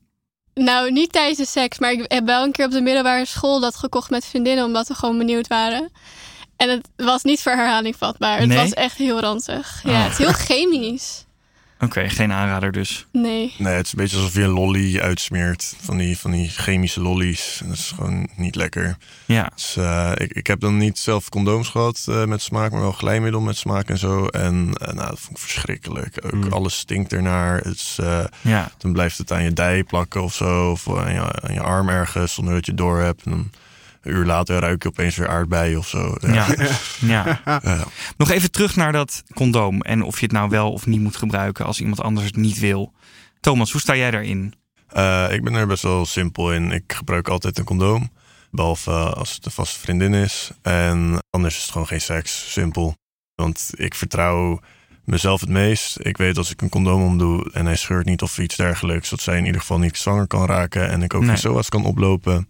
Nou, 0.54 0.92
niet 0.92 1.12
tijdens 1.12 1.38
de 1.38 1.47
seks, 1.47 1.78
maar 1.78 1.92
ik 1.92 2.04
heb 2.12 2.26
wel 2.26 2.44
een 2.44 2.52
keer 2.52 2.64
op 2.66 2.70
de 2.73 2.80
middelbare 2.80 3.26
school 3.26 3.61
dat 3.61 3.76
gekocht 3.76 4.11
met 4.11 4.25
vriendinnen, 4.26 4.64
omdat 4.64 4.88
we 4.88 4.94
gewoon 4.94 5.18
benieuwd 5.18 5.47
waren. 5.49 5.90
En 6.61 6.69
het 6.69 6.88
was 6.97 7.23
niet 7.23 7.43
voor 7.43 7.52
herhaling 7.52 7.97
vatbaar. 7.99 8.38
Het 8.38 8.49
Nee? 8.49 8.59
was 8.59 8.73
echt 8.73 8.97
heel 8.97 9.21
ranzig. 9.21 9.81
Ja, 9.85 9.90
Oh. 9.90 10.02
het 10.02 10.12
is 10.12 10.19
heel 10.19 10.33
chemisch. 10.33 11.25
Oké, 11.85 12.09
geen 12.09 12.33
aanrader 12.33 12.73
dus. 12.73 13.07
Nee. 13.12 13.55
Nee, 13.59 13.75
het 13.75 13.87
is 13.87 13.93
een 13.93 13.99
beetje 13.99 14.17
alsof 14.17 14.35
je 14.35 14.43
een 14.43 14.50
lolly 14.50 14.99
uitsmeert. 14.99 15.75
Van 15.81 15.97
die, 15.97 16.19
van 16.19 16.31
die 16.31 16.49
chemische 16.49 17.00
lollies. 17.00 17.61
Dat 17.64 17.73
is 17.76 17.93
gewoon 17.95 18.29
niet 18.37 18.55
lekker. 18.55 18.97
Ja, 19.25 19.50
Dus, 19.55 19.76
eh, 19.76 20.12
ik, 20.14 20.33
ik 20.33 20.47
heb 20.47 20.61
dan 20.61 20.76
niet 20.79 20.99
zelf 20.99 21.29
condooms 21.29 21.69
gehad 21.69 22.05
eh, 22.09 22.25
met 22.25 22.43
smaak, 22.43 22.71
maar 22.73 22.81
wel 22.81 22.93
glijmiddel 22.93 23.40
met 23.40 23.57
smaak 23.57 23.88
en 23.88 23.99
zo. 23.99 24.26
En 24.26 24.71
eh, 24.75 24.93
nou, 24.95 25.09
dat 25.09 25.21
vond 25.21 25.37
ik 25.38 25.43
verschrikkelijk. 25.45 26.25
Ook 26.25 26.33
Mm. 26.45 26.52
alles 26.52 26.79
stinkt 26.79 27.12
ernaar. 27.12 27.62
Eh, 27.97 28.25
ja. 28.40 28.71
dan 28.79 28.93
blijft 28.93 29.19
het 29.19 29.33
aan 29.33 29.43
je 29.45 29.52
dij 29.52 29.85
plakken 29.85 30.23
of 30.23 30.35
zo. 30.35 30.71
Of 30.71 30.88
aan 30.97 31.12
je, 31.12 31.40
aan 31.43 31.55
je 31.55 31.61
arm 31.62 31.88
ergens, 31.88 32.35
zonder 32.35 32.55
dat 32.55 32.64
je 32.64 32.71
het 32.73 32.81
door 32.81 32.99
hebt. 32.99 33.23
En 33.25 33.31
dan 33.31 33.50
een 34.02 34.12
uur 34.12 34.25
later 34.25 34.59
ruik 34.61 34.83
je 34.83 34.88
opeens 34.88 35.16
weer 35.16 35.28
aardbeien 35.28 35.78
of 35.78 35.88
zo. 35.88 36.16
Ja. 36.21 36.47
ja. 37.00 37.40
Ja. 37.45 37.85
Nog 38.16 38.30
even 38.30 38.50
terug 38.50 38.76
naar 38.76 38.92
dat 38.92 39.23
condoom. 39.35 39.80
En 39.80 40.02
of 40.02 40.19
je 40.19 40.25
het 40.26 40.35
nou 40.35 40.49
wel 40.49 40.73
of 40.73 40.87
niet 40.87 41.00
moet 41.00 41.16
gebruiken 41.16 41.64
als 41.66 41.80
iemand 41.80 42.00
anders 42.00 42.26
het 42.26 42.37
niet 42.37 42.59
wil. 42.59 42.92
Thomas, 43.40 43.73
hoe 43.73 43.80
sta 43.80 43.97
jij 43.97 44.11
daarin? 44.11 44.54
Eh, 44.88 45.26
ik 45.30 45.45
ben 45.45 45.54
er 45.54 45.66
best 45.66 45.83
wel 45.83 46.07
simpel 46.07 46.52
in. 46.52 46.71
Ik 46.73 46.92
gebruik 46.92 47.28
altijd 47.28 47.59
een 47.59 47.64
condoom. 47.64 48.11
Behalve 48.50 48.90
eh, 48.90 49.12
als 49.12 49.35
het 49.35 49.45
een 49.45 49.50
vaste 49.52 49.78
vriendin 49.78 50.14
is. 50.14 50.50
En 50.62 51.19
anders 51.30 51.57
is 51.57 51.62
het 51.62 51.71
gewoon 51.71 51.87
geen 51.87 52.00
seks. 52.00 52.52
Simpel. 52.52 52.97
Want 53.35 53.71
ik 53.75 53.95
vertrouw 53.95 54.61
mezelf 55.04 55.40
het 55.40 55.49
meest. 55.50 55.97
Ik 56.00 56.16
weet 56.16 56.37
als 56.38 56.50
ik 56.50 56.62
een 56.62 56.69
condoom 56.69 57.02
omdoe 57.02 57.50
en 57.52 57.66
hij 57.66 57.76
scheurt 57.76 58.07
niet 58.07 58.23
of 58.23 58.38
iets 58.38 58.57
dergelijks. 58.57 59.11
Dat 59.11 59.21
zij 59.21 59.38
in 59.38 59.45
ieder 59.45 59.61
geval 59.61 59.78
niet 59.78 59.97
zwanger 59.97 60.26
kan 60.26 60.47
raken. 60.47 60.88
En 60.90 61.02
ik 61.02 61.14
ook 61.14 61.21
Nee. 61.21 61.30
geen 61.30 61.38
SOA's 61.38 61.69
kan 61.69 61.85
oplopen. 61.85 62.49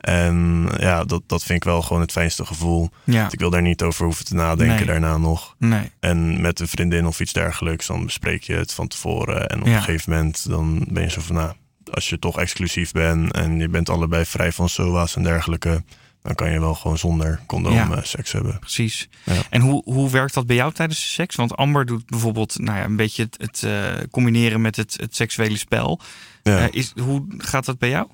En 0.00 0.68
ja, 0.78 1.04
dat, 1.04 1.22
dat 1.26 1.42
vind 1.42 1.58
ik 1.58 1.64
wel 1.64 1.82
gewoon 1.82 2.02
het 2.02 2.12
fijnste 2.12 2.44
gevoel. 2.46 2.90
Ja, 3.04 3.28
Ik 3.30 3.38
wil 3.38 3.50
daar 3.50 3.62
niet 3.62 3.82
over 3.82 4.04
hoeven 4.04 4.24
te 4.24 4.34
nadenken 4.34 4.76
Nee. 4.76 4.84
daarna 4.84 5.16
nog. 5.16 5.54
nee. 5.58 5.90
En 6.00 6.40
met 6.40 6.60
een 6.60 6.68
vriendin 6.68 7.06
of 7.06 7.20
iets 7.20 7.32
dergelijks, 7.32 7.86
dan 7.86 8.04
bespreek 8.04 8.42
je 8.42 8.54
het 8.54 8.72
van 8.72 8.88
tevoren. 8.88 9.48
En 9.48 9.60
op 9.60 9.66
Ja. 9.66 9.76
een 9.76 9.82
gegeven 9.82 10.12
moment 10.12 10.48
dan 10.48 10.86
ben 10.88 11.02
je 11.02 11.10
zo 11.10 11.20
van, 11.20 11.34
nou, 11.36 11.52
als 11.92 12.08
je 12.08 12.18
toch 12.18 12.38
exclusief 12.38 12.92
bent 12.92 13.32
en 13.32 13.58
je 13.58 13.68
bent 13.68 13.88
allebei 13.90 14.24
vrij 14.24 14.52
van 14.52 14.68
SOA's 14.68 15.16
en 15.16 15.22
dergelijke, 15.22 15.82
dan 16.22 16.34
kan 16.34 16.50
je 16.50 16.60
wel 16.60 16.74
gewoon 16.74 16.98
zonder 16.98 17.40
condoom 17.46 17.72
Ja. 17.74 17.90
eh, 17.90 18.02
seks 18.02 18.32
hebben. 18.32 18.58
Precies. 18.58 19.08
En 19.50 19.60
hoe, 19.60 19.82
hoe 19.84 20.10
werkt 20.10 20.34
dat 20.34 20.46
bij 20.46 20.56
jou 20.56 20.72
tijdens 20.72 20.98
de 20.98 21.04
seks? 21.06 21.34
Want 21.36 21.56
Amber 21.56 21.86
doet 21.86 22.06
bijvoorbeeld 22.06 22.58
nou 22.58 22.78
ja, 22.78 22.84
een 22.84 22.96
beetje 22.96 23.22
het, 23.22 23.36
het 23.40 23.62
eh, 23.62 24.04
combineren 24.10 24.60
met 24.60 24.76
het, 24.76 24.96
het 25.00 25.16
seksuele 25.16 25.56
spel. 25.56 26.00
Ja. 26.42 26.58
Eh, 26.58 26.66
is, 26.70 26.92
hoe 27.02 27.24
gaat 27.38 27.64
dat 27.64 27.78
bij 27.78 27.88
jou? 27.88 28.08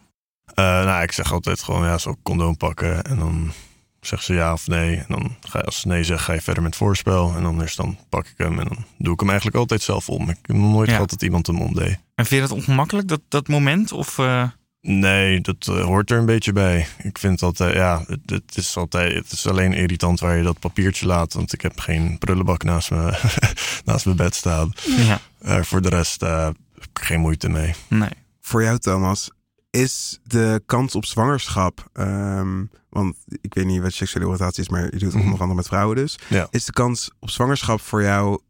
Eh, 0.54 0.64
nou, 0.84 1.02
ik 1.02 1.12
zeg 1.12 1.32
altijd 1.32 1.62
gewoon, 1.62 1.84
ja, 1.86 1.98
zo 1.98 2.16
condoom 2.22 2.56
pakken 2.56 3.04
en 3.04 3.18
dan 3.18 3.52
zegt 4.00 4.24
ze 4.24 4.34
ja 4.34 4.52
of 4.52 4.66
nee. 4.66 4.96
En 4.96 5.04
dan 5.08 5.36
ga 5.40 5.58
je, 5.58 5.64
als 5.64 5.80
ze 5.80 5.88
nee 5.88 6.04
zegt, 6.04 6.22
ga 6.24 6.32
je 6.32 6.40
verder 6.40 6.62
met 6.62 6.76
voorspel. 6.76 7.34
En 7.36 7.44
anders 7.44 7.74
dan 7.76 7.98
pak 8.08 8.26
ik 8.26 8.34
hem 8.36 8.58
en 8.60 8.68
dan 8.68 8.84
doe 8.98 9.12
ik 9.12 9.20
hem 9.20 9.28
eigenlijk 9.28 9.58
altijd 9.58 9.82
zelf 9.82 10.08
om. 10.08 10.22
Ik 10.30 10.38
heb 10.42 10.56
nog 10.56 10.70
nooit 10.72 10.88
Ja. 10.88 10.94
gehad 10.94 11.10
dat 11.10 11.22
iemand 11.22 11.46
hem 11.46 11.60
omdeed. 11.60 11.98
En 12.14 12.26
vind 12.26 12.42
je 12.42 12.48
dat 12.48 12.56
ongemakkelijk, 12.58 13.08
dat, 13.08 13.20
dat 13.28 13.48
moment? 13.48 13.92
Of, 13.92 14.18
eh, 14.18 14.42
Nee, 14.80 15.40
dat 15.40 15.66
eh, 15.68 15.84
hoort 15.84 16.10
er 16.10 16.18
een 16.18 16.26
beetje 16.26 16.52
bij. 16.52 16.86
Ik 17.02 17.18
vind 17.18 17.42
altijd, 17.42 17.74
ja, 17.74 18.04
het, 18.06 18.20
het 18.30 18.56
is 18.56 18.76
altijd, 18.76 19.14
het 19.14 19.32
is 19.32 19.46
alleen 19.46 19.72
irritant 19.72 20.20
waar 20.20 20.36
je 20.36 20.42
dat 20.42 20.58
papiertje 20.58 21.06
laat. 21.06 21.32
Want 21.32 21.52
ik 21.52 21.60
heb 21.60 21.80
geen 21.80 22.18
prullenbak 22.18 22.62
naast, 22.62 22.90
me, 22.90 23.18
naast 23.84 24.04
mijn 24.04 24.16
bed 24.16 24.34
staan. 24.34 24.72
ja, 24.96 25.20
Eh, 25.40 25.62
voor 25.62 25.82
de 25.82 25.88
rest 25.88 26.22
eh, 26.22 26.44
heb 26.44 26.56
ik 26.92 26.98
geen 27.04 27.20
moeite 27.20 27.48
mee. 27.48 27.74
nee. 27.88 28.08
Voor 28.40 28.62
jou, 28.62 28.78
Thomas, 28.78 29.30
is 29.76 30.18
de 30.22 30.62
kans 30.66 30.94
op 30.94 31.04
zwangerschap, 31.04 31.88
ehm, 31.92 32.64
want 32.90 33.16
ik 33.40 33.54
weet 33.54 33.64
niet 33.66 33.82
wat 33.82 33.92
seksuele 33.92 34.26
oriëntatie 34.26 34.62
is, 34.62 34.68
maar 34.68 34.82
je 34.84 34.90
doet 34.90 35.00
het 35.00 35.12
Mhm. 35.14 35.24
onder 35.24 35.38
andere 35.40 35.54
met 35.54 35.66
vrouwen 35.66 35.96
dus. 35.96 36.18
Ja. 36.28 36.46
Is 36.50 36.64
de 36.64 36.72
kans 36.72 37.10
op 37.20 37.30
zwangerschap 37.30 37.80
voor 37.80 38.02
jou 38.02 38.40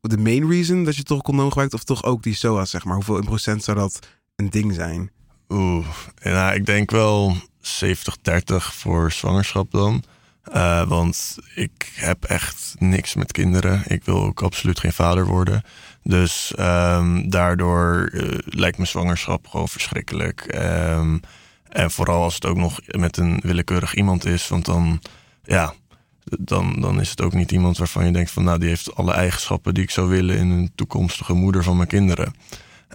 de 0.00 0.18
main 0.18 0.50
reason 0.50 0.84
dat 0.84 0.96
je 0.96 1.02
toch 1.02 1.22
condoom 1.22 1.48
gebruikt, 1.48 1.74
of 1.74 1.84
toch 1.84 2.04
ook 2.04 2.22
die 2.22 2.34
SOA's, 2.34 2.70
zeg 2.70 2.84
maar? 2.84 2.94
Hoeveel 2.94 3.16
in 3.18 3.24
procent 3.24 3.64
zou 3.64 3.76
dat 3.78 3.98
een 4.36 4.50
ding 4.50 4.74
zijn? 4.74 5.10
Oeh, 5.48 5.86
ja, 6.22 6.52
ik 6.52 6.66
denk 6.66 6.90
wel 6.90 7.36
70-30 7.60 8.74
voor 8.74 9.12
zwangerschap 9.12 9.70
dan. 9.70 10.02
Eh, 10.52 10.88
want 10.88 11.38
ik 11.54 11.92
heb 11.94 12.24
echt 12.24 12.74
niks 12.78 13.14
met 13.14 13.32
kinderen. 13.32 13.82
Ik 13.86 14.04
wil 14.04 14.22
ook 14.22 14.42
absoluut 14.42 14.80
geen 14.80 14.92
vader 14.92 15.26
worden. 15.26 15.62
Dus 16.02 16.54
ehm, 16.54 17.28
daardoor 17.28 18.10
eh, 18.12 18.38
lijkt 18.44 18.76
mijn 18.76 18.88
zwangerschap 18.88 19.46
gewoon 19.46 19.68
verschrikkelijk. 19.68 20.40
Ehm, 20.40 21.18
en 21.68 21.90
vooral 21.90 22.22
als 22.22 22.34
het 22.34 22.46
ook 22.46 22.56
nog 22.56 22.80
met 22.86 23.16
een 23.16 23.40
willekeurig 23.42 23.94
iemand 23.94 24.24
is. 24.24 24.48
Want 24.48 24.64
dan, 24.64 25.00
ja, 25.44 25.74
dan, 26.24 26.80
dan 26.80 27.00
is 27.00 27.10
het 27.10 27.20
ook 27.20 27.32
niet 27.32 27.52
iemand 27.52 27.78
waarvan 27.78 28.06
je 28.06 28.12
denkt 28.12 28.30
van... 28.30 28.44
nou, 28.44 28.58
die 28.58 28.68
heeft 28.68 28.94
alle 28.94 29.12
eigenschappen 29.12 29.74
die 29.74 29.82
ik 29.82 29.90
zou 29.90 30.08
willen... 30.08 30.36
in 30.36 30.50
een 30.50 30.72
toekomstige 30.74 31.32
moeder 31.32 31.62
van 31.62 31.76
mijn 31.76 31.88
kinderen. 31.88 32.34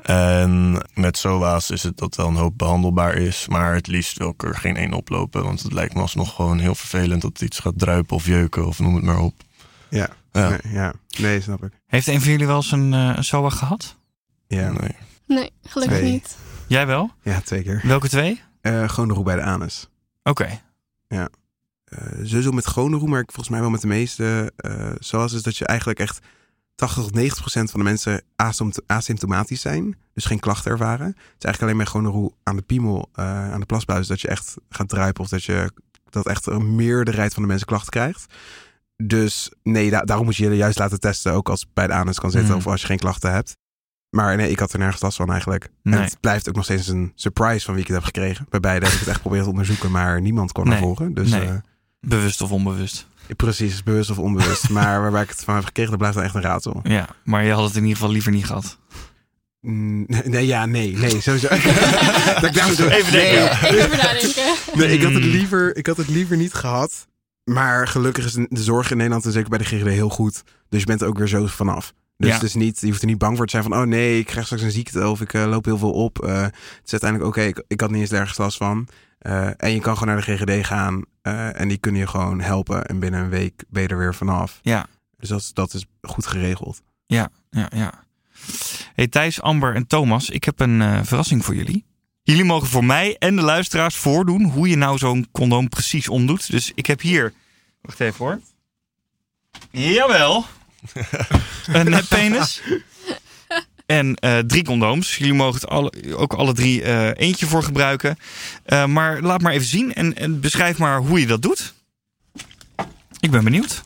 En 0.03 0.77
met 0.93 1.17
SOA's 1.17 1.69
is 1.69 1.83
het 1.83 1.97
dat 1.97 2.15
wel 2.15 2.27
een 2.27 2.35
hoop 2.35 2.57
behandelbaar 2.57 3.13
is. 3.15 3.47
Maar 3.47 3.73
het 3.73 3.87
liefst 3.87 4.17
wil 4.17 4.29
ik 4.29 4.43
er 4.43 4.55
geen 4.55 4.77
één 4.77 4.93
oplopen. 4.93 5.43
Want 5.43 5.61
het 5.63 5.73
lijkt 5.73 5.93
me 5.93 6.01
alsnog 6.01 6.35
gewoon 6.35 6.59
heel 6.59 6.75
vervelend 6.75 7.21
dat 7.21 7.41
iets 7.41 7.59
gaat 7.59 7.79
druipen 7.79 8.15
of 8.15 8.25
jeuken 8.25 8.67
of 8.67 8.79
noem 8.79 8.95
het 8.95 9.03
maar 9.03 9.19
op. 9.19 9.33
Ja, 9.89 10.09
Ja, 10.31 10.49
Nee, 10.49 10.59
ja. 10.73 10.93
nee 11.19 11.41
snap 11.41 11.63
ik. 11.63 11.71
Heeft 11.87 12.07
een 12.07 12.21
van 12.21 12.31
jullie 12.31 12.47
wel 12.47 12.55
eens 12.55 12.71
een, 12.71 12.93
eh, 12.93 13.13
een 13.15 13.23
SOA 13.23 13.49
gehad? 13.49 13.97
Ja, 14.47 14.71
nee. 14.71 14.95
Nee, 15.27 15.51
gelukkig 15.63 15.97
Twee. 15.97 16.11
niet. 16.11 16.37
Jij 16.67 16.87
wel? 16.87 17.11
ja 17.23 17.41
twee 17.41 17.63
keer. 17.63 17.81
Welke 17.83 18.09
twee? 18.09 18.41
Eh 18.61 18.89
gonorroe 18.89 19.23
bij 19.23 19.35
de 19.35 19.41
anus. 19.41 19.89
Oké. 20.23 20.59
Eh 21.07 21.25
sowieso 22.23 22.51
met 22.51 22.67
gonorroe, 22.67 23.09
maar 23.09 23.19
ik 23.19 23.31
volgens 23.31 23.49
mij 23.49 23.59
wel 23.59 23.69
met 23.69 23.81
de 23.81 23.87
meeste. 23.87 24.53
eh 24.55 24.91
zoals 24.99 25.33
is 25.33 25.41
dat 25.41 25.57
je 25.57 25.65
eigenlijk 25.65 25.99
echt 25.99 26.19
80 26.75 27.03
tot 27.03 27.13
90 27.13 27.39
procent 27.39 27.71
van 27.71 27.79
de 27.79 27.85
mensen 27.85 28.21
asympt- 28.35 28.81
asymptomatisch 28.87 29.61
zijn. 29.61 29.95
Dus 30.13 30.25
geen 30.25 30.39
klachten 30.39 30.71
ervaren. 30.71 31.05
Het 31.05 31.15
is 31.17 31.23
eigenlijk 31.43 31.61
alleen 31.61 31.77
met 31.77 31.87
gonorroe 31.87 32.31
aan 32.43 32.55
de 32.55 32.61
piemel, 32.61 33.09
eh, 33.13 33.51
aan 33.51 33.59
de 33.59 33.65
plasbuis, 33.65 34.07
dat 34.07 34.21
je 34.21 34.27
echt 34.27 34.55
gaat 34.69 34.89
druipen. 34.89 35.23
Of 35.23 35.29
dat 35.29 35.43
je 35.43 35.71
dat 36.09 36.27
echt 36.27 36.45
een 36.45 36.75
meerderheid 36.75 37.33
van 37.33 37.41
de 37.41 37.47
mensen 37.49 37.67
klachten 37.67 37.89
krijgt. 37.91 38.33
Dus 39.03 39.51
nee, 39.63 39.89
da- 39.89 40.01
daarom 40.01 40.25
moet 40.25 40.35
je 40.35 40.49
je 40.49 40.55
juist 40.55 40.77
laten 40.79 40.99
testen. 40.99 41.33
Ook 41.33 41.49
als 41.49 41.59
het 41.61 41.69
bij 41.73 41.87
de 41.87 41.93
anus 41.93 42.19
kan 42.19 42.31
zitten 42.31 42.49
Mhm. 42.49 42.57
of 42.57 42.67
als 42.67 42.81
je 42.81 42.87
geen 42.87 42.97
klachten 42.99 43.31
hebt. 43.33 43.57
Maar 44.09 44.35
nee, 44.35 44.49
ik 44.49 44.59
had 44.59 44.73
er 44.73 44.79
nergens 44.79 45.01
last 45.01 45.17
van 45.17 45.31
eigenlijk. 45.31 45.69
Nee. 45.83 45.95
En 45.99 46.03
het 46.03 46.19
blijft 46.19 46.49
ook 46.49 46.55
nog 46.55 46.63
steeds 46.63 46.87
een 46.87 47.11
surprise 47.15 47.65
van 47.65 47.73
wie 47.73 47.81
ik 47.83 47.87
het 47.87 47.97
heb 47.97 48.05
gekregen. 48.05 48.45
Bij 48.49 48.59
beide 48.59 48.85
heb 48.85 48.93
ik 48.93 48.99
het 48.99 49.07
echt 49.07 49.17
geprobeerd 49.17 49.43
te 49.43 49.49
onderzoeken, 49.49 49.91
maar 49.91 50.21
niemand 50.21 50.51
kwam 50.51 50.65
Nee. 50.67 50.73
naar 50.73 50.83
voren. 50.83 51.13
Dus 51.13 51.29
Nee. 51.31 51.47
eh, 51.47 51.55
Bewust 51.99 52.41
of 52.41 52.51
onbewust? 52.51 53.07
Precies, 53.37 53.83
bewust 53.83 54.09
of 54.09 54.17
onbewust. 54.19 54.69
maar 54.77 55.01
waarbij 55.01 55.21
ik 55.21 55.29
het 55.29 55.43
van 55.43 55.55
heb 55.55 55.65
gekregen, 55.65 55.89
dat 55.91 55.99
blijft 55.99 56.15
dan 56.17 56.25
echt 56.25 56.35
een 56.35 56.41
raadsel. 56.41 56.79
Ja, 56.83 57.07
maar 57.23 57.43
je 57.45 57.51
had 57.51 57.63
het 57.63 57.75
in 57.75 57.81
ieder 57.81 57.97
geval 57.97 58.11
liever 58.11 58.31
niet 58.31 58.45
gehad. 58.45 58.77
Mm, 59.61 60.05
Nee, 60.23 60.45
ja, 60.45 60.65
nee, 60.65 60.97
nee, 60.97 61.21
sowieso. 61.21 61.47
dat 62.41 62.43
ik. 62.43 62.55
Even 62.55 63.13
nee, 63.13 63.31
denken. 63.31 63.69
Even 63.69 63.97
nadenken. 63.97 64.55
nee, 64.73 64.87
ik 64.97 65.03
had 65.03 65.13
het 65.13 65.23
Mm. 65.23 65.29
liever, 65.29 65.75
ik 65.75 65.87
had 65.87 65.97
het 65.97 66.07
liever 66.07 66.37
niet 66.37 66.53
gehad. 66.53 67.07
Maar 67.43 67.87
gelukkig 67.87 68.25
is 68.25 68.33
de 68.33 68.47
zorg 68.63 68.91
in 68.91 68.97
Nederland 68.97 69.25
en 69.25 69.31
zeker 69.31 69.49
bij 69.49 69.57
de 69.57 69.63
GGD 69.65 69.87
heel 69.87 70.09
goed. 70.09 70.43
Dus 70.69 70.79
je 70.79 70.85
bent 70.85 71.01
er 71.01 71.07
ook 71.07 71.17
weer 71.17 71.27
zo 71.27 71.45
vanaf. 71.45 71.93
Dus 72.17 72.29
Ja. 72.29 72.33
het 72.35 72.43
is 72.43 72.53
niet, 72.53 72.79
je 72.81 72.87
hoeft 72.87 73.01
er 73.01 73.07
niet 73.07 73.17
bang 73.17 73.37
voor 73.37 73.45
te 73.45 73.51
zijn 73.51 73.63
van... 73.63 73.73
oh 73.73 73.81
nee, 73.87 74.19
ik 74.19 74.25
krijg 74.25 74.45
straks 74.45 74.63
een 74.63 74.71
ziekte 74.71 75.07
of 75.07 75.21
ik 75.21 75.33
eh, 75.33 75.45
loop 75.45 75.65
heel 75.65 75.77
veel 75.77 75.91
op. 75.91 76.25
Eh, 76.25 76.41
het 76.41 76.53
is 76.85 76.91
uiteindelijk 76.91 77.29
oké, 77.29 77.41
ik, 77.41 77.63
ik 77.67 77.81
had 77.81 77.91
niet 77.91 78.01
eens 78.01 78.11
ergens 78.11 78.37
last 78.37 78.57
van. 78.57 78.87
Eh, 79.21 79.47
en 79.57 79.71
je 79.73 79.79
kan 79.79 79.97
gewoon 79.97 80.15
naar 80.15 80.25
de 80.25 80.35
GGD 80.37 80.65
gaan 80.65 81.03
eh, 81.21 81.59
en 81.59 81.67
die 81.67 81.77
kunnen 81.77 82.01
je 82.01 82.07
gewoon 82.07 82.41
helpen. 82.41 82.85
En 82.85 82.99
binnen 82.99 83.21
een 83.23 83.29
week 83.29 83.63
ben 83.69 83.81
je 83.81 83.87
er 83.87 83.97
weer 83.97 84.15
vanaf. 84.15 84.59
Ja, 84.61 84.85
Dus 85.17 85.29
dat, 85.29 85.39
is- 85.39 85.53
dat 85.53 85.73
is 85.73 85.85
goed 86.01 86.25
geregeld. 86.27 86.81
ja, 87.05 87.29
ja, 87.49 87.69
ja. 87.75 88.03
Hey 88.93 89.07
Thijs, 89.07 89.41
Amber 89.41 89.75
en 89.75 89.87
Thomas, 89.87 90.29
ik 90.29 90.43
heb 90.43 90.59
een 90.59 90.81
eh, 90.81 90.99
verrassing 91.03 91.45
voor 91.45 91.55
jullie. 91.55 91.85
Jullie 92.23 92.43
mogen 92.43 92.67
voor 92.67 92.85
mij 92.85 93.15
en 93.19 93.35
de 93.35 93.41
luisteraars 93.41 93.95
voordoen 93.95 94.43
hoe 94.43 94.67
je 94.69 94.75
nou 94.75 94.97
zo'n 94.97 95.27
condoom 95.31 95.69
precies 95.69 96.07
omdoet. 96.07 96.51
Dus 96.51 96.71
ik 96.75 96.85
heb 96.85 97.01
hier, 97.01 97.33
wacht 97.81 97.99
even 97.99 98.25
hoor. 98.25 98.39
Jawel. 99.71 100.45
een 101.67 101.89
neppenis. 101.89 102.61
En 103.91 104.15
eh, 104.15 104.37
drie 104.39 104.63
condooms. 104.63 105.17
Jullie 105.17 105.33
mogen 105.33 105.61
het 105.61 105.69
alle, 105.69 105.91
ook 106.15 106.33
alle 106.33 106.53
drie 106.53 106.81
eh, 106.83 107.27
eentje 107.27 107.45
voor 107.45 107.63
gebruiken. 107.63 108.17
Eh, 108.63 108.85
maar 108.85 109.21
laat 109.21 109.41
maar 109.41 109.53
even 109.53 109.67
zien 109.67 109.93
en, 109.93 110.15
en 110.17 110.39
beschrijf 110.39 110.77
maar 110.77 110.97
hoe 110.99 111.19
je 111.19 111.27
dat 111.27 111.41
doet. 111.41 111.73
Ik 113.19 113.31
ben 113.31 113.43
benieuwd. 113.43 113.81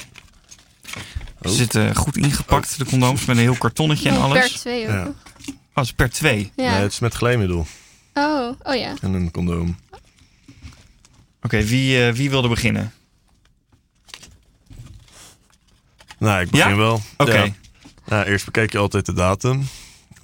Ze 1.42 1.52
Oh. 1.52 1.52
zitten 1.52 1.96
goed 1.96 2.18
ingepakt, 2.18 2.78
de 2.78 2.86
condooms, 2.86 3.26
met 3.26 3.36
een 3.36 3.42
heel 3.42 3.56
kartonnetje 3.58 4.10
en 4.10 4.16
Oh, 4.16 4.24
alles. 4.24 4.52
Per 4.52 4.60
twee 4.60 4.84
ook. 4.84 4.90
Ja. 4.92 4.96
Ja. 4.96 5.06
Oh, 5.48 5.54
het 5.74 5.86
is 5.86 5.92
per 5.94 6.10
twee. 6.10 6.52
Nee, 6.56 6.68
het 6.68 6.92
is 6.92 7.00
met 7.00 7.14
glijmiddel 7.14 7.68
Oh, 8.14 8.52
oh 8.64 8.76
ja. 8.76 8.94
en 9.02 9.14
een 9.14 9.32
condoom. 9.32 9.76
Oké, 11.42 11.64
wie, 11.64 12.06
eh, 12.08 12.14
wie 12.14 12.30
wilde 12.30 12.48
beginnen? 12.48 12.94
Nou, 16.20 16.42
ik 16.42 16.50
begin 16.50 16.70
Ja? 16.70 16.76
wel. 16.76 17.02
Oké, 17.18 17.34
Ja. 17.44 17.54
Nou, 18.06 18.26
eerst 18.26 18.46
bekijk 18.46 18.72
je 18.72 18.78
altijd 18.78 19.06
de 19.06 19.14
datum. 19.14 19.68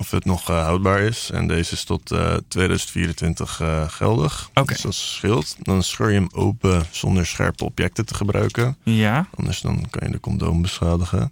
Of 0.02 0.12
het 0.12 0.26
nog 0.26 0.50
eh, 0.50 0.64
houdbaar 0.64 1.00
is. 1.00 1.30
En 1.34 1.48
deze 1.48 1.74
is 1.74 1.84
tot 1.84 2.12
eh, 2.12 2.36
2024 2.48 3.60
eh, 3.60 3.90
geldig. 3.90 4.50
Oké. 4.54 4.74
Dus 4.74 4.82
dat 4.82 4.94
scheelt. 4.94 5.56
Dan 5.60 5.84
scheur 5.84 6.10
je 6.10 6.20
hem 6.20 6.30
open 6.34 6.86
zonder 6.92 7.26
scherpe 7.26 7.66
objecten 7.66 8.06
te 8.06 8.14
gebruiken. 8.14 8.78
ja. 8.84 9.28
Anders 9.36 9.62
dan 9.62 9.86
kan 9.90 10.08
je 10.08 10.14
de 10.14 10.20
condoom 10.20 10.62
beschadigen. 10.62 11.32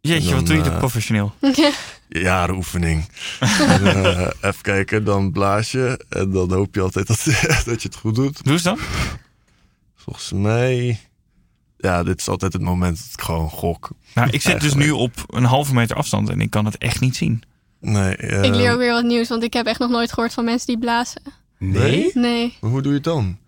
Jeetje, 0.00 0.34
wat 0.34 0.46
doe 0.46 0.56
je 0.56 0.62
eh, 0.62 0.78
professioneel? 0.78 1.34
Jaren 2.08 2.54
oefening. 2.54 3.08
en, 3.40 3.86
eh, 4.04 4.28
even 4.40 4.62
kijken, 4.62 5.04
dan 5.04 5.32
blaas 5.32 5.70
je. 5.70 6.04
En 6.08 6.30
dan 6.30 6.52
hoop 6.52 6.74
je 6.74 6.80
altijd 6.80 7.06
dat, 7.06 7.24
dat 7.64 7.82
je 7.82 7.88
het 7.88 7.96
goed 7.96 8.14
doet. 8.14 8.44
Doe 8.44 8.52
eens 8.52 8.62
dan. 8.62 8.78
Volgens 9.96 10.32
mij... 10.32 11.00
Ja, 11.76 12.02
dit 12.02 12.20
is 12.20 12.28
altijd 12.28 12.52
het 12.52 12.62
moment 12.62 12.96
dat 12.96 13.12
ik 13.12 13.20
gewoon 13.20 13.50
gok. 13.50 13.90
Nou, 14.14 14.30
ik 14.30 14.42
zit 14.42 14.60
dus 14.60 14.74
nu 14.74 14.90
op 14.90 15.24
een 15.26 15.44
halve 15.44 15.74
meter 15.74 15.96
afstand 15.96 16.28
en 16.28 16.40
ik 16.40 16.50
kan 16.50 16.64
het 16.64 16.78
echt 16.78 17.00
niet 17.00 17.16
zien. 17.16 17.42
Nee, 17.84 18.16
eh, 18.16 18.42
Ik 18.42 18.54
leer 18.54 18.72
ook 18.72 18.78
weer 18.78 18.92
wat 18.92 19.04
nieuws, 19.04 19.28
want 19.28 19.42
ik 19.42 19.52
heb 19.52 19.66
echt 19.66 19.78
nog 19.78 19.90
nooit 19.90 20.12
gehoord 20.12 20.32
van 20.32 20.44
mensen 20.44 20.66
die 20.66 20.78
blazen. 20.78 21.22
Nee? 21.58 22.10
Nee. 22.14 22.56
maar 22.60 22.70
Hoe 22.70 22.80
doe 22.82 22.90
je 22.90 22.96
het 22.96 23.04
dan? 23.06 23.38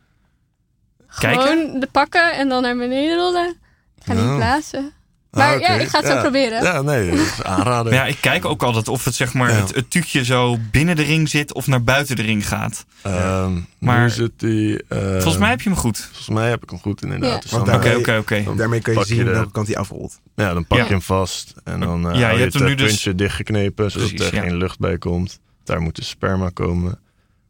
Kijken? 1.18 1.42
Gewoon 1.42 1.80
de 1.80 1.86
pakken 1.92 2.32
en 2.32 2.48
dan 2.48 2.62
naar 2.62 2.76
beneden 2.76 3.16
rollen. 3.16 3.48
Ik 3.96 4.02
ga 4.04 4.12
niet 4.12 4.22
Oh. 4.22 4.36
blazen. 4.36 4.92
Maar 5.34 5.54
Ah, 5.54 5.60
ja, 5.60 5.68
ik 5.68 5.88
ga 5.88 5.98
het 5.98 6.06
zo 6.06 6.14
Ja. 6.14 6.20
proberen. 6.20 6.62
Ja, 6.62 6.82
nee, 6.82 7.20
aanraden. 7.42 7.92
Maar 7.92 8.00
ja, 8.02 8.06
ik 8.06 8.18
kijk 8.20 8.44
ook 8.44 8.62
altijd 8.62 8.88
of 8.88 9.04
het, 9.04 9.14
zeg 9.14 9.34
maar, 9.34 9.50
Ja. 9.50 9.56
het, 9.56 9.74
het 9.74 9.90
tuutje 9.90 10.24
zo 10.24 10.58
binnen 10.70 10.96
de 10.96 11.02
ring 11.02 11.28
zit 11.28 11.52
of 11.54 11.66
naar 11.66 11.82
buiten 11.84 12.16
de 12.16 12.22
ring 12.22 12.48
gaat. 12.48 12.84
Ehm, 13.02 13.60
Maar- 13.78 14.10
zit 14.10 14.30
die... 14.36 14.84
eh, 14.88 14.98
Volgens 15.10 15.36
mij 15.38 15.50
heb 15.50 15.60
je 15.60 15.68
hem 15.68 15.78
goed. 15.78 15.98
Volgens 15.98 16.28
mij 16.28 16.48
heb 16.50 16.62
ik 16.62 16.70
hem 16.70 16.78
goed 16.78 17.02
inderdaad. 17.02 17.50
Ja. 17.50 17.58
Dus 17.64 17.74
Oké, 17.74 17.94
oké, 17.96 18.16
oké. 18.16 18.54
Daarmee 18.56 18.80
kun 18.80 18.94
je 18.98 19.04
zien 19.04 19.24
de- 19.24 19.30
welke 19.30 19.50
kant 19.50 19.66
hij 19.66 19.76
afrolt. 19.76 20.20
Ja, 20.34 20.54
dan 20.54 20.66
pak 20.66 20.78
Ja. 20.78 20.84
je 20.84 20.90
hem 20.90 21.02
vast. 21.02 21.54
En 21.64 21.80
dan 21.80 22.00
Ja, 22.02 22.08
eh 22.10 22.14
je 22.14 22.18
je 22.20 22.24
hebt 22.26 22.42
het 22.42 22.54
hem 22.54 22.64
nu 22.64 22.70
eh, 22.72 22.76
dus- 22.78 22.86
puntje 22.88 23.14
dichtgeknepen, 23.14 23.90
zodat 23.90 24.08
Precies, 24.08 24.26
er 24.28 24.34
ja. 24.34 24.40
geen 24.42 24.56
lucht 24.56 24.78
bij 24.78 24.98
komt. 24.98 25.40
Daar 25.64 25.80
moet 25.80 25.96
de 25.96 26.04
sperma 26.04 26.50
komen. 26.54 26.98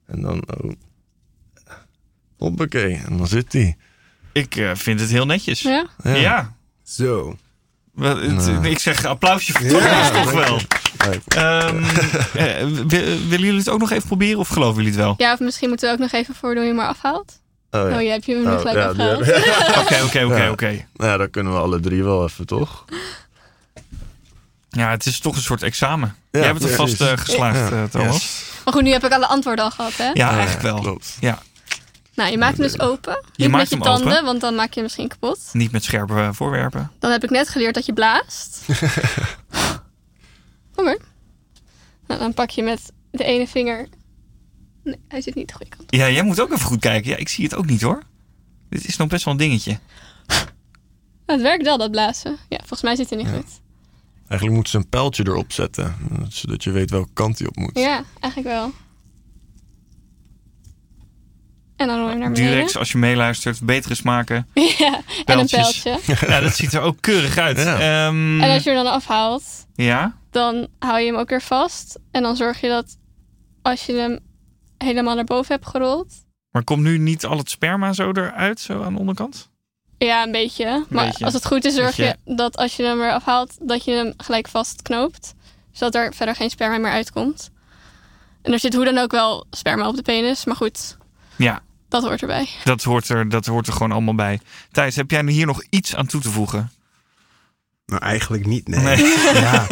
En 0.07 0.21
dan... 0.21 0.43
Oh. 0.63 0.71
Hoppakee, 2.39 3.01
en 3.07 3.17
dan 3.17 3.27
zit 3.27 3.53
hij. 3.53 3.77
Ik 4.33 4.57
eh, 4.57 4.71
vind 4.75 5.01
het 5.01 5.11
heel 5.11 5.27
netjes. 5.27 5.61
Ja. 5.63 5.87
Ja? 6.05 6.55
Zo. 6.83 7.37
Wel, 7.95 8.17
het- 8.17 8.33
Nou. 8.47 8.69
Ik 8.69 8.79
zeg 8.79 9.05
applausje 9.05 9.53
voor 9.53 9.63
Ja, 9.63 10.11
Thomas, 10.11 10.23
toch 10.25 10.33
wel. 10.33 10.61
Eh, 11.29 11.69
wi- 12.87 13.05
willen 13.29 13.45
jullie 13.47 13.59
het 13.59 13.69
ook 13.69 13.79
nog 13.81 13.91
even 13.91 14.07
proberen 14.07 14.39
of 14.39 14.49
geloven 14.49 14.75
jullie 14.83 14.91
het 14.99 15.01
wel? 15.01 15.15
Ja, 15.17 15.33
of 15.33 15.39
misschien 15.41 15.69
moeten 15.69 15.89
we 15.89 15.95
ook 15.95 16.01
nog 16.01 16.13
even 16.13 16.35
voordoen 16.35 16.65
je 16.67 16.73
maar 16.73 16.89
afhaalt. 16.89 17.41
Oh, 17.71 17.89
ja. 17.91 17.97
Oh, 17.97 18.03
je 18.03 18.09
hebt 18.09 18.25
je 18.25 18.33
hem 18.35 18.43
nu 18.45 18.51
Oh, 18.51 18.59
gelijk 18.59 18.77
ja, 18.77 18.93
die 18.93 19.03
afgehaald. 19.03 19.79
Oké, 19.85 20.03
oké, 20.05 20.25
oké, 20.25 20.43
Ja. 20.45 20.51
oké. 20.51 20.85
Nou 20.95 21.11
ja, 21.11 21.17
dan 21.17 21.31
kunnen 21.31 21.53
we 21.53 21.59
alle 21.59 21.81
drie 21.81 22.03
wel 22.05 22.25
even, 22.25 22.47
toch? 22.47 22.85
Ja, 24.71 24.91
het 24.91 25.07
is 25.07 25.19
toch 25.21 25.37
een 25.37 25.43
soort 25.43 25.63
examen. 25.63 26.17
Ja, 26.31 26.41
Jij 26.41 26.53
bent 26.53 26.65
er 26.65 26.75
vast 26.75 27.01
eh, 27.01 27.13
geslaagd, 27.15 27.73
eh, 27.73 27.83
Thomas. 27.91 28.15
Yes. 28.15 28.43
Maar 28.65 28.75
goed, 28.75 28.83
nu 28.83 28.91
heb 28.91 29.05
ik 29.05 29.13
alle 29.13 29.27
antwoorden 29.27 29.65
al 29.65 29.71
gehad, 29.71 29.97
hè? 29.97 30.11
Ja, 30.13 30.31
eigenlijk 30.31 30.63
wel. 30.63 30.81
Klopt. 30.81 31.17
Nou, 32.15 32.31
je 32.31 32.39
maakt 32.39 32.59
hem 32.59 32.67
dus 32.67 32.81
open. 32.81 33.25
Niet 33.37 33.51
maakt 33.51 33.71
met 33.71 33.79
je 33.79 33.85
tanden, 33.85 34.13
open. 34.13 34.25
want 34.25 34.41
dan 34.41 34.55
maak 34.55 34.69
je 34.69 34.75
hem 34.75 34.83
misschien 34.83 35.09
kapot. 35.09 35.39
Niet 35.53 35.73
met 35.73 35.85
scherpe 35.85 36.15
eh, 36.15 36.29
voorwerpen. 36.33 36.91
Dan 36.99 37.11
heb 37.11 37.25
ik 37.25 37.31
net 37.31 37.49
geleerd 37.49 37.75
dat 37.75 37.87
je 37.87 37.93
blaast. 37.93 38.61
Oké. 40.77 40.97
Nou, 42.07 42.21
dan 42.21 42.35
pak 42.35 42.51
je 42.51 42.63
met 42.63 42.93
de 43.11 43.25
ene 43.25 43.47
vinger... 43.47 43.89
Nee, 44.83 44.99
hij 45.09 45.21
zit 45.21 45.35
niet 45.35 45.49
de 45.49 45.55
goede 45.55 45.71
kant 45.71 45.83
op. 45.83 45.95
Ja, 45.95 46.11
jij 46.11 46.23
moet 46.23 46.41
ook 46.41 46.53
even 46.53 46.67
goed 46.67 46.81
kijken. 46.81 47.11
Ja, 47.11 47.17
ik 47.17 47.29
zie 47.29 47.45
het 47.45 47.55
ook 47.55 47.67
niet 47.67 47.83
hoor. 47.83 48.03
Dit 48.69 48.87
is 48.87 48.97
nog 48.97 49.09
best 49.09 49.25
wel 49.25 49.35
een 49.35 49.41
dingetje. 49.41 49.79
Het 51.27 51.41
werkt 51.41 51.65
wel, 51.65 51.79
dat 51.79 51.91
blazen. 51.91 52.37
Ja, 52.49 52.59
volgens 52.59 52.83
mij 52.83 52.97
zit 52.97 53.09
hij 53.11 53.19
niet 53.19 53.29
goed. 53.29 53.61
Eigenlijk 54.29 54.53
moeten 54.53 54.71
ze 54.71 54.77
een 54.77 54.89
pijltje 54.89 55.27
erop 55.27 55.53
zetten. 55.53 55.97
Zodat 56.29 56.65
je 56.65 56.71
weet 56.71 56.91
welke 56.91 57.13
kant 57.13 57.39
hij 57.39 57.49
op 57.49 57.57
moet. 57.57 57.79
Ja, 57.79 58.05
eigenlijk 58.21 58.55
wel. 58.55 58.73
En 61.77 61.87
dan 61.87 62.09
hem 62.09 62.19
naar 62.19 62.31
beneden. 62.31 62.53
Durex, 62.55 62.77
als 62.77 62.93
je 62.93 62.99
meeluistert, 62.99 63.61
betere 63.65 63.95
smaken. 63.95 64.47
Ja, 64.79 65.01
en 65.25 65.39
een 65.39 65.47
pijltje. 65.47 65.99
Ja, 66.29 66.41
dat 66.41 66.55
ziet 66.57 66.73
er 66.73 66.81
ook 66.81 66.97
keurig 67.01 67.39
uit. 67.39 67.57
Ja. 67.59 68.07
Ehm, 68.07 68.41
En 68.41 68.51
als 68.51 68.63
je 68.63 68.71
er 68.71 68.77
dan 68.77 68.93
afhaalt, 68.93 69.67
Ja? 69.75 70.17
dan 70.31 70.67
hou 70.79 70.99
je 71.01 71.07
hem 71.07 71.17
ook 71.21 71.29
weer 71.29 71.43
vast. 71.43 71.99
En 72.11 72.23
dan 72.23 72.37
zorg 72.37 72.61
je 72.61 72.69
dat 72.69 72.97
als 73.63 73.87
je 73.87 73.93
hem 73.93 74.19
helemaal 74.79 75.15
naar 75.15 75.25
boven 75.25 75.55
hebt 75.55 75.67
gerold. 75.67 76.13
Maar 76.51 76.65
komt 76.65 76.83
nu 76.83 76.99
niet 76.99 77.25
al 77.25 77.39
het 77.39 77.51
sperma 77.51 77.93
zo 77.93 78.11
eruit, 78.11 78.61
zo 78.61 78.83
aan 78.83 78.93
de 78.93 78.99
onderkant? 78.99 79.51
Ja, 79.99 80.23
een 80.23 80.33
beetje. 80.33 80.85
Maar 80.89 81.05
beetje. 81.07 81.25
als 81.25 81.35
het 81.35 81.47
goed 81.47 81.65
is, 81.65 81.75
zorg 81.75 81.97
Beetje. 81.97 82.17
je 82.25 82.35
dat 82.37 82.57
als 82.57 82.77
je 82.77 82.83
hem 82.83 82.99
weer 82.99 83.13
afhaalt, 83.13 83.57
dat 83.69 83.85
je 83.85 83.93
hem 83.93 84.13
gelijk 84.17 84.49
vastknoopt. 84.49 85.35
Zodat 85.73 85.95
er 85.95 86.15
verder 86.15 86.35
geen 86.35 86.51
sperma 86.51 86.79
meer 86.79 86.91
uitkomt. 86.93 87.51
En 88.43 88.53
er 88.53 88.59
zit 88.59 88.75
hoe 88.75 88.85
dan 88.85 88.99
ook 88.99 89.11
wel 89.11 89.47
sperma 89.51 89.89
op 89.89 89.97
de 89.97 90.03
penis. 90.03 90.45
Maar 90.45 90.57
goed, 90.57 90.97
Ja, 91.37 91.63
dat 91.89 92.03
hoort 92.03 92.21
erbij. 92.21 92.49
dat 92.65 92.83
hoort 92.83 93.09
er, 93.09 93.29
dat 93.29 93.47
hoort 93.47 93.67
er 93.67 93.73
gewoon 93.73 93.93
allemaal 93.93 94.15
bij. 94.15 94.41
Thijs, 94.73 94.97
heb 94.97 95.11
jij 95.11 95.25
hier 95.27 95.47
nog 95.47 95.63
iets 95.71 95.97
aan 95.97 96.07
toe 96.07 96.21
te 96.21 96.31
voegen? 96.31 96.71
Nou, 97.87 98.03
eigenlijk 98.03 98.47
niet, 98.47 98.69
nee. 98.69 98.81
Nee. 98.81 98.97
Ja, 99.43 99.67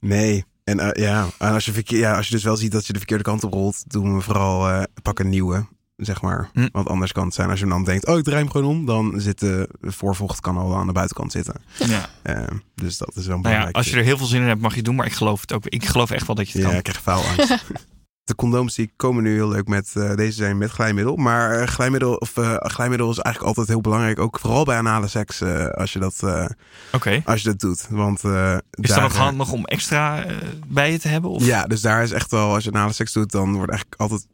nee. 0.00 0.44
En 0.64 0.80
eh, 0.80 1.02
ja, 1.04 1.26
en 1.38 1.52
als 1.52 1.64
je, 1.64 1.72
verkeer, 1.72 1.98
ja, 1.98 2.16
als 2.16 2.26
je 2.28 2.34
dus 2.34 2.44
wel 2.44 2.56
ziet 2.56 2.72
dat 2.72 2.86
je 2.86 2.92
de 2.92 2.98
verkeerde 2.98 3.24
kant 3.24 3.44
op 3.44 3.52
rolt, 3.52 3.90
doen 3.90 4.14
we 4.14 4.20
vooral 4.20 4.68
eh, 4.68 4.82
pak 5.02 5.18
een 5.18 5.28
nieuwe, 5.28 5.66
zeg 5.96 6.22
maar. 6.22 6.50
Hm. 6.52 6.68
Want 6.72 6.88
anders 6.88 7.12
kan 7.12 7.24
het 7.24 7.34
zijn 7.34 7.50
als 7.50 7.60
je 7.60 7.66
dan 7.66 7.84
denkt, 7.84 8.06
oh, 8.06 8.18
ik 8.18 8.24
draai 8.24 8.38
hem 8.42 8.50
gewoon 8.50 8.66
om, 8.68 8.86
dan 8.86 9.20
zit 9.20 9.38
de 9.40 9.68
voorvocht 9.80 10.40
kan 10.40 10.56
al 10.56 10.76
aan 10.76 10.86
de 10.86 10.92
buitenkant 10.92 11.32
zitten. 11.32 11.54
Ja. 11.78 12.08
Eh, 12.22 12.46
dus 12.74 12.98
dat 12.98 13.16
is 13.16 13.26
wel 13.26 13.36
Nou 13.36 13.36
een 13.36 13.36
ja, 13.36 13.40
belangrijk. 13.42 13.76
als 13.76 13.88
je 13.90 13.96
er 13.96 14.04
heel 14.04 14.16
veel 14.18 14.26
zin 14.26 14.40
in 14.40 14.48
hebt, 14.48 14.60
mag 14.60 14.70
je 14.70 14.76
het 14.76 14.84
doen. 14.86 14.94
Maar 14.94 15.06
ik 15.06 15.12
geloof 15.12 15.40
het 15.40 15.52
ook. 15.52 15.66
Ik 15.66 15.86
geloof 15.86 16.10
echt 16.10 16.26
wel 16.26 16.36
dat 16.36 16.50
je 16.50 16.52
het 16.52 16.62
Ja, 16.62 16.68
kan. 16.68 16.78
ik 16.78 16.84
krijg 16.84 17.00
faalangst. 17.02 17.64
De 18.24 18.34
condooms 18.34 18.74
die 18.74 18.92
komen 18.96 19.22
nu 19.22 19.32
heel 19.34 19.48
leuk 19.48 19.68
met, 19.68 19.90
eh, 19.94 20.14
deze 20.14 20.32
zijn 20.36 20.58
met 20.58 20.70
glijmiddel. 20.70 21.16
Maar 21.16 21.60
eh, 21.60 21.66
glijmiddel, 21.66 22.14
of, 22.14 22.36
eh, 22.36 22.54
glijmiddel 22.58 23.10
is 23.10 23.18
eigenlijk 23.18 23.46
altijd 23.46 23.68
heel 23.68 23.80
belangrijk. 23.80 24.18
Ook 24.18 24.38
vooral 24.38 24.64
bij 24.64 24.76
anale 24.76 25.08
seks, 25.08 25.42
als, 25.72 25.92
je 25.92 25.98
dat, 25.98 26.22
als 27.24 27.42
je 27.42 27.48
dat 27.48 27.60
doet. 27.60 27.86
Want, 27.90 28.24
Is 28.70 28.88
dat 28.88 28.98
eh, 29.12 29.16
handig 29.16 29.52
om 29.52 29.64
extra 29.64 30.24
bij 30.66 30.92
je 30.92 30.98
te 30.98 31.08
hebben? 31.08 31.30
Of? 31.30 31.44
Ja, 31.44 31.64
dus 31.66 31.80
daar 31.80 32.02
is 32.02 32.10
echt 32.10 32.30
wel, 32.30 32.54
als 32.54 32.64
je 32.64 32.72
anale 32.72 32.92
seks 32.92 33.12
doet, 33.12 33.30
dan 33.30 33.54
wordt 33.54 33.70
eigenlijk 33.70 34.00
altijd... 34.00 34.26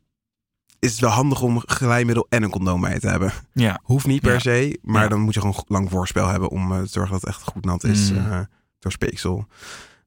Is 0.79 0.91
het 0.91 1.01
wel 1.01 1.11
handig 1.11 1.43
om 1.43 1.63
glijmiddel 1.67 2.27
en 2.29 2.43
een 2.43 2.51
condoom 2.51 2.81
bij 2.81 2.93
je 2.93 3.01
te 3.01 3.09
hebben. 3.09 3.33
Ja. 3.53 3.81
Hoeft 3.83 4.07
niet 4.07 4.21
per 4.23 4.33
Ja. 4.33 4.39
se, 4.39 4.79
maar 4.83 5.03
Ja. 5.03 5.09
dan 5.09 5.21
moet 5.21 5.35
je 5.35 5.41
gewoon 5.41 5.65
lang 5.67 5.91
voorspel 5.91 6.29
hebben 6.29 6.49
om 6.49 6.69
te 6.69 6.91
zorgen 6.91 7.13
dat 7.13 7.21
het 7.21 7.31
echt 7.31 7.43
goed 7.43 7.65
nat 7.65 7.85
is 7.85 8.13
Mm. 8.13 8.47
door 8.79 8.93
speeksel. 8.93 9.47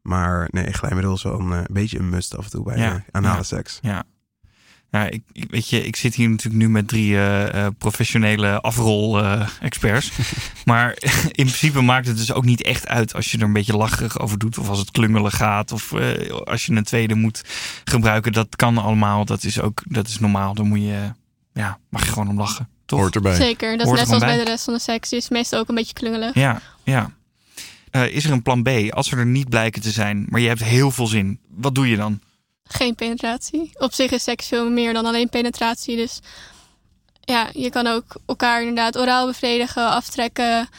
Maar 0.03 0.47
nee, 0.51 0.73
glijmiddel 0.73 1.13
is 1.13 1.23
wel 1.23 1.39
een 1.39 1.51
eh, 1.53 1.63
beetje 1.71 1.99
een 1.99 2.09
must 2.09 2.37
af 2.37 2.43
en 2.45 2.51
toe 2.51 2.63
bij 2.63 2.77
Ja. 2.77 2.93
eh, 2.93 3.01
anale 3.11 3.37
Ja. 3.37 3.43
seks. 3.43 3.79
Ja. 3.81 4.03
Ja, 4.89 5.05
ik, 5.05 5.23
ik- 5.31 5.51
weet 5.51 5.69
je, 5.69 5.85
ik 5.85 5.95
zit 5.95 6.15
hier 6.15 6.29
natuurlijk 6.29 6.63
nu 6.63 6.69
met 6.69 6.87
drie 6.87 7.15
eh, 7.15 7.65
eh, 7.65 7.71
professionele 7.77 8.61
afrol-experts. 8.61 10.11
maar 10.65 10.89
in 11.41 11.45
principe 11.45 11.81
maakt 11.81 12.07
het 12.07 12.17
dus 12.17 12.33
ook 12.33 12.45
niet 12.45 12.61
echt 12.61 12.87
uit 12.87 13.13
als 13.15 13.31
je 13.31 13.37
er 13.37 13.43
een 13.43 13.53
beetje 13.53 13.77
lacherig 13.77 14.19
over 14.19 14.37
doet. 14.39 14.57
Of 14.57 14.69
als 14.69 14.79
het 14.79 14.91
klungelig 14.91 15.35
gaat. 15.35 15.71
Of 15.71 15.93
eh, 15.93 16.29
als 16.31 16.65
je 16.65 16.71
een 16.75 16.83
tweede 16.83 17.15
moet 17.15 17.41
gebruiken. 17.83 18.31
Dat 18.31 18.55
kan 18.55 18.77
allemaal. 18.77 19.25
Dat 19.25 19.43
is 19.43 19.59
ook 19.61 19.81
dat 19.87 20.07
is 20.07 20.19
normaal. 20.19 20.53
Dan 20.53 20.67
moet 20.67 20.79
je, 20.81 21.11
ja, 21.53 21.79
mag 21.89 22.05
je 22.05 22.11
gewoon 22.11 22.29
om 22.29 22.37
lachen. 22.37 22.69
Toch? 22.85 22.99
Hoort 22.99 23.15
erbij. 23.15 23.35
Zeker, 23.35 23.71
dat 23.71 23.79
is 23.79 23.85
Hoort 23.85 23.97
net 23.99 24.07
zoals 24.07 24.23
bij 24.23 24.37
de 24.37 24.43
rest 24.43 24.63
van 24.63 24.73
de 24.73 24.79
seks. 24.79 25.09
Die 25.09 25.19
is 25.19 25.29
meestal 25.29 25.59
ook 25.59 25.69
een 25.69 25.75
beetje 25.75 25.93
klungelig. 25.93 26.33
Ja, 26.33 26.61
ja. 26.83 27.11
Eh, 27.93 28.15
is 28.15 28.25
er 28.25 28.31
een 28.31 28.41
plan 28.41 28.63
B? 28.63 28.69
Als 28.89 29.09
we 29.09 29.17
er 29.17 29.25
niet 29.25 29.49
blijken 29.49 29.81
te 29.81 29.91
zijn, 29.91 30.25
maar 30.29 30.41
je 30.41 30.47
hebt 30.47 30.63
heel 30.63 30.91
veel 30.91 31.07
zin. 31.07 31.39
Wat 31.49 31.75
doe 31.75 31.89
je 31.89 31.95
dan? 31.95 32.21
Geen 32.63 32.95
penetratie. 32.95 33.71
Op 33.73 33.93
zich 33.93 34.11
is 34.11 34.23
seks 34.23 34.47
veel 34.47 34.69
meer 34.69 34.93
dan 34.93 35.05
alleen 35.05 35.29
penetratie. 35.29 35.95
Dus 35.95 36.19
ja, 37.21 37.49
je 37.51 37.69
kan 37.69 37.87
ook 37.87 38.15
elkaar 38.25 38.59
inderdaad 38.59 38.97
oraal 38.97 39.25
bevredigen, 39.25 39.89
aftrekken, 39.89 40.69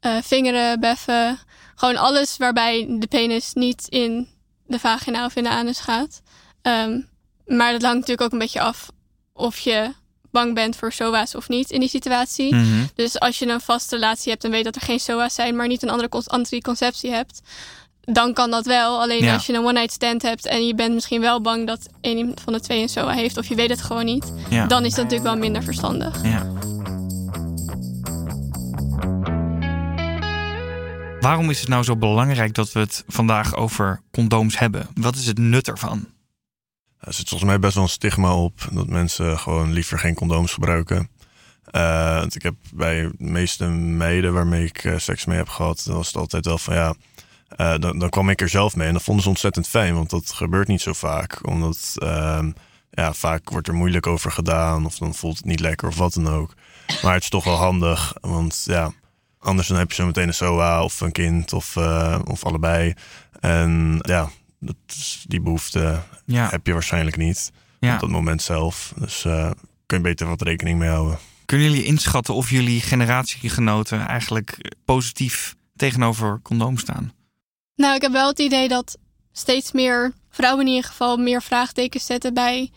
eh, 0.00 0.16
vingeren, 0.22 0.80
beffen. 0.80 1.38
Gewoon 1.74 1.96
alles 1.96 2.36
waarbij 2.36 2.86
de 2.88 3.06
penis 3.06 3.52
niet 3.52 3.86
in 3.88 4.28
de 4.66 4.78
vagina 4.78 5.24
of 5.24 5.36
in 5.36 5.42
de 5.42 5.50
anus 5.50 5.80
gaat. 5.80 6.22
Ehm, 6.62 7.00
maar 7.46 7.72
dat 7.72 7.82
hangt 7.82 7.98
natuurlijk 7.98 8.22
ook 8.22 8.32
een 8.32 8.38
beetje 8.38 8.60
af 8.60 8.90
of 9.32 9.58
je 9.58 9.92
bang 10.32 10.54
bent 10.54 10.76
voor 10.76 10.92
SOA's 10.92 11.34
of 11.34 11.48
niet 11.48 11.70
in 11.70 11.80
die 11.80 11.88
situatie. 11.88 12.54
Mhm. 12.54 12.66
Dus 12.94 13.18
als 13.20 13.38
je 13.38 13.48
een 13.48 13.60
vaste 13.60 13.94
relatie 13.94 14.30
hebt 14.30 14.44
en 14.44 14.50
weet 14.50 14.64
dat 14.64 14.74
er 14.76 14.82
geen 14.82 15.00
SOA's 15.00 15.34
zijn, 15.34 15.56
maar 15.56 15.66
niet 15.66 15.82
een 15.82 15.90
andere 15.90 16.22
anticonceptie 16.26 17.10
hebt, 17.10 17.40
dan 18.00 18.32
kan 18.32 18.50
dat 18.50 18.66
wel. 18.66 19.00
Alleen 19.00 19.24
Ja. 19.24 19.32
als 19.34 19.46
je 19.46 19.52
een 19.52 19.64
one-night 19.64 19.92
stand 19.92 20.22
hebt 20.22 20.46
en 20.46 20.66
je 20.66 20.74
bent 20.74 20.94
misschien 20.94 21.20
wel 21.20 21.40
bang 21.40 21.66
dat 21.66 21.88
een 22.00 22.34
van 22.44 22.52
de 22.52 22.60
twee 22.60 22.82
een 22.82 22.88
SOA 22.88 23.12
heeft, 23.12 23.36
of 23.36 23.46
je 23.46 23.54
weet 23.54 23.70
het 23.70 23.82
gewoon 23.82 24.04
niet, 24.04 24.32
Ja. 24.50 24.66
dan 24.66 24.84
is 24.84 24.94
dat 24.94 25.04
natuurlijk 25.04 25.30
wel 25.30 25.38
minder 25.40 25.62
verstandig. 25.62 26.22
Ja. 26.24 26.46
Waarom 31.20 31.50
is 31.50 31.60
het 31.60 31.68
nou 31.68 31.84
zo 31.84 31.96
belangrijk 31.96 32.54
dat 32.54 32.72
we 32.72 32.80
het 32.80 33.04
vandaag 33.06 33.56
over 33.56 34.00
condooms 34.10 34.58
hebben? 34.58 34.86
Wat 34.94 35.14
is 35.16 35.26
het 35.26 35.38
nut 35.38 35.68
ervan? 35.68 36.06
Er 37.02 37.12
zit 37.12 37.28
volgens 37.28 37.50
mij 37.50 37.58
best 37.58 37.74
wel 37.74 37.82
een 37.82 37.88
stigma 37.88 38.34
op 38.34 38.68
dat 38.72 38.86
mensen 38.86 39.38
gewoon 39.38 39.72
liever 39.72 39.98
geen 39.98 40.14
condooms 40.14 40.52
gebruiken. 40.52 41.08
Eh, 41.64 42.18
want 42.18 42.34
ik 42.34 42.42
heb 42.42 42.54
bij 42.74 43.02
de 43.02 43.12
meeste 43.18 43.66
meiden 43.68 44.32
waarmee 44.32 44.64
ik 44.64 44.84
eh, 44.84 44.98
seks 44.98 45.24
mee 45.24 45.36
heb 45.36 45.48
gehad, 45.48 45.84
was 45.84 46.06
het 46.06 46.16
altijd 46.16 46.44
wel 46.44 46.58
van 46.58 46.74
ja. 46.74 46.94
eh, 47.48 47.78
dan, 47.78 47.98
dan 47.98 48.08
kwam 48.08 48.28
ik 48.28 48.40
er 48.40 48.48
zelf 48.48 48.76
mee 48.76 48.86
en 48.86 48.92
dat 48.92 49.02
vonden 49.02 49.22
ze 49.22 49.28
ontzettend 49.28 49.68
fijn, 49.68 49.94
want 49.94 50.10
dat 50.10 50.32
gebeurt 50.32 50.68
niet 50.68 50.80
zo 50.80 50.92
vaak. 50.92 51.46
Omdat 51.46 51.94
ehm, 51.94 52.52
ja, 52.90 53.12
vaak 53.12 53.50
wordt 53.50 53.68
er 53.68 53.74
moeilijk 53.74 54.06
over 54.06 54.32
gedaan 54.32 54.86
of 54.86 54.98
dan 54.98 55.14
voelt 55.14 55.36
het 55.36 55.46
niet 55.46 55.60
lekker 55.60 55.88
of 55.88 55.96
wat 55.96 56.14
dan 56.14 56.28
ook. 56.28 56.54
Maar 57.02 57.14
het 57.14 57.22
is 57.22 57.28
toch 57.28 57.44
wel 57.44 57.56
handig, 57.56 58.14
want 58.20 58.62
ja, 58.64 58.92
Anders 59.38 59.68
dan 59.68 59.78
heb 59.78 59.88
je 59.88 59.94
zo 59.94 60.06
meteen 60.06 60.28
een 60.28 60.34
SOA 60.34 60.82
of 60.84 61.00
een 61.00 61.12
kind 61.12 61.52
of, 61.52 61.76
of 62.24 62.44
allebei. 62.44 62.94
En 63.40 63.96
ja, 64.00 64.30
dat 64.64 64.76
is, 64.86 65.24
die 65.28 65.40
behoefte 65.40 66.02
Ja. 66.26 66.48
heb 66.48 66.66
je 66.66 66.72
waarschijnlijk 66.72 67.16
niet 67.16 67.50
Ja. 67.80 67.94
op 67.94 68.00
dat 68.00 68.08
moment 68.10 68.42
zelf. 68.42 68.92
Dus 68.98 69.24
eh 69.24 69.50
kun 69.86 69.96
je 69.96 70.02
beter 70.04 70.26
wat 70.26 70.42
rekening 70.42 70.78
mee 70.78 70.88
houden. 70.88 71.18
Kunnen 71.46 71.70
jullie 71.70 71.84
inschatten 71.84 72.34
of 72.34 72.50
jullie 72.50 72.80
generatiegenoten 72.80 74.06
eigenlijk 74.06 74.72
positief 74.84 75.54
tegenover 75.76 76.40
condooms 76.42 76.80
staan? 76.80 77.12
Nou, 77.76 77.94
ik 77.94 78.02
heb 78.02 78.12
wel 78.12 78.28
het 78.28 78.38
idee 78.38 78.68
dat 78.68 78.96
steeds 79.32 79.72
meer 79.72 80.12
vrouwen 80.30 80.66
in 80.66 80.72
ieder 80.72 80.88
geval 80.90 81.16
meer 81.16 81.42
vraagtekens 81.42 82.06
zetten 82.06 82.34
bij 82.34 82.70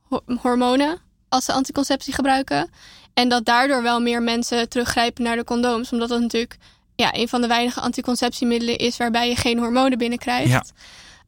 ho- 0.00 0.22
hormonen 0.40 0.98
als 1.28 1.44
ze 1.44 1.52
anticonceptie 1.52 2.12
gebruiken. 2.14 2.70
En 3.14 3.28
dat 3.28 3.44
daardoor 3.44 3.82
wel 3.82 4.00
meer 4.00 4.22
mensen 4.22 4.68
teruggrijpen 4.68 5.24
naar 5.24 5.36
de 5.36 5.44
condooms. 5.44 5.92
Omdat 5.92 6.08
dat 6.08 6.20
natuurlijk 6.20 6.56
ja, 6.96 7.14
een 7.14 7.28
van 7.28 7.40
de 7.40 7.46
weinige 7.46 7.80
anticonceptiemiddelen 7.80 8.78
is 8.78 8.96
waarbij 8.96 9.28
je 9.28 9.36
geen 9.36 9.58
hormonen 9.58 9.98
binnenkrijgt. 9.98 10.48
Ja. 10.48 10.64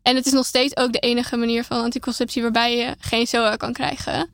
En 0.04 0.16
het 0.16 0.26
is 0.26 0.32
nog 0.32 0.46
steeds 0.46 0.76
ook 0.76 0.92
de 0.92 0.98
enige 0.98 1.36
manier 1.36 1.64
van 1.64 1.82
anticonceptie 1.82 2.42
waarbij 2.42 2.76
je 2.76 2.94
geen 2.98 3.26
SOA 3.26 3.56
kan 3.56 3.72
krijgen. 3.72 4.30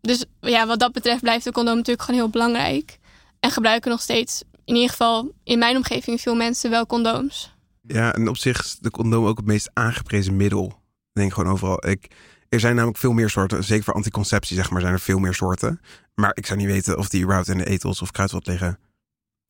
Dus 0.00 0.24
ja, 0.40 0.66
wat 0.66 0.78
dat 0.78 0.92
betreft 0.92 1.20
blijft 1.20 1.44
de 1.44 1.52
condoom 1.52 1.76
natuurlijk 1.76 2.04
gewoon 2.04 2.20
heel 2.20 2.30
belangrijk. 2.30 2.98
En 3.40 3.50
gebruiken 3.50 3.90
nog 3.90 4.00
steeds, 4.00 4.42
in 4.64 4.74
ieder 4.74 4.90
geval 4.90 5.32
in 5.44 5.58
mijn 5.58 5.76
omgeving, 5.76 6.20
veel 6.20 6.34
mensen 6.34 6.70
wel 6.70 6.86
condooms. 6.86 7.54
Ja, 7.82 8.14
en 8.14 8.28
op 8.28 8.36
zich 8.36 8.64
is 8.64 8.76
de 8.80 8.90
condoom 8.90 9.26
ook 9.26 9.36
het 9.36 9.46
meest 9.46 9.70
aangeprezen 9.72 10.36
middel. 10.36 10.66
Ik 10.66 11.20
denk 11.20 11.32
gewoon 11.32 11.52
overal. 11.52 11.86
Ik, 11.86 12.10
er 12.48 12.60
zijn 12.60 12.74
namelijk 12.74 12.98
veel 12.98 13.12
meer 13.12 13.30
soorten. 13.30 13.64
Zeker 13.64 13.84
voor 13.84 13.94
anticonceptie, 13.94 14.56
zeg 14.56 14.70
maar, 14.70 14.80
zijn 14.80 14.92
er 14.92 15.00
veel 15.00 15.18
meer 15.18 15.34
soorten. 15.34 15.80
Maar 16.14 16.30
ik 16.34 16.46
zou 16.46 16.58
niet 16.58 16.68
weten 16.68 16.98
of 16.98 17.08
die 17.08 17.20
überhaupt 17.22 17.48
in 17.48 17.58
de 17.58 17.66
etels 17.66 18.02
of 18.02 18.10
kruidvat 18.10 18.46
liggen. 18.46 18.78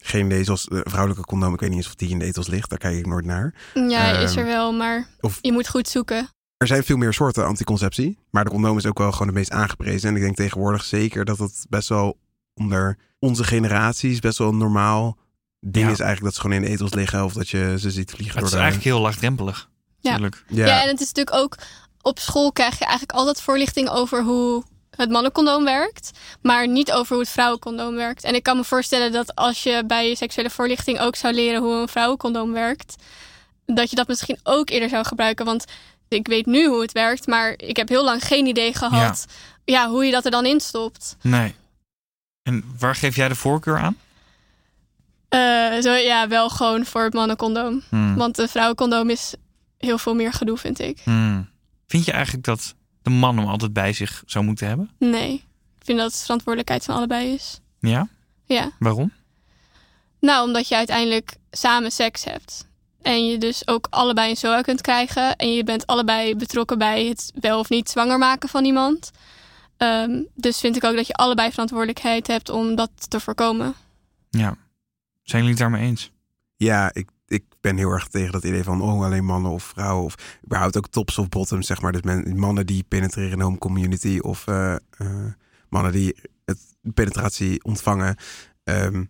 Geen 0.03 0.27
idee, 0.27 0.45
zoals 0.45 0.65
de 0.65 0.81
vrouwelijke 0.89 1.25
condoom. 1.25 1.55
Ik 1.55 1.61
weet 1.61 1.69
niet 1.69 1.79
eens 1.79 1.87
of 1.89 1.95
die 1.95 2.11
in 2.11 2.19
de 2.19 2.25
etels 2.25 2.47
ligt. 2.47 2.71
Daar 2.71 2.79
kijk 2.79 2.97
ik 2.97 3.07
nooit 3.07 3.25
naar. 3.25 3.55
Ja, 3.75 4.11
is 4.19 4.31
Ehm, 4.31 4.39
er 4.39 4.45
wel, 4.45 4.73
maar 4.73 5.09
of- 5.21 5.39
je 5.41 5.53
moet 5.53 5.69
goed 5.69 5.89
zoeken. 5.89 6.29
Er 6.57 6.67
zijn 6.67 6.85
veel 6.85 6.97
meer 6.97 7.13
soorten 7.13 7.47
anticonceptie. 7.47 8.19
Maar 8.31 8.45
de 8.45 8.51
condoom 8.51 8.77
is 8.77 8.87
ook 8.87 8.99
wel 8.99 9.13
gewoon 9.13 9.27
het 9.27 9.37
meest 9.37 9.51
aangeprezen. 9.51 10.09
En 10.09 10.17
ik 10.17 10.23
denk 10.23 10.37
tegenwoordig 10.37 10.85
zeker 10.85 11.25
dat 11.25 11.39
het 11.39 11.67
best 11.69 11.89
wel 11.89 12.19
onder 12.55 12.99
onze 13.19 13.45
generaties 13.45 14.19
best 14.19 14.39
wel 14.39 14.49
een 14.49 14.57
normaal 14.57 15.17
ding 15.61 15.87
Ja. 15.87 15.93
is 15.93 15.99
eigenlijk. 16.01 16.23
Dat 16.25 16.35
ze 16.35 16.41
gewoon 16.41 16.57
in 16.57 16.63
de 16.63 16.69
etels 16.69 16.93
liggen 16.95 17.25
of 17.25 17.33
dat 17.33 17.49
je 17.49 17.75
ze 17.79 17.91
ziet 17.91 18.11
vliegen 18.11 18.35
Het 18.37 18.45
is 18.45 18.51
de... 18.51 18.57
eigenlijk 18.57 18.87
heel 18.87 19.01
laagdrempelig. 19.01 19.69
Ja. 20.01 20.11
Natuurlijk. 20.11 20.45
Ja. 20.49 20.83
en 20.83 20.89
het 20.89 21.01
is 21.01 21.07
natuurlijk 21.13 21.37
ook 21.37 21.57
op 22.01 22.19
school 22.19 22.53
krijg 22.53 22.79
je 22.79 22.85
eigenlijk 22.85 23.19
altijd 23.19 23.41
voorlichting 23.41 23.89
over 23.89 24.23
hoe 24.23 24.63
het 24.97 25.11
mannencondoom 25.11 25.65
werkt, 25.65 26.11
maar 26.43 26.69
niet 26.69 26.93
over 26.93 27.13
hoe 27.13 27.23
het 27.23 27.33
vrouwencondoom 27.33 27.95
werkt. 27.95 28.25
En 28.25 28.35
ik 28.35 28.43
kan 28.43 28.57
me 28.57 28.65
voorstellen 28.65 29.13
dat 29.13 29.35
als 29.35 29.63
je 29.63 29.85
bij 29.87 30.09
je 30.09 30.17
seksuele 30.17 30.51
voorlichting 30.51 31.01
ook 31.01 31.17
zou 31.17 31.35
leren 31.35 31.63
hoe 31.63 31.75
een 31.75 31.89
vrouwencondoom 31.89 32.53
werkt, 32.53 33.03
dat 33.67 33.91
je 33.91 33.97
dat 33.97 34.09
misschien 34.09 34.39
ook 34.43 34.71
eerder 34.71 34.89
zou 34.89 35.05
gebruiken. 35.05 35.45
Want 35.45 35.65
ik 36.09 36.27
weet 36.27 36.47
nu 36.47 36.67
hoe 36.67 36.81
het 36.81 36.93
werkt, 36.93 37.27
maar 37.27 37.55
ik 37.57 37.77
heb 37.77 37.89
heel 37.89 38.05
lang 38.05 38.25
geen 38.25 38.47
idee 38.47 38.75
gehad 38.75 39.27
ja. 39.65 39.89
hoe 39.89 40.05
je 40.05 40.13
dat 40.13 40.25
er 40.25 40.31
dan 40.31 40.47
in 40.47 40.61
stopt. 40.61 41.17
Nee. 41.23 41.55
En 42.43 42.65
waar 42.79 42.95
geef 42.95 43.17
jij 43.17 43.29
de 43.29 43.35
voorkeur 43.35 43.79
aan? 43.79 43.97
Eh, 45.29 45.81
zo, 45.81 45.93
ja, 45.93 46.29
wel 46.29 46.51
gewoon 46.51 46.85
voor 46.85 47.03
het 47.03 47.15
mannencondoom. 47.15 47.83
Hmm. 47.89 48.17
Want 48.17 48.37
de 48.37 48.49
vrouwencondoom 48.49 49.11
is 49.11 49.35
heel 49.79 49.99
veel 49.99 50.15
meer 50.15 50.33
gedoe, 50.33 50.59
vind 50.59 50.81
ik. 50.81 51.01
Hmm. 51.05 51.49
Vind 51.87 52.05
je 52.05 52.13
eigenlijk 52.13 52.45
dat 52.45 52.75
de 53.03 53.11
man 53.11 53.37
hem 53.37 53.47
altijd 53.47 53.73
bij 53.73 53.93
zich 53.93 54.23
zou 54.27 54.45
moeten 54.45 54.67
hebben? 54.67 54.91
Nee, 54.99 55.33
ik 55.79 55.85
vind 55.85 55.99
dat 55.99 56.13
het 56.13 56.21
verantwoordelijkheid 56.21 56.85
van 56.85 56.95
allebei 56.95 57.35
is. 57.35 57.61
Ja? 57.81 58.09
Ja. 58.45 58.71
Waarom? 58.79 59.13
Nou, 60.21 60.47
omdat 60.47 60.69
je 60.69 60.77
uiteindelijk 60.77 61.37
samen 61.51 61.91
seks 61.91 62.25
hebt. 62.25 62.69
En 63.03 63.27
je 63.27 63.39
dus 63.39 63.69
ook 63.69 63.87
allebei 63.91 64.31
een 64.31 64.37
SOA 64.37 64.61
kunt 64.61 64.81
krijgen. 64.81 65.37
En 65.37 65.55
je 65.55 65.65
bent 65.65 65.87
allebei 65.87 66.37
betrokken 66.37 66.79
bij 66.79 67.07
het 67.07 67.33
wel 67.41 67.59
of 67.59 67.69
niet 67.69 67.91
zwanger 67.91 68.19
maken 68.19 68.49
van 68.49 68.65
iemand. 68.65 69.11
Ehm, 69.77 70.23
dus 70.35 70.61
vind 70.61 70.77
ik 70.77 70.85
ook 70.85 70.97
dat 70.97 71.07
je 71.07 71.15
allebei 71.15 71.51
verantwoordelijkheid 71.51 72.27
hebt 72.27 72.49
om 72.49 72.75
dat 72.75 72.91
te 73.09 73.21
voorkomen. 73.21 73.75
Ja. 74.31 74.57
Zijn 75.23 75.43
jullie 75.43 75.49
het 75.49 75.59
daarmee 75.59 75.89
eens? 75.89 76.11
Ja, 76.57 76.91
ik, 76.93 77.09
ik 77.33 77.45
ben 77.61 77.77
heel 77.77 77.91
erg 77.91 78.09
tegen 78.09 78.33
dat 78.33 78.45
idee 78.45 78.65
van 78.65 78.83
oh, 78.83 79.05
alleen 79.05 79.25
mannen 79.25 79.51
of 79.51 79.65
vrouwen. 79.65 80.05
Of 80.05 80.39
überhaupt 80.45 80.77
ook 80.77 80.89
tops 80.89 81.19
of 81.19 81.29
bottoms, 81.29 81.67
zeg 81.67 81.81
maar. 81.81 81.93
Dus 81.93 82.03
men, 82.03 82.39
mannen 82.39 82.67
die 82.67 82.85
penetreren 82.89 83.33
in 83.33 83.39
de 83.39 83.45
home 83.45 83.59
community. 83.59 84.19
Of 84.19 84.47
eh, 84.47 84.75
eh, 84.75 84.79
mannen 85.69 85.93
die 85.93 86.17
het 86.45 86.59
penetratie 86.95 87.65
ontvangen. 87.65 88.17
Ehm, 88.65 89.05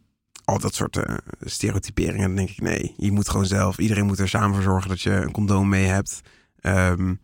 al 0.44 0.58
dat 0.58 0.74
soort 0.74 0.96
eh, 0.96 1.16
stereotyperingen. 1.40 2.26
Dan 2.26 2.36
denk 2.36 2.50
ik, 2.50 2.60
nee, 2.60 2.94
je 2.96 3.12
moet 3.12 3.28
gewoon 3.28 3.46
zelf. 3.46 3.78
Iedereen 3.78 4.06
moet 4.06 4.18
er 4.18 4.28
samen 4.28 4.54
voor 4.54 4.62
zorgen 4.62 4.88
dat 4.88 5.00
je 5.00 5.10
een 5.10 5.32
condoom 5.32 5.68
mee 5.68 5.86
hebt. 5.86 6.20
Ehm, 6.60 7.14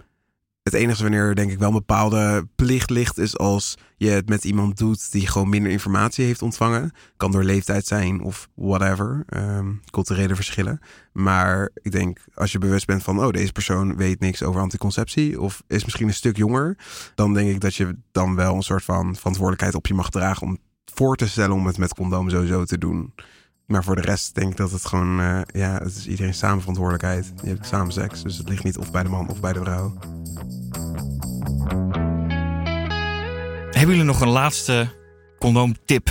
het 0.70 0.80
enige 0.80 1.02
wanneer 1.02 1.34
denk 1.34 1.50
ik 1.50 1.58
wel 1.58 1.68
een 1.68 1.74
bepaalde 1.74 2.48
plicht 2.54 2.90
ligt, 2.90 3.18
is 3.18 3.38
als 3.38 3.76
je 3.96 4.08
het 4.08 4.28
met 4.28 4.44
iemand 4.44 4.78
doet 4.78 5.12
die 5.12 5.26
gewoon 5.26 5.48
minder 5.48 5.72
informatie 5.72 6.24
heeft 6.24 6.42
ontvangen. 6.42 6.92
Kan 7.16 7.30
door 7.30 7.44
leeftijd 7.44 7.86
zijn 7.86 8.20
of 8.20 8.48
whatever. 8.54 9.22
ehm, 9.28 9.72
culturele 9.90 10.34
verschillen. 10.34 10.80
Maar 11.12 11.70
ik 11.82 11.92
denk, 11.92 12.24
als 12.34 12.52
je 12.52 12.58
bewust 12.58 12.86
bent 12.86 13.02
van, 13.02 13.24
oh, 13.24 13.30
deze 13.30 13.52
persoon 13.52 13.96
weet 13.96 14.20
niks 14.20 14.42
over 14.42 14.60
anticonceptie. 14.60 15.40
Of 15.40 15.62
is 15.66 15.84
misschien 15.84 16.08
een 16.08 16.14
stuk 16.14 16.36
jonger. 16.36 16.76
Dan 17.14 17.34
denk 17.34 17.50
ik 17.50 17.60
dat 17.60 17.74
je 17.74 17.96
dan 18.12 18.34
wel 18.34 18.54
een 18.54 18.62
soort 18.62 18.84
van 18.84 19.16
verantwoordelijkheid 19.16 19.74
op 19.74 19.86
je 19.86 19.94
mag 19.94 20.10
dragen. 20.10 20.46
Om 20.46 20.58
voor 20.94 21.16
te 21.16 21.28
stellen 21.28 21.56
om 21.56 21.66
het 21.66 21.78
met 21.78 21.94
condoom 21.94 22.30
sowieso 22.30 22.64
te 22.64 22.78
doen. 22.78 23.12
Maar 23.68 23.84
voor 23.84 23.94
de 23.94 24.02
rest 24.02 24.34
denk 24.34 24.50
ik 24.50 24.56
dat 24.56 24.70
het 24.70 24.84
gewoon, 24.84 25.20
eh, 25.20 25.40
ja, 25.46 25.78
het 25.78 25.96
is 25.96 26.06
iedereen 26.06 26.34
samen 26.34 26.58
verantwoordelijkheid. 26.58 27.32
Je 27.42 27.48
hebt 27.48 27.66
samen 27.66 27.92
seks, 27.92 28.22
dus 28.22 28.36
het 28.36 28.48
ligt 28.48 28.64
niet 28.64 28.78
of 28.78 28.90
bij 28.90 29.02
de 29.02 29.08
man 29.08 29.28
of 29.28 29.40
bij 29.40 29.52
de 29.52 29.60
vrouw. 29.60 29.98
Hebben 33.70 33.88
jullie 33.88 34.02
nog 34.02 34.20
een 34.20 34.28
laatste 34.28 34.96
condoomtip 35.38 36.08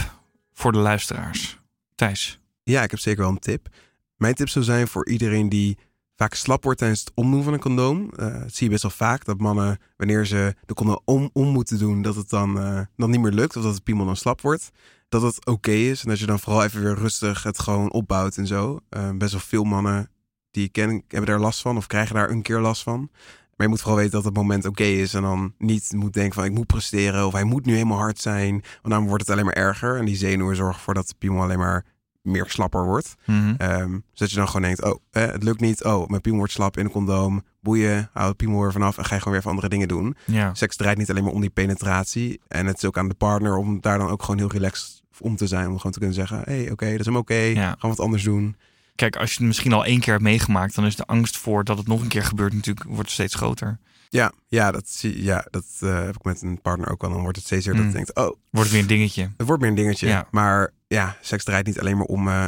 voor 0.53 0.71
de 0.71 0.77
luisteraars? 0.77 1.59
Thijs? 1.95 2.39
Ja, 2.63 2.83
ik 2.83 2.91
heb 2.91 2.99
zeker 2.99 3.21
wel 3.21 3.31
een 3.31 3.39
tip. 3.39 3.67
Mijn 4.15 4.33
tip 4.33 4.49
zou 4.49 4.65
zijn 4.65 4.87
voor 4.87 5.07
iedereen 5.07 5.49
die 5.49 5.77
vaak 6.15 6.33
slap 6.33 6.63
wordt 6.63 6.79
tijdens 6.79 6.99
het 6.99 7.11
omdoen 7.13 7.43
van 7.43 7.53
een 7.53 7.59
condoom. 7.59 8.09
Dat 8.15 8.53
zie 8.53 8.65
je 8.65 8.69
best 8.69 8.81
wel 8.81 8.91
vaak, 8.91 9.25
dat 9.25 9.39
mannen 9.39 9.77
wanneer 9.95 10.25
ze 10.25 10.55
de 10.65 10.73
condoom 10.73 10.99
om, 11.05 11.29
om 11.33 11.47
moeten 11.47 11.79
doen, 11.79 12.01
dat 12.01 12.15
het 12.15 12.29
dan, 12.29 12.59
eh, 12.59 12.81
dan 12.95 13.09
niet 13.09 13.21
meer 13.21 13.31
lukt. 13.31 13.55
Of 13.55 13.63
dat 13.63 13.73
het 13.73 13.83
piemel 13.83 14.05
dan 14.05 14.15
slap 14.15 14.41
wordt. 14.41 14.71
Dat 15.09 15.21
het 15.21 15.45
oké 15.45 15.71
is 15.71 16.03
en 16.03 16.09
dat 16.09 16.19
je 16.19 16.25
dan 16.25 16.39
vooral 16.39 16.63
even 16.63 16.81
weer 16.81 16.95
rustig 16.95 17.43
het 17.43 17.59
gewoon 17.59 17.91
opbouwt 17.91 18.37
en 18.37 18.47
zo. 18.47 18.79
Eh, 18.89 19.09
best 19.11 19.31
wel 19.31 19.41
veel 19.41 19.63
mannen 19.63 20.09
die 20.51 20.65
ik 20.65 20.71
ken 20.71 21.03
hebben 21.07 21.29
daar 21.29 21.39
last 21.39 21.61
van 21.61 21.77
of 21.77 21.87
krijgen 21.87 22.15
daar 22.15 22.29
een 22.29 22.41
keer 22.41 22.59
last 22.59 22.83
van. 22.83 23.09
Maar 23.57 23.65
je 23.65 23.67
moet 23.67 23.81
vooral 23.81 23.97
weten 23.97 24.13
dat 24.13 24.23
het 24.23 24.33
moment 24.33 24.65
oké 24.65 24.83
is. 24.83 25.13
En 25.13 25.21
dan 25.21 25.53
niet 25.57 25.91
moet 25.95 26.13
denken 26.13 26.33
van 26.33 26.43
ik 26.43 26.51
moet 26.51 26.67
presteren. 26.67 27.25
Of 27.25 27.33
hij 27.33 27.43
moet 27.43 27.65
nu 27.65 27.73
helemaal 27.73 27.97
hard 27.97 28.19
zijn. 28.19 28.51
Want 28.51 28.93
dan 28.93 29.07
wordt 29.07 29.21
het 29.21 29.31
alleen 29.31 29.45
maar 29.45 29.53
erger. 29.53 29.97
En 29.97 30.05
die 30.05 30.15
zenuwen 30.15 30.55
zorgen 30.55 30.75
ervoor 30.75 30.93
dat 30.93 31.07
de 31.07 31.15
piemel 31.17 31.41
alleen 31.41 31.57
maar 31.57 31.85
meer 32.27 32.45
slapper 32.47 32.85
wordt. 32.85 33.15
Ehm, 33.57 33.97
zodat 34.13 34.31
je 34.31 34.37
dan 34.37 34.47
gewoon 34.47 34.61
denkt, 34.61 34.83
oh, 34.83 34.99
eh, 35.11 35.25
het 35.25 35.43
lukt 35.43 35.59
niet. 35.59 35.83
Oh, 35.83 36.07
mijn 36.07 36.21
piemel 36.21 36.39
wordt 36.39 36.53
slap 36.53 36.77
in 36.77 36.85
een 36.85 36.91
condoom. 36.91 37.43
Boeien, 37.61 38.09
hou 38.13 38.27
het 38.27 38.37
piemel 38.37 38.63
er 38.63 38.71
vanaf 38.71 38.97
en 38.97 39.05
ga 39.05 39.13
je 39.13 39.21
gewoon 39.21 39.33
weer 39.33 39.37
even 39.37 39.49
andere 39.49 39.69
dingen 39.69 39.87
doen. 39.87 40.15
Ja. 40.25 40.53
Seks 40.53 40.75
draait 40.75 40.97
niet 40.97 41.09
alleen 41.09 41.23
maar 41.23 41.33
om 41.33 41.41
die 41.41 41.49
penetratie. 41.49 42.41
En 42.47 42.65
het 42.65 42.77
is 42.77 42.85
ook 42.85 42.97
aan 42.97 43.07
de 43.07 43.13
partner 43.13 43.57
om 43.57 43.81
daar 43.81 43.97
dan 43.97 44.09
ook 44.09 44.21
gewoon 44.21 44.37
heel 44.37 44.51
relaxed 44.51 45.01
om 45.19 45.35
te 45.35 45.47
zijn. 45.47 45.69
Om 45.69 45.77
gewoon 45.77 45.91
te 45.91 45.97
kunnen 45.97 46.15
zeggen, 46.15 46.41
hey, 46.43 46.71
oké, 46.71 46.91
dat 46.91 46.99
is 46.99 47.05
hem 47.05 47.15
oké. 47.15 47.33
Ja. 47.33 47.67
Gaan 47.67 47.77
we 47.79 47.87
wat 47.87 47.99
anders 47.99 48.23
doen. 48.23 48.55
Kijk, 48.95 49.15
als 49.15 49.29
je 49.29 49.37
het 49.37 49.47
misschien 49.47 49.73
al 49.73 49.85
één 49.85 49.99
keer 49.99 50.13
hebt 50.13 50.25
meegemaakt, 50.25 50.75
dan 50.75 50.85
is 50.85 50.95
de 50.95 51.05
angst 51.05 51.37
voor 51.37 51.63
dat 51.63 51.77
het 51.77 51.87
nog 51.87 52.01
een 52.01 52.07
keer 52.07 52.23
gebeurt 52.23 52.53
natuurlijk 52.53 52.89
wordt 52.89 53.11
steeds 53.11 53.35
groter. 53.35 53.79
Ja, 54.09 54.31
ja, 54.47 54.71
dat, 54.71 54.89
zie, 54.89 55.23
ja, 55.23 55.45
dat 55.49 55.65
eh, 55.79 56.03
heb 56.05 56.15
ik 56.15 56.23
met 56.23 56.41
een 56.41 56.61
partner 56.61 56.89
ook 56.91 57.01
wel. 57.01 57.11
Dan 57.11 57.21
wordt 57.21 57.37
het 57.37 57.45
steeds 57.45 57.65
weer 57.65 57.75
dat 57.75 57.83
Mm. 57.83 57.89
je 57.89 57.95
denkt, 57.95 58.15
oh, 58.15 58.23
Wordt 58.23 58.39
het 58.51 58.71
weer 58.71 58.81
een 58.81 58.87
dingetje. 58.87 59.29
Het 59.37 59.47
wordt 59.47 59.61
meer 59.61 59.69
een 59.71 59.77
dingetje. 59.77 60.07
Ja. 60.07 60.27
Maar 60.31 60.71
ja, 60.87 61.17
seks 61.21 61.43
draait 61.43 61.65
niet 61.65 61.79
alleen 61.79 61.97
maar 61.97 62.05
om 62.05 62.27
eh, 62.27 62.45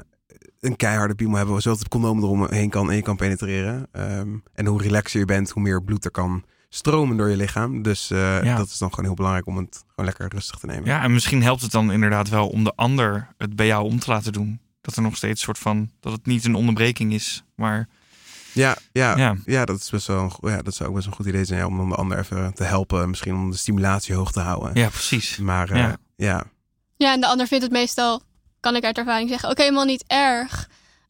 een 0.60 0.76
keiharde 0.76 1.16
piemel 1.16 1.38
hebben. 1.38 1.62
Zodat 1.62 1.80
het 1.80 1.88
condoom 1.88 2.18
eromheen 2.24 2.70
kan 2.70 2.90
en 2.90 2.96
je 2.96 3.02
kan 3.02 3.16
penetreren. 3.16 3.88
Ehm, 3.92 4.30
en 4.54 4.66
hoe 4.66 4.82
relaxer 4.82 5.20
je 5.20 5.26
bent, 5.26 5.50
hoe 5.50 5.64
meer 5.64 5.84
bloed 5.84 6.06
er 6.06 6.12
kan 6.12 6.44
stromen 6.70 7.18
door 7.18 7.30
je 7.30 7.36
lichaam. 7.36 7.82
Dus 7.82 8.12
eh, 8.12 8.44
Ja. 8.44 8.58
dat 8.58 8.68
is 8.68 8.78
dan 8.78 8.90
gewoon 8.90 9.06
heel 9.06 9.14
belangrijk 9.14 9.48
om 9.48 9.58
het 9.58 9.84
gewoon 9.88 10.06
lekker 10.06 10.28
rustig 10.28 10.60
te 10.60 10.66
nemen. 10.66 10.86
Ja, 10.86 11.04
en 11.04 11.14
misschien 11.14 11.44
helpt 11.44 11.62
het 11.62 11.72
dan 11.72 11.92
inderdaad 11.92 12.30
wel 12.30 12.48
om 12.48 12.64
de 12.64 12.74
ander 12.76 13.28
het 13.38 13.56
bij 13.56 13.66
jou 13.66 13.84
om 13.84 14.00
te 14.00 14.10
laten 14.10 14.32
doen. 14.34 14.60
Dat 14.82 14.96
er 14.96 15.02
nog 15.02 15.16
steeds 15.16 15.40
een 15.40 15.46
soort 15.46 15.58
van, 15.58 15.90
dat 16.00 16.12
het 16.12 16.26
niet 16.26 16.46
een 16.46 16.56
onderbreking 16.56 17.14
is, 17.14 17.44
maar 17.56 17.88
ja, 18.60 18.76
ja, 18.92 19.18
Ja. 19.18 19.36
ja. 19.46 19.66
dat 19.66 19.80
is 19.80 19.90
best 19.90 20.08
wel, 20.08 20.38
ja, 20.42 20.62
dat 20.62 20.76
zou 20.76 20.90
ook 20.90 20.96
best 20.96 21.08
een 21.08 21.14
goed 21.14 21.26
idee 21.26 21.46
zijn 21.46 21.60
ja, 21.60 21.66
om 21.66 21.78
dan 21.78 21.90
de 21.90 21.96
ander 21.96 22.18
even 22.20 22.54
te 22.54 22.64
helpen. 22.64 23.10
Misschien 23.10 23.34
om 23.34 23.52
de 23.52 23.58
stimulatie 23.58 24.16
hoog 24.16 24.32
te 24.32 24.40
houden. 24.40 24.72
ja, 24.74 24.90
precies. 24.90 25.38
Maar 25.38 25.70
eh, 25.70 25.78
Ja. 25.78 25.98
ja. 26.16 26.44
Ja, 26.98 27.14
en 27.14 27.22
de 27.22 27.28
ander 27.28 27.48
vindt 27.48 27.64
het 27.64 27.74
meestal, 27.74 28.22
kan 28.60 28.76
ik 28.76 28.84
uit 28.84 28.98
ervaring 28.98 29.30
zeggen, 29.30 29.50
ook 29.50 29.58
helemaal 29.58 29.86
niet 29.86 30.04
erg 30.08 30.68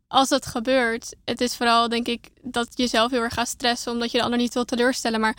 als 0.07 0.29
dat 0.29 0.45
gebeurt. 0.45 1.15
Het 1.25 1.41
is 1.41 1.55
vooral, 1.55 1.89
denk 1.89 2.07
ik, 2.07 2.27
dat 2.41 2.67
je 2.73 2.87
zelf 2.87 3.11
heel 3.11 3.21
erg 3.21 3.33
gaat 3.33 3.47
stressen 3.47 3.91
omdat 3.91 4.11
je 4.11 4.17
de 4.17 4.23
ander 4.23 4.39
niet 4.39 4.53
wil 4.53 4.65
teleurstellen. 4.65 5.19
Maar 5.19 5.35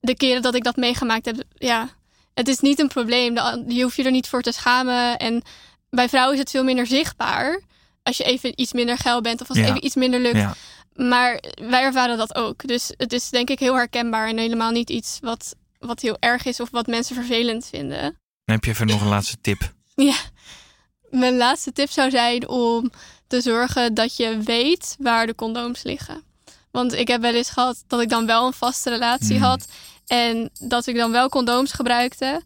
de 0.00 0.14
keren 0.16 0.42
dat 0.42 0.54
ik 0.54 0.64
dat 0.64 0.76
meegemaakt 0.76 1.26
heb, 1.26 1.42
ja, 1.54 1.88
het 2.34 2.48
is 2.48 2.58
niet 2.60 2.78
een 2.80 2.88
probleem. 2.88 3.34
De 3.34 3.40
an- 3.40 3.64
Je 3.68 3.82
hoeft 3.82 3.96
je 3.96 4.02
er 4.04 4.10
niet 4.10 4.28
voor 4.28 4.42
te 4.42 4.52
schamen. 4.52 5.18
En 5.18 5.42
bij 5.90 6.08
vrouwen 6.08 6.34
is 6.34 6.40
het 6.40 6.50
veel 6.50 6.64
minder 6.64 6.86
zichtbaar. 6.86 7.60
als 8.04 8.16
je 8.16 8.24
even 8.24 8.60
iets 8.60 8.72
minder 8.72 8.98
geil 8.98 9.20
bent 9.20 9.40
of 9.40 9.48
als 9.48 9.56
het 9.58 9.66
Ja. 9.66 9.72
even 9.72 9.86
iets 9.86 9.94
minder 9.94 10.20
lukt. 10.20 10.36
Maar 10.94 11.42
wij 11.54 11.82
ervaren 11.82 12.16
dat 12.16 12.34
ook. 12.34 12.66
Dus 12.66 12.92
het 12.96 13.12
is 13.12 13.28
denk 13.30 13.50
ik 13.50 13.58
heel 13.58 13.74
herkenbaar 13.74 14.28
en 14.28 14.38
helemaal 14.38 14.70
niet 14.70 14.90
iets 14.90 15.18
wat, 15.20 15.54
wat 15.78 16.00
heel 16.00 16.16
erg 16.20 16.44
is 16.44 16.60
of 16.60 16.70
wat 16.70 16.86
mensen 16.86 17.14
vervelend 17.14 17.66
vinden. 17.66 18.00
Dan 18.44 18.54
heb 18.54 18.64
je 18.64 18.70
even 18.70 18.86
nog 18.86 19.00
een 19.00 19.08
laatste 19.08 19.36
tip. 19.40 19.60
Ja, 19.94 20.16
mijn 21.10 21.36
laatste 21.36 21.72
tip 21.72 21.90
zou 21.90 22.10
zijn 22.10 22.48
om 22.48 22.90
te 23.26 23.40
zorgen 23.40 23.94
dat 23.94 24.16
je 24.16 24.38
weet 24.38 24.96
waar 24.98 25.26
de 25.26 25.34
condooms 25.34 25.82
liggen. 25.82 26.22
Want 26.70 26.92
ik 26.92 27.08
heb 27.08 27.20
wel 27.20 27.34
eens 27.34 27.50
gehad 27.50 27.84
dat 27.86 28.00
ik 28.00 28.08
dan 28.08 28.26
wel 28.26 28.46
een 28.46 28.52
vaste 28.52 28.90
relatie 28.90 29.36
Hmm. 29.36 29.44
had 29.44 29.66
en 30.06 30.50
dat 30.60 30.86
ik 30.86 30.96
dan 30.96 31.10
wel 31.10 31.28
condooms 31.28 31.72
gebruikte. 31.72 32.42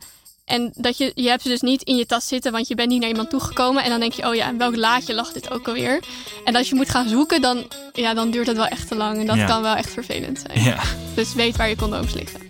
En 0.46 0.72
dat 0.76 0.98
je, 0.98 1.12
je 1.14 1.28
hebt 1.28 1.42
ze 1.42 1.48
dus 1.48 1.60
niet 1.60 1.82
in 1.82 1.96
je 1.96 2.06
tas 2.06 2.26
zitten, 2.26 2.52
want 2.52 2.68
je 2.68 2.74
bent 2.74 2.88
niet 2.88 3.00
naar 3.00 3.08
iemand 3.08 3.30
toegekomen. 3.30 3.84
En 3.84 3.90
dan 3.90 4.00
denk 4.00 4.12
je, 4.12 4.26
oh 4.28 4.34
ja, 4.34 4.48
in 4.50 4.58
welk 4.58 4.76
laadje 4.76 5.14
lag 5.14 5.32
dit 5.32 5.50
ook 5.50 5.68
alweer? 5.68 6.02
En 6.44 6.56
als 6.56 6.68
je 6.68 6.74
moet 6.74 6.90
gaan 6.90 7.08
zoeken, 7.08 7.40
dan, 7.40 7.64
ja, 7.92 8.14
dan 8.14 8.30
duurt 8.30 8.46
het 8.46 8.56
wel 8.56 8.66
echt 8.66 8.88
te 8.88 8.94
lang. 8.94 9.18
En 9.18 9.26
dat 9.26 9.36
Ja. 9.36 9.46
kan 9.46 9.62
wel 9.62 9.76
echt 9.76 9.90
vervelend 9.90 10.42
zijn. 10.46 10.64
Ja. 10.64 10.80
Dus 11.14 11.34
weet 11.34 11.56
waar 11.56 11.68
je 11.68 11.76
condooms 11.76 12.14
liggen. 12.14 12.40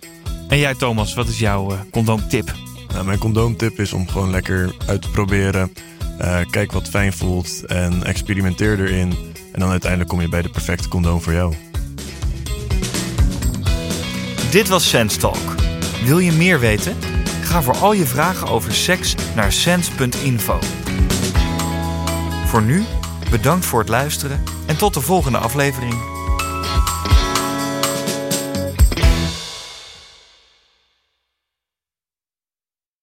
En 0.47 0.57
jij 0.59 0.73
Thomas, 0.75 1.13
wat 1.13 1.27
is 1.27 1.39
jouw 1.39 1.71
eh, 1.71 1.79
condoomtip? 1.91 2.53
Nou, 2.93 3.05
mijn 3.05 3.19
condoomtip 3.19 3.79
is 3.79 3.93
om 3.93 4.07
gewoon 4.09 4.31
lekker 4.31 4.75
uit 4.87 5.01
te 5.01 5.09
proberen. 5.09 5.73
Eh, 6.19 6.39
kijk 6.49 6.71
wat 6.71 6.87
fijn 6.89 7.13
voelt 7.13 7.65
en 7.65 8.03
experimenteer 8.03 8.79
erin. 8.79 9.13
En 9.53 9.59
dan 9.59 9.69
uiteindelijk 9.69 10.09
kom 10.09 10.21
je 10.21 10.29
bij 10.29 10.41
de 10.41 10.49
perfecte 10.49 10.87
condoom 10.87 11.21
voor 11.21 11.33
jou. 11.33 11.53
Dit 14.51 14.67
was 14.67 14.89
Sense 14.89 15.17
Talk. 15.17 15.55
Wil 16.03 16.19
je 16.19 16.31
meer 16.31 16.59
weten? 16.59 16.95
Ga 17.47 17.61
voor 17.61 17.77
al 17.77 17.93
je 17.93 18.05
vragen 18.05 18.47
over 18.47 18.73
seks 18.73 19.15
naar 19.35 19.51
sense.info. 19.51 20.59
Voor 22.45 22.61
nu, 22.61 22.83
bedankt 23.29 23.65
voor 23.65 23.79
het 23.79 23.89
luisteren 23.89 24.43
en 24.65 24.77
tot 24.77 24.93
de 24.93 25.01
volgende 25.01 25.37
aflevering. 25.37 25.93